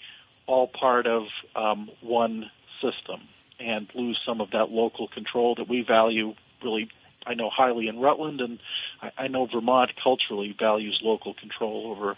all 0.47 0.67
part 0.67 1.05
of 1.05 1.27
um, 1.55 1.89
one 2.01 2.49
system 2.81 3.21
and 3.59 3.87
lose 3.93 4.19
some 4.25 4.41
of 4.41 4.51
that 4.51 4.71
local 4.71 5.07
control 5.07 5.55
that 5.55 5.69
we 5.69 5.81
value 5.81 6.33
really 6.63 6.89
I 7.25 7.33
know 7.33 7.49
highly 7.49 7.87
in 7.87 7.99
Rutland 7.99 8.41
and 8.41 8.59
I, 9.01 9.11
I 9.17 9.27
know 9.27 9.45
Vermont 9.45 9.91
culturally 10.01 10.55
values 10.57 10.99
local 11.03 11.33
control 11.33 11.87
over 11.87 12.15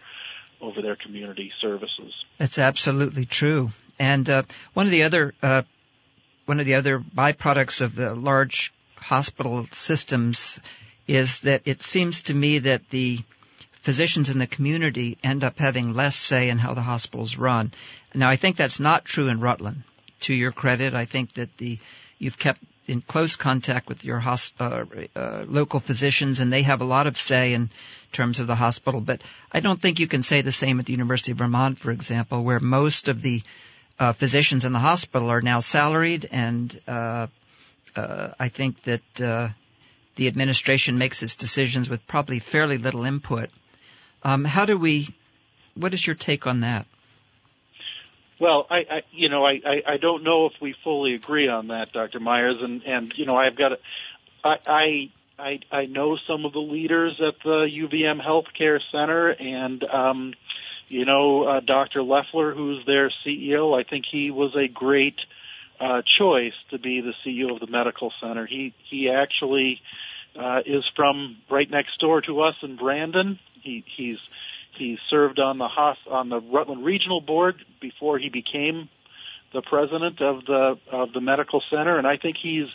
over 0.59 0.81
their 0.81 0.95
community 0.95 1.51
services. 1.61 2.13
That's 2.37 2.57
absolutely 2.57 3.25
true. 3.25 3.69
And 3.99 4.27
uh, 4.29 4.43
one 4.73 4.87
of 4.87 4.91
the 4.91 5.03
other 5.03 5.33
uh, 5.41 5.63
one 6.45 6.59
of 6.59 6.65
the 6.65 6.75
other 6.75 6.99
byproducts 6.99 7.81
of 7.81 7.95
the 7.95 8.15
large 8.15 8.73
hospital 8.97 9.65
systems 9.65 10.59
is 11.07 11.41
that 11.41 11.61
it 11.65 11.81
seems 11.81 12.23
to 12.23 12.33
me 12.33 12.59
that 12.59 12.89
the 12.89 13.19
physicians 13.73 14.29
in 14.29 14.39
the 14.39 14.47
community 14.47 15.17
end 15.23 15.43
up 15.43 15.59
having 15.59 15.93
less 15.93 16.15
say 16.15 16.49
in 16.49 16.57
how 16.57 16.73
the 16.73 16.81
hospitals 16.81 17.37
run. 17.37 17.71
Now, 18.13 18.29
I 18.29 18.35
think 18.35 18.57
that's 18.57 18.79
not 18.79 19.05
true 19.05 19.29
in 19.29 19.39
Rutland. 19.39 19.83
To 20.21 20.33
your 20.33 20.51
credit, 20.51 20.93
I 20.93 21.05
think 21.05 21.33
that 21.33 21.55
the 21.57 21.77
you've 22.17 22.39
kept 22.39 22.59
in 22.87 23.01
close 23.01 23.35
contact 23.35 23.89
with 23.89 24.05
your 24.05 24.19
hosp- 24.19 24.53
uh, 24.59 25.19
uh, 25.19 25.43
local 25.47 25.79
physicians, 25.79 26.39
and 26.39 26.51
they 26.51 26.61
have 26.63 26.81
a 26.81 26.85
lot 26.85 27.07
of 27.07 27.17
say 27.17 27.53
in 27.53 27.69
terms 28.11 28.39
of 28.39 28.47
the 28.47 28.55
hospital. 28.55 29.01
But 29.01 29.21
I 29.51 29.59
don't 29.59 29.81
think 29.81 29.99
you 29.99 30.07
can 30.07 30.23
say 30.23 30.41
the 30.41 30.51
same 30.51 30.79
at 30.79 30.85
the 30.85 30.93
University 30.93 31.33
of 31.33 31.37
Vermont, 31.37 31.79
for 31.79 31.91
example, 31.91 32.43
where 32.43 32.59
most 32.59 33.09
of 33.09 33.21
the 33.21 33.41
uh, 33.99 34.13
physicians 34.13 34.63
in 34.63 34.71
the 34.71 34.79
hospital 34.79 35.29
are 35.29 35.41
now 35.41 35.59
salaried, 35.59 36.27
and 36.31 36.79
uh, 36.87 37.27
uh, 37.95 38.29
I 38.39 38.47
think 38.47 38.81
that 38.83 39.21
uh, 39.21 39.49
the 40.15 40.27
administration 40.27 40.97
makes 40.97 41.23
its 41.23 41.35
decisions 41.35 41.89
with 41.89 42.05
probably 42.07 42.39
fairly 42.39 42.77
little 42.77 43.03
input. 43.05 43.49
Um, 44.23 44.45
how 44.45 44.65
do 44.65 44.77
we? 44.77 45.07
What 45.75 45.93
is 45.93 46.05
your 46.05 46.15
take 46.15 46.47
on 46.47 46.61
that? 46.61 46.87
Well, 48.39 48.67
I, 48.69 48.75
I 48.77 49.01
you 49.11 49.29
know, 49.29 49.45
I, 49.45 49.61
I, 49.65 49.93
I 49.93 49.97
don't 49.97 50.23
know 50.23 50.45
if 50.45 50.53
we 50.61 50.75
fully 50.83 51.15
agree 51.15 51.47
on 51.47 51.67
that, 51.67 51.91
Dr. 51.91 52.19
Myers, 52.19 52.57
and 52.61 52.83
and 52.83 53.17
you 53.17 53.25
know, 53.25 53.35
I've 53.35 53.55
got, 53.55 53.73
a, 53.73 53.79
I, 54.43 54.57
I 54.67 55.11
I 55.39 55.59
I 55.71 55.85
know 55.85 56.17
some 56.27 56.45
of 56.45 56.53
the 56.53 56.59
leaders 56.59 57.19
at 57.25 57.35
the 57.43 57.67
UVM 57.67 58.21
Healthcare 58.23 58.79
Center, 58.91 59.29
and 59.29 59.83
um, 59.83 60.33
you 60.87 61.05
know, 61.05 61.43
uh, 61.43 61.59
Dr. 61.59 62.03
Leffler, 62.03 62.53
who's 62.53 62.85
their 62.85 63.11
CEO, 63.25 63.77
I 63.79 63.87
think 63.87 64.05
he 64.09 64.31
was 64.31 64.55
a 64.55 64.67
great 64.67 65.17
uh, 65.79 66.01
choice 66.19 66.53
to 66.71 66.79
be 66.79 67.01
the 67.01 67.13
CEO 67.25 67.53
of 67.53 67.59
the 67.59 67.67
medical 67.67 68.11
center. 68.21 68.45
He 68.45 68.73
he 68.89 69.09
actually 69.09 69.81
uh, 70.35 70.61
is 70.65 70.83
from 70.95 71.37
right 71.49 71.69
next 71.69 71.99
door 71.99 72.21
to 72.21 72.41
us 72.41 72.55
in 72.61 72.75
Brandon. 72.75 73.39
He 73.61 73.83
he's 73.95 74.19
he 74.77 74.97
served 75.09 75.39
on 75.39 75.57
the 75.57 75.67
hos- 75.67 75.97
on 76.09 76.29
the 76.29 76.39
Rutland 76.39 76.85
Regional 76.85 77.21
Board 77.21 77.63
before 77.81 78.17
he 78.17 78.29
became 78.29 78.89
the 79.53 79.61
president 79.61 80.21
of 80.21 80.45
the 80.45 80.77
of 80.91 81.13
the 81.13 81.21
medical 81.21 81.61
center, 81.69 81.97
and 81.97 82.07
I 82.07 82.17
think 82.17 82.37
he's 82.41 82.67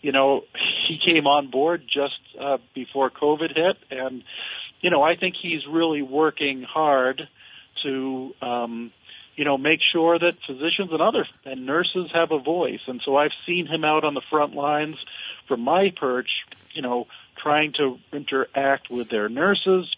you 0.00 0.12
know 0.12 0.44
he 0.88 0.98
came 1.04 1.26
on 1.26 1.50
board 1.50 1.82
just 1.86 2.18
uh, 2.40 2.58
before 2.74 3.10
COVID 3.10 3.54
hit, 3.56 3.76
and 3.90 4.22
you 4.80 4.90
know 4.90 5.02
I 5.02 5.16
think 5.16 5.34
he's 5.40 5.66
really 5.66 6.02
working 6.02 6.62
hard 6.62 7.28
to 7.82 8.34
um, 8.42 8.92
you 9.36 9.44
know 9.44 9.58
make 9.58 9.80
sure 9.92 10.18
that 10.18 10.34
physicians 10.46 10.90
and 10.92 11.00
other 11.00 11.26
and 11.44 11.66
nurses 11.66 12.10
have 12.12 12.32
a 12.32 12.38
voice. 12.38 12.80
And 12.86 13.00
so 13.04 13.16
I've 13.16 13.32
seen 13.46 13.66
him 13.66 13.84
out 13.84 14.04
on 14.04 14.14
the 14.14 14.22
front 14.30 14.54
lines 14.54 15.04
from 15.46 15.60
my 15.60 15.92
perch, 15.96 16.30
you 16.72 16.82
know, 16.82 17.06
trying 17.36 17.72
to 17.74 17.98
interact 18.12 18.90
with 18.90 19.08
their 19.08 19.28
nurses. 19.28 19.94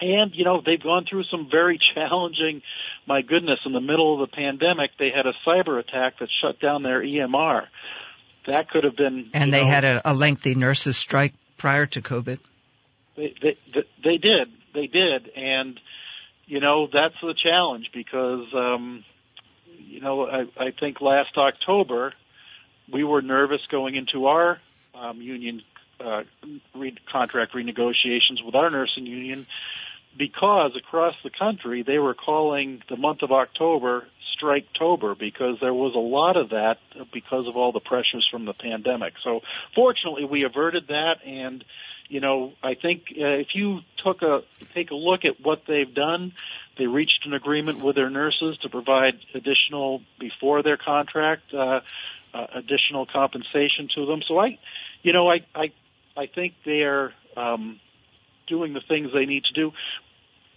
And, 0.00 0.34
you 0.34 0.44
know, 0.44 0.62
they've 0.64 0.82
gone 0.82 1.04
through 1.08 1.24
some 1.24 1.48
very 1.50 1.78
challenging, 1.94 2.62
my 3.06 3.22
goodness, 3.22 3.60
in 3.66 3.72
the 3.72 3.80
middle 3.80 4.14
of 4.14 4.30
the 4.30 4.34
pandemic, 4.34 4.92
they 4.98 5.10
had 5.14 5.26
a 5.26 5.34
cyber 5.46 5.78
attack 5.78 6.18
that 6.20 6.28
shut 6.40 6.60
down 6.60 6.82
their 6.82 7.02
EMR. 7.02 7.66
That 8.46 8.70
could 8.70 8.84
have 8.84 8.96
been. 8.96 9.30
And 9.34 9.52
they 9.52 9.62
know, 9.62 9.68
had 9.68 9.84
a, 9.84 10.10
a 10.10 10.14
lengthy 10.14 10.54
nurses 10.54 10.96
strike 10.96 11.34
prior 11.58 11.86
to 11.86 12.00
COVID. 12.00 12.38
They, 13.16 13.34
they, 13.42 13.56
they 14.02 14.16
did. 14.16 14.48
They 14.72 14.86
did. 14.86 15.28
And, 15.36 15.78
you 16.50 16.58
know 16.58 16.88
that's 16.92 17.14
the 17.22 17.32
challenge 17.32 17.90
because 17.94 18.52
um, 18.54 19.04
you 19.78 20.00
know 20.00 20.26
I, 20.26 20.46
I 20.58 20.70
think 20.72 21.00
last 21.00 21.38
October 21.38 22.12
we 22.92 23.04
were 23.04 23.22
nervous 23.22 23.60
going 23.70 23.94
into 23.94 24.26
our 24.26 24.58
um, 24.92 25.22
union 25.22 25.62
uh, 26.00 26.24
re- 26.74 26.96
contract 27.10 27.54
renegotiations 27.54 28.44
with 28.44 28.56
our 28.56 28.68
nursing 28.68 29.06
union 29.06 29.46
because 30.16 30.72
across 30.76 31.14
the 31.22 31.30
country 31.30 31.82
they 31.82 31.98
were 31.98 32.14
calling 32.14 32.82
the 32.88 32.96
month 32.96 33.22
of 33.22 33.32
October 33.32 34.06
Striketober 34.36 35.18
because 35.18 35.58
there 35.60 35.74
was 35.74 35.94
a 35.94 35.98
lot 35.98 36.36
of 36.36 36.50
that 36.50 36.78
because 37.12 37.46
of 37.46 37.56
all 37.56 37.72
the 37.72 37.80
pressures 37.80 38.26
from 38.30 38.44
the 38.44 38.54
pandemic. 38.54 39.14
So 39.22 39.40
fortunately 39.74 40.24
we 40.24 40.44
averted 40.44 40.88
that 40.88 41.16
and 41.24 41.64
you 42.10 42.18
know, 42.18 42.54
I 42.60 42.74
think 42.74 43.04
uh, 43.12 43.38
if 43.38 43.54
you 43.54 43.80
took 44.04 44.22
a 44.22 44.42
take 44.74 44.90
a 44.90 44.96
look 44.96 45.24
at 45.24 45.40
what 45.40 45.62
they've 45.68 45.94
done, 45.94 46.32
they 46.76 46.86
reached 46.86 47.24
an 47.24 47.34
agreement 47.34 47.84
with 47.84 47.94
their 47.94 48.10
nurses 48.10 48.58
to 48.62 48.68
provide 48.68 49.14
additional 49.32 50.02
before 50.18 50.64
their 50.64 50.76
contract 50.76 51.54
uh, 51.54 51.80
uh, 52.34 52.46
additional 52.56 53.06
compensation 53.06 53.88
to 53.94 54.06
them. 54.06 54.22
So 54.26 54.40
I, 54.40 54.58
you 55.02 55.12
know, 55.12 55.30
I 55.30 55.46
I 55.54 55.70
I 56.16 56.26
think 56.26 56.54
they 56.64 56.82
are 56.82 57.12
um, 57.36 57.78
doing 58.50 58.74
the 58.74 58.82
things 58.86 59.10
they 59.14 59.24
need 59.24 59.44
to 59.44 59.54
do, 59.54 59.72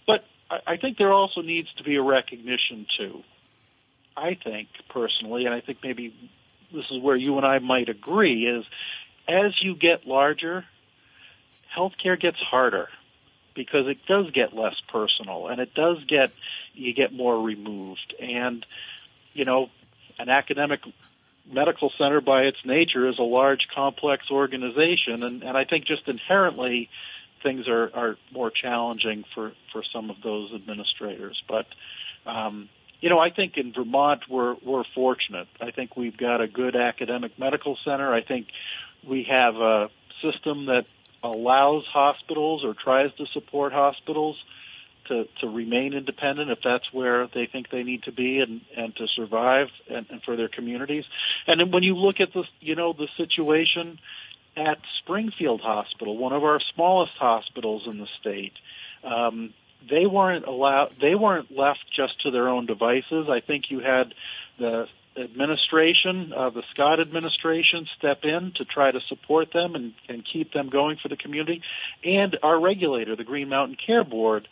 but 0.06 0.24
I, 0.50 0.76
think 0.76 0.98
there 0.98 1.12
also 1.12 1.40
needs 1.40 1.72
to 1.78 1.84
be 1.84 1.96
a 1.96 2.02
recognition 2.02 2.86
too. 2.98 3.22
I 4.16 4.34
think 4.34 4.68
personally, 4.90 5.46
and 5.46 5.54
I 5.54 5.60
think 5.60 5.78
maybe 5.82 6.14
this 6.72 6.90
is 6.90 7.00
where 7.00 7.16
you 7.16 7.38
and 7.38 7.46
I 7.46 7.58
might 7.60 7.88
agree, 7.88 8.46
is 8.46 8.64
as 9.26 9.62
you 9.62 9.74
get 9.74 10.06
larger 10.06 10.64
healthcare 11.74 12.20
gets 12.20 12.38
harder 12.38 12.88
because 13.54 13.86
it 13.86 13.98
does 14.06 14.30
get 14.30 14.54
less 14.54 14.74
personal 14.92 15.48
and 15.48 15.60
it 15.60 15.74
does 15.74 16.04
get 16.04 16.30
you 16.74 16.92
get 16.92 17.12
more 17.12 17.40
removed. 17.40 18.14
And 18.20 18.64
you 19.32 19.44
know 19.44 19.70
an 20.18 20.28
academic 20.28 20.80
medical 21.50 21.92
center 21.98 22.20
by 22.20 22.42
its 22.42 22.58
nature 22.64 23.08
is 23.08 23.18
a 23.18 23.22
large 23.22 23.66
complex 23.74 24.30
organization. 24.30 25.22
And, 25.22 25.42
and 25.42 25.56
I 25.56 25.64
think 25.64 25.86
just 25.86 26.08
inherently 26.08 26.88
things 27.44 27.68
are, 27.68 27.90
are 27.94 28.16
more 28.32 28.50
challenging 28.50 29.22
for, 29.34 29.52
for 29.72 29.84
some 29.92 30.10
of 30.10 30.16
those 30.24 30.52
administrators. 30.52 31.40
But 31.48 31.66
um, 32.26 32.68
you 33.00 33.10
know, 33.10 33.18
I 33.18 33.30
think 33.30 33.52
in 33.56 33.72
Vermont 33.72 34.22
we're 34.28 34.56
we're 34.64 34.84
fortunate. 34.94 35.46
I 35.60 35.70
think 35.70 35.96
we've 35.96 36.16
got 36.16 36.40
a 36.40 36.48
good 36.48 36.74
academic 36.74 37.38
medical 37.38 37.78
center. 37.84 38.12
I 38.12 38.22
think 38.22 38.46
we 39.06 39.26
have 39.30 39.54
a 39.56 39.90
system 40.22 40.66
that 40.66 40.86
allows 41.22 41.84
hospitals 41.92 42.64
or 42.64 42.74
tries 42.74 43.12
to 43.14 43.26
support 43.32 43.72
hospitals 43.72 44.36
to, 45.08 45.26
to 45.40 45.48
remain 45.48 45.92
independent 45.92 46.50
if 46.50 46.58
that's 46.64 46.90
where 46.92 47.28
they 47.34 47.46
think 47.46 47.70
they 47.70 47.82
need 47.82 48.02
to 48.04 48.12
be 48.12 48.40
and, 48.40 48.62
and 48.76 48.96
to 48.96 49.06
survive 49.08 49.68
and, 49.88 50.06
and 50.10 50.22
for 50.22 50.36
their 50.36 50.48
communities. 50.48 51.04
And 51.46 51.60
then 51.60 51.70
when 51.70 51.82
you 51.82 51.94
look 51.94 52.20
at 52.20 52.32
the, 52.32 52.44
you 52.60 52.74
know, 52.74 52.92
the 52.92 53.08
situation 53.16 53.98
at 54.56 54.78
Springfield 55.02 55.60
Hospital, 55.60 56.16
one 56.16 56.32
of 56.32 56.44
our 56.44 56.60
smallest 56.74 57.16
hospitals 57.16 57.82
in 57.86 57.98
the 57.98 58.08
state, 58.20 58.52
um, 59.02 59.52
they 59.88 60.06
weren't 60.06 60.46
allowed, 60.46 60.92
they 61.00 61.14
weren't 61.14 61.54
left 61.54 61.84
just 61.94 62.22
to 62.22 62.30
their 62.30 62.48
own 62.48 62.66
devices. 62.66 63.28
I 63.28 63.40
think 63.40 63.64
you 63.70 63.80
had 63.80 64.14
the 64.58 64.86
administration, 65.16 66.32
uh, 66.36 66.50
the 66.50 66.62
Scott 66.72 67.00
administration, 67.00 67.86
step 67.96 68.20
in 68.24 68.52
to 68.56 68.64
try 68.64 68.90
to 68.90 69.00
support 69.08 69.52
them 69.52 69.74
and, 69.74 69.92
and 70.08 70.24
keep 70.30 70.52
them 70.52 70.68
going 70.68 70.96
for 71.02 71.08
the 71.08 71.16
community, 71.16 71.62
and 72.02 72.36
our 72.42 72.58
regulator, 72.60 73.14
the 73.14 73.24
Green 73.24 73.48
Mountain 73.48 73.76
Care 73.84 74.04
Board, 74.04 74.48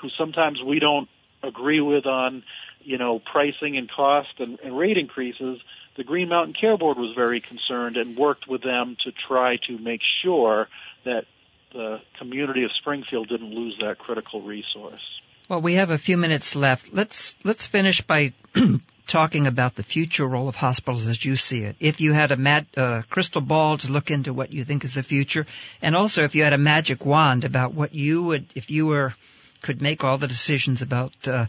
who 0.00 0.08
sometimes 0.18 0.60
we 0.62 0.80
don't 0.80 1.08
agree 1.42 1.80
with 1.80 2.06
on, 2.06 2.42
you 2.82 2.98
know, 2.98 3.20
pricing 3.20 3.76
and 3.76 3.90
cost 3.90 4.34
and, 4.38 4.58
and 4.60 4.76
rate 4.76 4.98
increases. 4.98 5.60
The 5.96 6.04
Green 6.04 6.28
Mountain 6.28 6.54
Care 6.58 6.76
Board 6.78 6.96
was 6.96 7.14
very 7.14 7.40
concerned 7.40 7.96
and 7.96 8.16
worked 8.16 8.48
with 8.48 8.62
them 8.62 8.96
to 9.04 9.12
try 9.12 9.56
to 9.68 9.78
make 9.78 10.00
sure 10.22 10.68
that 11.04 11.26
the 11.72 12.00
community 12.18 12.64
of 12.64 12.70
Springfield 12.78 13.28
didn't 13.28 13.54
lose 13.54 13.76
that 13.80 13.98
critical 13.98 14.40
resource. 14.40 15.02
Well, 15.48 15.60
we 15.60 15.74
have 15.74 15.90
a 15.90 15.98
few 15.98 16.16
minutes 16.16 16.56
left. 16.56 16.94
Let's 16.94 17.36
let's 17.44 17.66
finish 17.66 18.00
by 18.00 18.32
talking 19.06 19.46
about 19.46 19.74
the 19.74 19.82
future 19.82 20.26
role 20.26 20.48
of 20.48 20.56
hospitals 20.56 21.06
as 21.06 21.22
you 21.24 21.36
see 21.36 21.64
it. 21.64 21.76
If 21.80 22.00
you 22.00 22.12
had 22.12 22.30
a 22.30 22.36
mat, 22.36 22.66
uh, 22.76 23.02
crystal 23.10 23.40
ball 23.40 23.76
to 23.78 23.92
look 23.92 24.10
into 24.10 24.32
what 24.32 24.52
you 24.52 24.64
think 24.64 24.84
is 24.84 24.94
the 24.94 25.02
future, 25.02 25.46
and 25.82 25.96
also 25.96 26.22
if 26.22 26.34
you 26.34 26.44
had 26.44 26.52
a 26.52 26.58
magic 26.58 27.04
wand 27.04 27.44
about 27.44 27.74
what 27.74 27.94
you 27.94 28.22
would, 28.22 28.46
if 28.54 28.70
you 28.70 28.86
were, 28.86 29.14
could 29.60 29.82
make 29.82 30.04
all 30.04 30.16
the 30.16 30.28
decisions 30.28 30.80
about 30.80 31.12
uh, 31.28 31.46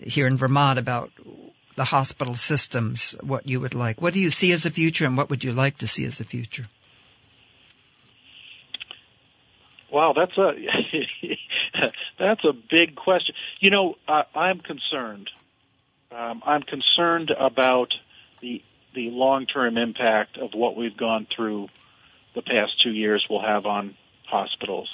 here 0.00 0.26
in 0.26 0.36
Vermont 0.36 0.78
about 0.78 1.10
the 1.76 1.84
hospital 1.84 2.34
systems, 2.34 3.16
what 3.20 3.48
you 3.48 3.60
would 3.60 3.74
like. 3.74 4.00
What 4.00 4.14
do 4.14 4.20
you 4.20 4.30
see 4.30 4.52
as 4.52 4.64
the 4.64 4.70
future, 4.70 5.06
and 5.06 5.16
what 5.16 5.30
would 5.30 5.44
you 5.44 5.52
like 5.52 5.78
to 5.78 5.86
see 5.86 6.04
as 6.04 6.18
the 6.18 6.24
future? 6.24 6.66
Wow, 9.90 10.14
that's 10.16 10.36
a 10.38 10.52
that's 12.18 12.44
a 12.44 12.52
big 12.52 12.94
question. 12.96 13.34
You 13.60 13.70
know, 13.70 13.96
I'm 14.34 14.60
concerned 14.60 15.28
um, 16.14 16.42
I'm 16.44 16.62
concerned 16.62 17.30
about 17.30 17.94
the 18.40 18.62
the 18.94 19.10
long 19.10 19.46
term 19.46 19.78
impact 19.78 20.36
of 20.36 20.50
what 20.52 20.76
we've 20.76 20.96
gone 20.96 21.26
through 21.34 21.68
the 22.34 22.42
past 22.42 22.82
two 22.82 22.90
years 22.90 23.24
will 23.30 23.42
have 23.42 23.64
on 23.64 23.96
hospitals, 24.26 24.88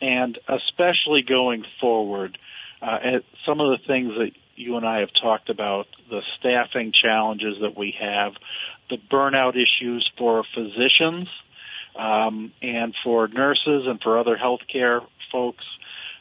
and 0.00 0.38
especially 0.48 1.22
going 1.22 1.64
forward. 1.80 2.38
Uh, 2.80 3.20
some 3.46 3.60
of 3.60 3.70
the 3.70 3.86
things 3.86 4.12
that 4.18 4.32
you 4.56 4.76
and 4.76 4.86
I 4.86 5.00
have 5.00 5.10
talked 5.12 5.48
about, 5.48 5.86
the 6.10 6.22
staffing 6.38 6.92
challenges 6.92 7.56
that 7.60 7.76
we 7.76 7.94
have, 8.00 8.34
the 8.90 8.98
burnout 9.10 9.54
issues 9.56 10.10
for 10.18 10.44
physicians 10.54 11.28
um, 11.96 12.52
and 12.62 12.94
for 13.02 13.28
nurses 13.28 13.86
and 13.86 14.00
for 14.00 14.18
other 14.18 14.36
healthcare 14.36 15.04
folks. 15.30 15.64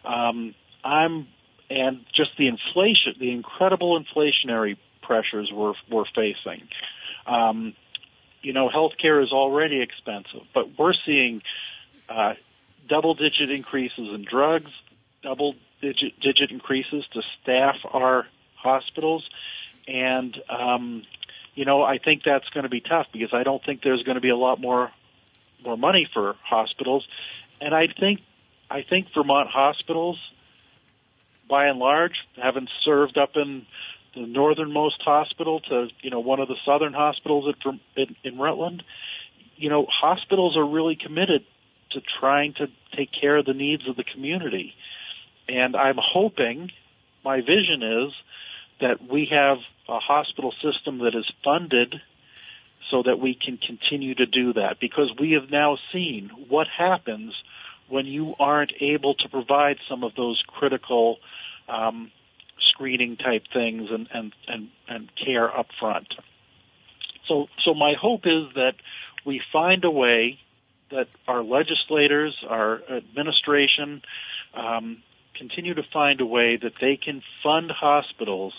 Um, 0.05 0.55
I'm 0.84 1.27
and 1.69 2.05
just 2.13 2.32
the 2.38 2.47
inflation, 2.47 3.15
the 3.19 3.32
incredible 3.32 3.99
inflationary 3.99 4.77
pressures 5.01 5.51
we're 5.53 5.73
we're 5.89 6.05
facing. 6.15 6.67
Um, 7.25 7.73
you 8.41 8.53
know, 8.53 8.69
healthcare 8.69 9.23
is 9.23 9.32
already 9.32 9.82
expensive, 9.82 10.41
but 10.53 10.77
we're 10.77 10.93
seeing 10.93 11.43
uh, 12.09 12.34
double-digit 12.89 13.51
increases 13.51 14.09
in 14.15 14.23
drugs, 14.23 14.71
double-digit 15.21 15.70
digit 15.82 16.19
digit 16.19 16.51
increases 16.51 17.05
to 17.13 17.21
staff 17.41 17.75
our 17.86 18.27
hospitals, 18.55 19.27
and 19.88 20.36
um, 20.49 21.03
you 21.55 21.65
know, 21.65 21.84
I 21.84 21.97
think 21.97 22.23
that's 22.23 22.47
going 22.49 22.63
to 22.63 22.69
be 22.69 22.82
tough 22.82 23.07
because 23.11 23.34
I 23.34 23.43
don't 23.43 23.63
think 23.63 23.82
there's 23.84 24.03
going 24.03 24.15
to 24.15 24.21
be 24.21 24.29
a 24.29 24.38
lot 24.38 24.59
more 24.59 24.91
more 25.63 25.77
money 25.77 26.07
for 26.13 26.36
hospitals, 26.43 27.07
and 27.59 27.73
I 27.73 27.88
think 27.88 28.21
I 28.69 28.84
think 28.84 29.13
Vermont 29.13 29.49
hospitals 29.49 30.17
by 31.49 31.65
and 31.67 31.79
large, 31.79 32.15
having 32.41 32.67
served 32.84 33.17
up 33.17 33.32
in 33.36 33.65
the 34.15 34.25
northernmost 34.25 35.01
hospital 35.03 35.59
to 35.59 35.89
you 36.01 36.09
know 36.09 36.19
one 36.19 36.39
of 36.39 36.47
the 36.47 36.55
southern 36.65 36.93
hospitals 36.93 37.53
at, 37.53 37.73
in, 37.95 38.15
in 38.23 38.38
Rutland, 38.39 38.84
you 39.57 39.69
know 39.69 39.86
hospitals 39.89 40.57
are 40.57 40.65
really 40.65 40.95
committed 40.95 41.43
to 41.91 42.01
trying 42.19 42.53
to 42.53 42.67
take 42.95 43.09
care 43.11 43.38
of 43.38 43.45
the 43.45 43.53
needs 43.53 43.88
of 43.88 43.97
the 43.97 44.03
community, 44.03 44.73
and 45.52 45.76
I'm 45.76 45.99
hoping, 45.99 46.72
my 47.24 47.41
vision 47.41 47.84
is 47.84 48.14
that 48.80 49.08
we 49.08 49.30
have 49.32 49.58
a 49.89 49.99
hospital 49.99 50.54
system 50.64 50.99
that 50.99 51.14
is 51.14 51.30
funded 51.43 52.02
so 52.89 53.04
that 53.04 53.20
we 53.20 53.36
can 53.36 53.58
continue 53.58 54.16
to 54.16 54.26
do 54.26 54.54
that 54.54 54.80
because 54.80 55.12
we 55.20 55.32
have 55.32 55.49
now 55.52 55.78
seen 55.91 56.30
what 56.49 56.68
happens 56.68 57.34
when 57.89 58.06
you 58.06 58.34
aren't 58.39 58.72
able 58.80 59.14
to 59.16 59.30
provide 59.30 59.78
some 59.89 60.04
of 60.04 60.16
those 60.16 60.41
critical 60.47 61.18
um, 61.68 62.12
screening 62.70 63.18
type 63.18 63.43
things 63.52 63.89
and, 63.91 64.08
and, 64.14 64.34
and, 64.47 64.70
and 64.88 65.12
care 65.16 65.56
up 65.56 65.68
front. 65.80 66.08
So, 67.28 67.47
so 67.64 67.74
my 67.74 67.93
hope 67.99 68.22
is 68.26 68.54
that 68.56 68.76
we 69.26 69.41
find 69.52 69.84
a 69.84 69.91
way 69.91 70.39
that 70.91 71.08
our 71.28 71.43
legislators, 71.43 72.36
our 72.47 72.82
administration, 72.89 74.02
um, 74.54 75.04
continue 75.38 75.73
to 75.73 75.84
find 75.93 76.21
a 76.21 76.25
way 76.25 76.57
that 76.61 76.73
they 76.79 76.97
can 76.97 77.21
fund 77.43 77.71
hospitals 77.71 78.53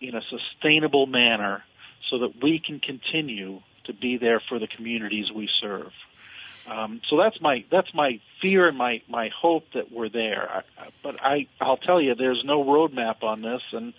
in 0.00 0.14
a 0.14 0.20
sustainable 0.30 1.06
manner 1.06 1.64
so 2.10 2.18
that 2.20 2.42
we 2.42 2.60
can 2.64 2.80
continue 2.80 3.60
to 3.84 3.92
be 3.92 4.18
there 4.18 4.40
for 4.48 4.58
the 4.58 4.66
communities 4.66 5.26
we 5.34 5.48
serve. 5.60 5.92
Um, 6.70 7.00
so 7.10 7.16
that's 7.18 7.40
my 7.40 7.64
that's 7.72 7.92
my 7.92 8.20
fear 8.40 8.68
and 8.68 8.78
my 8.78 9.02
my 9.08 9.30
hope 9.36 9.64
that 9.74 9.90
we're 9.90 10.08
there. 10.08 10.62
I, 10.78 10.88
but 11.02 11.20
I 11.20 11.48
I'll 11.60 11.76
tell 11.76 12.00
you, 12.00 12.14
there's 12.14 12.42
no 12.44 12.62
roadmap 12.62 13.24
on 13.24 13.42
this, 13.42 13.62
and 13.72 13.92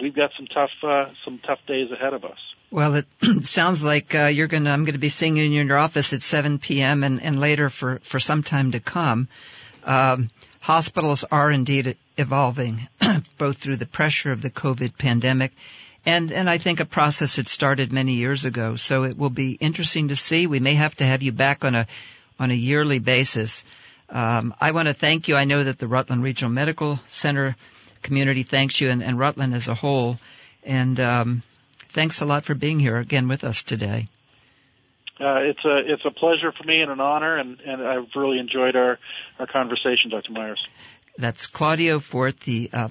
we've 0.00 0.14
got 0.14 0.30
some 0.36 0.46
tough 0.46 0.70
uh, 0.82 1.10
some 1.22 1.38
tough 1.38 1.58
days 1.66 1.90
ahead 1.90 2.14
of 2.14 2.24
us. 2.24 2.38
Well, 2.70 2.94
it 2.94 3.06
sounds 3.42 3.84
like 3.84 4.14
uh, 4.14 4.28
you're 4.28 4.46
gonna 4.46 4.70
I'm 4.70 4.86
gonna 4.86 4.96
be 4.96 5.10
seeing 5.10 5.36
you 5.36 5.44
in 5.44 5.52
your 5.52 5.76
office 5.76 6.14
at 6.14 6.22
7 6.22 6.58
p.m. 6.58 7.04
and, 7.04 7.22
and 7.22 7.38
later 7.38 7.68
for 7.68 7.98
for 7.98 8.18
some 8.18 8.42
time 8.42 8.72
to 8.72 8.80
come. 8.80 9.28
Um, 9.84 10.30
hospitals 10.62 11.24
are 11.30 11.50
indeed 11.50 11.96
evolving, 12.16 12.80
both 13.38 13.58
through 13.58 13.76
the 13.76 13.86
pressure 13.86 14.32
of 14.32 14.42
the 14.42 14.50
COVID 14.50 14.96
pandemic 14.96 15.52
and 16.04 16.32
and 16.32 16.50
I 16.50 16.58
think 16.58 16.80
a 16.80 16.84
process 16.84 17.36
had 17.36 17.48
started 17.48 17.92
many 17.92 18.12
years 18.14 18.44
ago. 18.44 18.76
So 18.76 19.04
it 19.04 19.16
will 19.16 19.30
be 19.30 19.52
interesting 19.52 20.08
to 20.08 20.16
see. 20.16 20.46
We 20.46 20.60
may 20.60 20.74
have 20.74 20.94
to 20.96 21.04
have 21.04 21.22
you 21.22 21.32
back 21.32 21.64
on 21.64 21.74
a 21.74 21.86
on 22.38 22.50
a 22.50 22.54
yearly 22.54 22.98
basis. 22.98 23.64
Um, 24.10 24.54
I 24.60 24.72
want 24.72 24.88
to 24.88 24.94
thank 24.94 25.28
you. 25.28 25.36
I 25.36 25.44
know 25.44 25.62
that 25.62 25.78
the 25.78 25.88
Rutland 25.88 26.22
Regional 26.22 26.52
Medical 26.52 26.98
Center 27.06 27.56
community 28.02 28.42
thanks 28.42 28.80
you, 28.80 28.90
and, 28.90 29.02
and 29.02 29.18
Rutland 29.18 29.54
as 29.54 29.68
a 29.68 29.74
whole. 29.74 30.16
And 30.64 30.98
um, 31.00 31.42
thanks 31.88 32.20
a 32.20 32.26
lot 32.26 32.44
for 32.44 32.54
being 32.54 32.80
here 32.80 32.98
again 32.98 33.28
with 33.28 33.44
us 33.44 33.62
today. 33.62 34.08
Uh, 35.20 35.40
it's 35.40 35.64
a 35.64 35.92
it's 35.92 36.04
a 36.04 36.10
pleasure 36.10 36.52
for 36.52 36.64
me 36.64 36.80
and 36.80 36.90
an 36.90 37.00
honor, 37.00 37.36
and, 37.36 37.60
and 37.60 37.82
I've 37.82 38.08
really 38.16 38.38
enjoyed 38.38 38.74
our, 38.76 38.98
our 39.38 39.46
conversation, 39.46 40.10
Dr. 40.10 40.32
Myers. 40.32 40.66
That's 41.18 41.46
Claudio 41.46 41.98
Fort, 41.98 42.40
the 42.40 42.70
uh, 42.72 42.88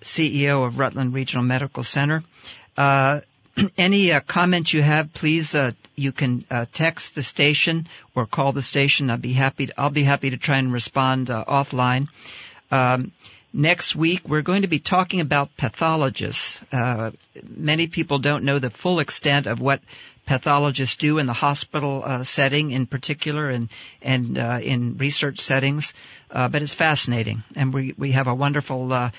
CEO 0.00 0.66
of 0.66 0.78
Rutland 0.78 1.14
Regional 1.14 1.44
Medical 1.44 1.82
Center. 1.82 2.24
Uh, 2.76 3.20
any 3.78 4.12
uh, 4.12 4.20
comments 4.20 4.72
you 4.72 4.82
have, 4.82 5.12
please 5.12 5.54
uh, 5.54 5.72
you 5.94 6.12
can 6.12 6.44
uh, 6.50 6.66
text 6.72 7.14
the 7.14 7.22
station 7.22 7.86
or 8.14 8.26
call 8.26 8.52
the 8.52 8.62
station. 8.62 9.10
I'll 9.10 9.18
be 9.18 9.32
happy. 9.32 9.66
To, 9.66 9.80
I'll 9.80 9.90
be 9.90 10.02
happy 10.02 10.30
to 10.30 10.36
try 10.36 10.56
and 10.58 10.72
respond 10.72 11.30
uh, 11.30 11.44
offline. 11.46 12.08
Um, 12.70 13.12
next 13.52 13.94
week 13.96 14.28
we're 14.28 14.42
going 14.42 14.62
to 14.62 14.68
be 14.68 14.78
talking 14.78 15.20
about 15.20 15.56
pathologists. 15.56 16.62
Uh, 16.72 17.10
many 17.56 17.86
people 17.86 18.18
don't 18.18 18.44
know 18.44 18.58
the 18.58 18.70
full 18.70 19.00
extent 19.00 19.46
of 19.46 19.60
what 19.60 19.80
pathologists 20.26 20.96
do 20.96 21.18
in 21.18 21.26
the 21.26 21.32
hospital 21.32 22.02
uh, 22.04 22.22
setting, 22.22 22.70
in 22.70 22.86
particular, 22.86 23.48
and 23.48 23.68
and 24.00 24.38
in 24.38 24.96
research 24.96 25.40
settings. 25.40 25.94
but 26.30 26.62
it's 26.62 26.74
fascinating, 26.74 27.42
and 27.56 27.74
we 27.74 27.94
we 27.98 28.12
have 28.12 28.28
a 28.28 28.34
wonderful 28.34 29.10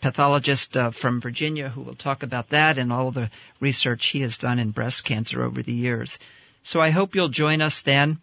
pathologist 0.00 0.76
uh, 0.76 0.90
from 0.90 1.20
Virginia 1.20 1.68
who 1.68 1.82
will 1.82 1.94
talk 1.94 2.22
about 2.22 2.50
that 2.50 2.78
and 2.78 2.92
all 2.92 3.10
the 3.10 3.30
research 3.60 4.06
he 4.06 4.20
has 4.20 4.38
done 4.38 4.58
in 4.58 4.70
breast 4.70 5.04
cancer 5.04 5.42
over 5.42 5.62
the 5.62 5.72
years. 5.72 6.18
So 6.62 6.80
I 6.80 6.90
hope 6.90 7.14
you'll 7.14 7.28
join 7.28 7.62
us 7.62 7.82
then. 7.82 8.18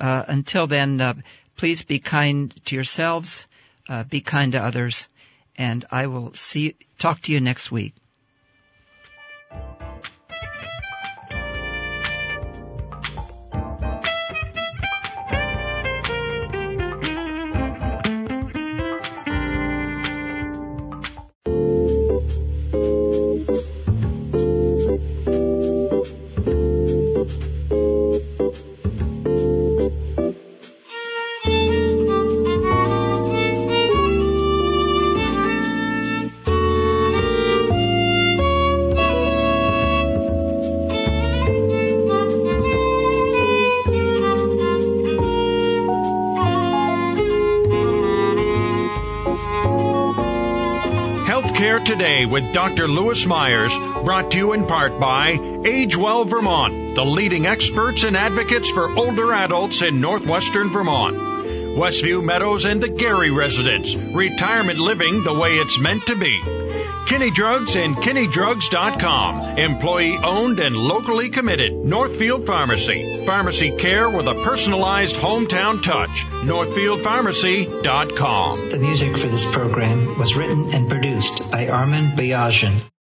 Uh, 0.00 0.22
until 0.28 0.66
then, 0.66 1.00
uh, 1.00 1.14
please 1.56 1.82
be 1.82 1.98
kind 1.98 2.54
to 2.66 2.74
yourselves, 2.76 3.46
uh, 3.46 3.47
Uh, 3.88 4.04
be 4.04 4.20
kind 4.20 4.52
to 4.52 4.62
others, 4.62 5.08
and 5.56 5.84
I 5.90 6.06
will 6.06 6.34
see 6.34 6.76
talk 6.98 7.20
to 7.22 7.32
you 7.32 7.40
next 7.40 7.72
week. 7.72 7.94
With 52.38 52.54
Dr. 52.54 52.86
Lewis 52.86 53.26
Myers, 53.26 53.76
brought 54.04 54.30
to 54.30 54.38
you 54.38 54.52
in 54.52 54.64
part 54.64 55.00
by 55.00 55.30
Age 55.64 55.96
Well 55.96 56.24
Vermont, 56.24 56.94
the 56.94 57.04
leading 57.04 57.46
experts 57.46 58.04
and 58.04 58.16
advocates 58.16 58.70
for 58.70 58.96
older 58.96 59.32
adults 59.32 59.82
in 59.82 60.00
northwestern 60.00 60.68
Vermont. 60.68 61.16
Westview 61.16 62.22
Meadows 62.22 62.64
and 62.64 62.80
the 62.80 62.90
Gary 62.90 63.32
Residence, 63.32 63.96
retirement 64.14 64.78
living 64.78 65.24
the 65.24 65.36
way 65.36 65.54
it's 65.54 65.80
meant 65.80 66.06
to 66.06 66.14
be. 66.14 66.57
Kinney 67.08 67.30
Drugs 67.30 67.74
and 67.74 67.96
KinneyDrugs.com. 67.96 69.56
Employee 69.56 70.18
owned 70.18 70.60
and 70.60 70.76
locally 70.76 71.30
committed. 71.30 71.72
Northfield 71.72 72.46
Pharmacy. 72.46 73.24
Pharmacy 73.24 73.74
care 73.78 74.10
with 74.10 74.26
a 74.26 74.34
personalized 74.44 75.16
hometown 75.16 75.82
touch. 75.82 76.26
NorthfieldPharmacy.com. 76.44 78.68
The 78.68 78.78
music 78.78 79.16
for 79.16 79.28
this 79.28 79.50
program 79.50 80.18
was 80.18 80.36
written 80.36 80.74
and 80.74 80.90
produced 80.90 81.50
by 81.50 81.68
Armin 81.68 82.08
Bayajian. 82.08 82.78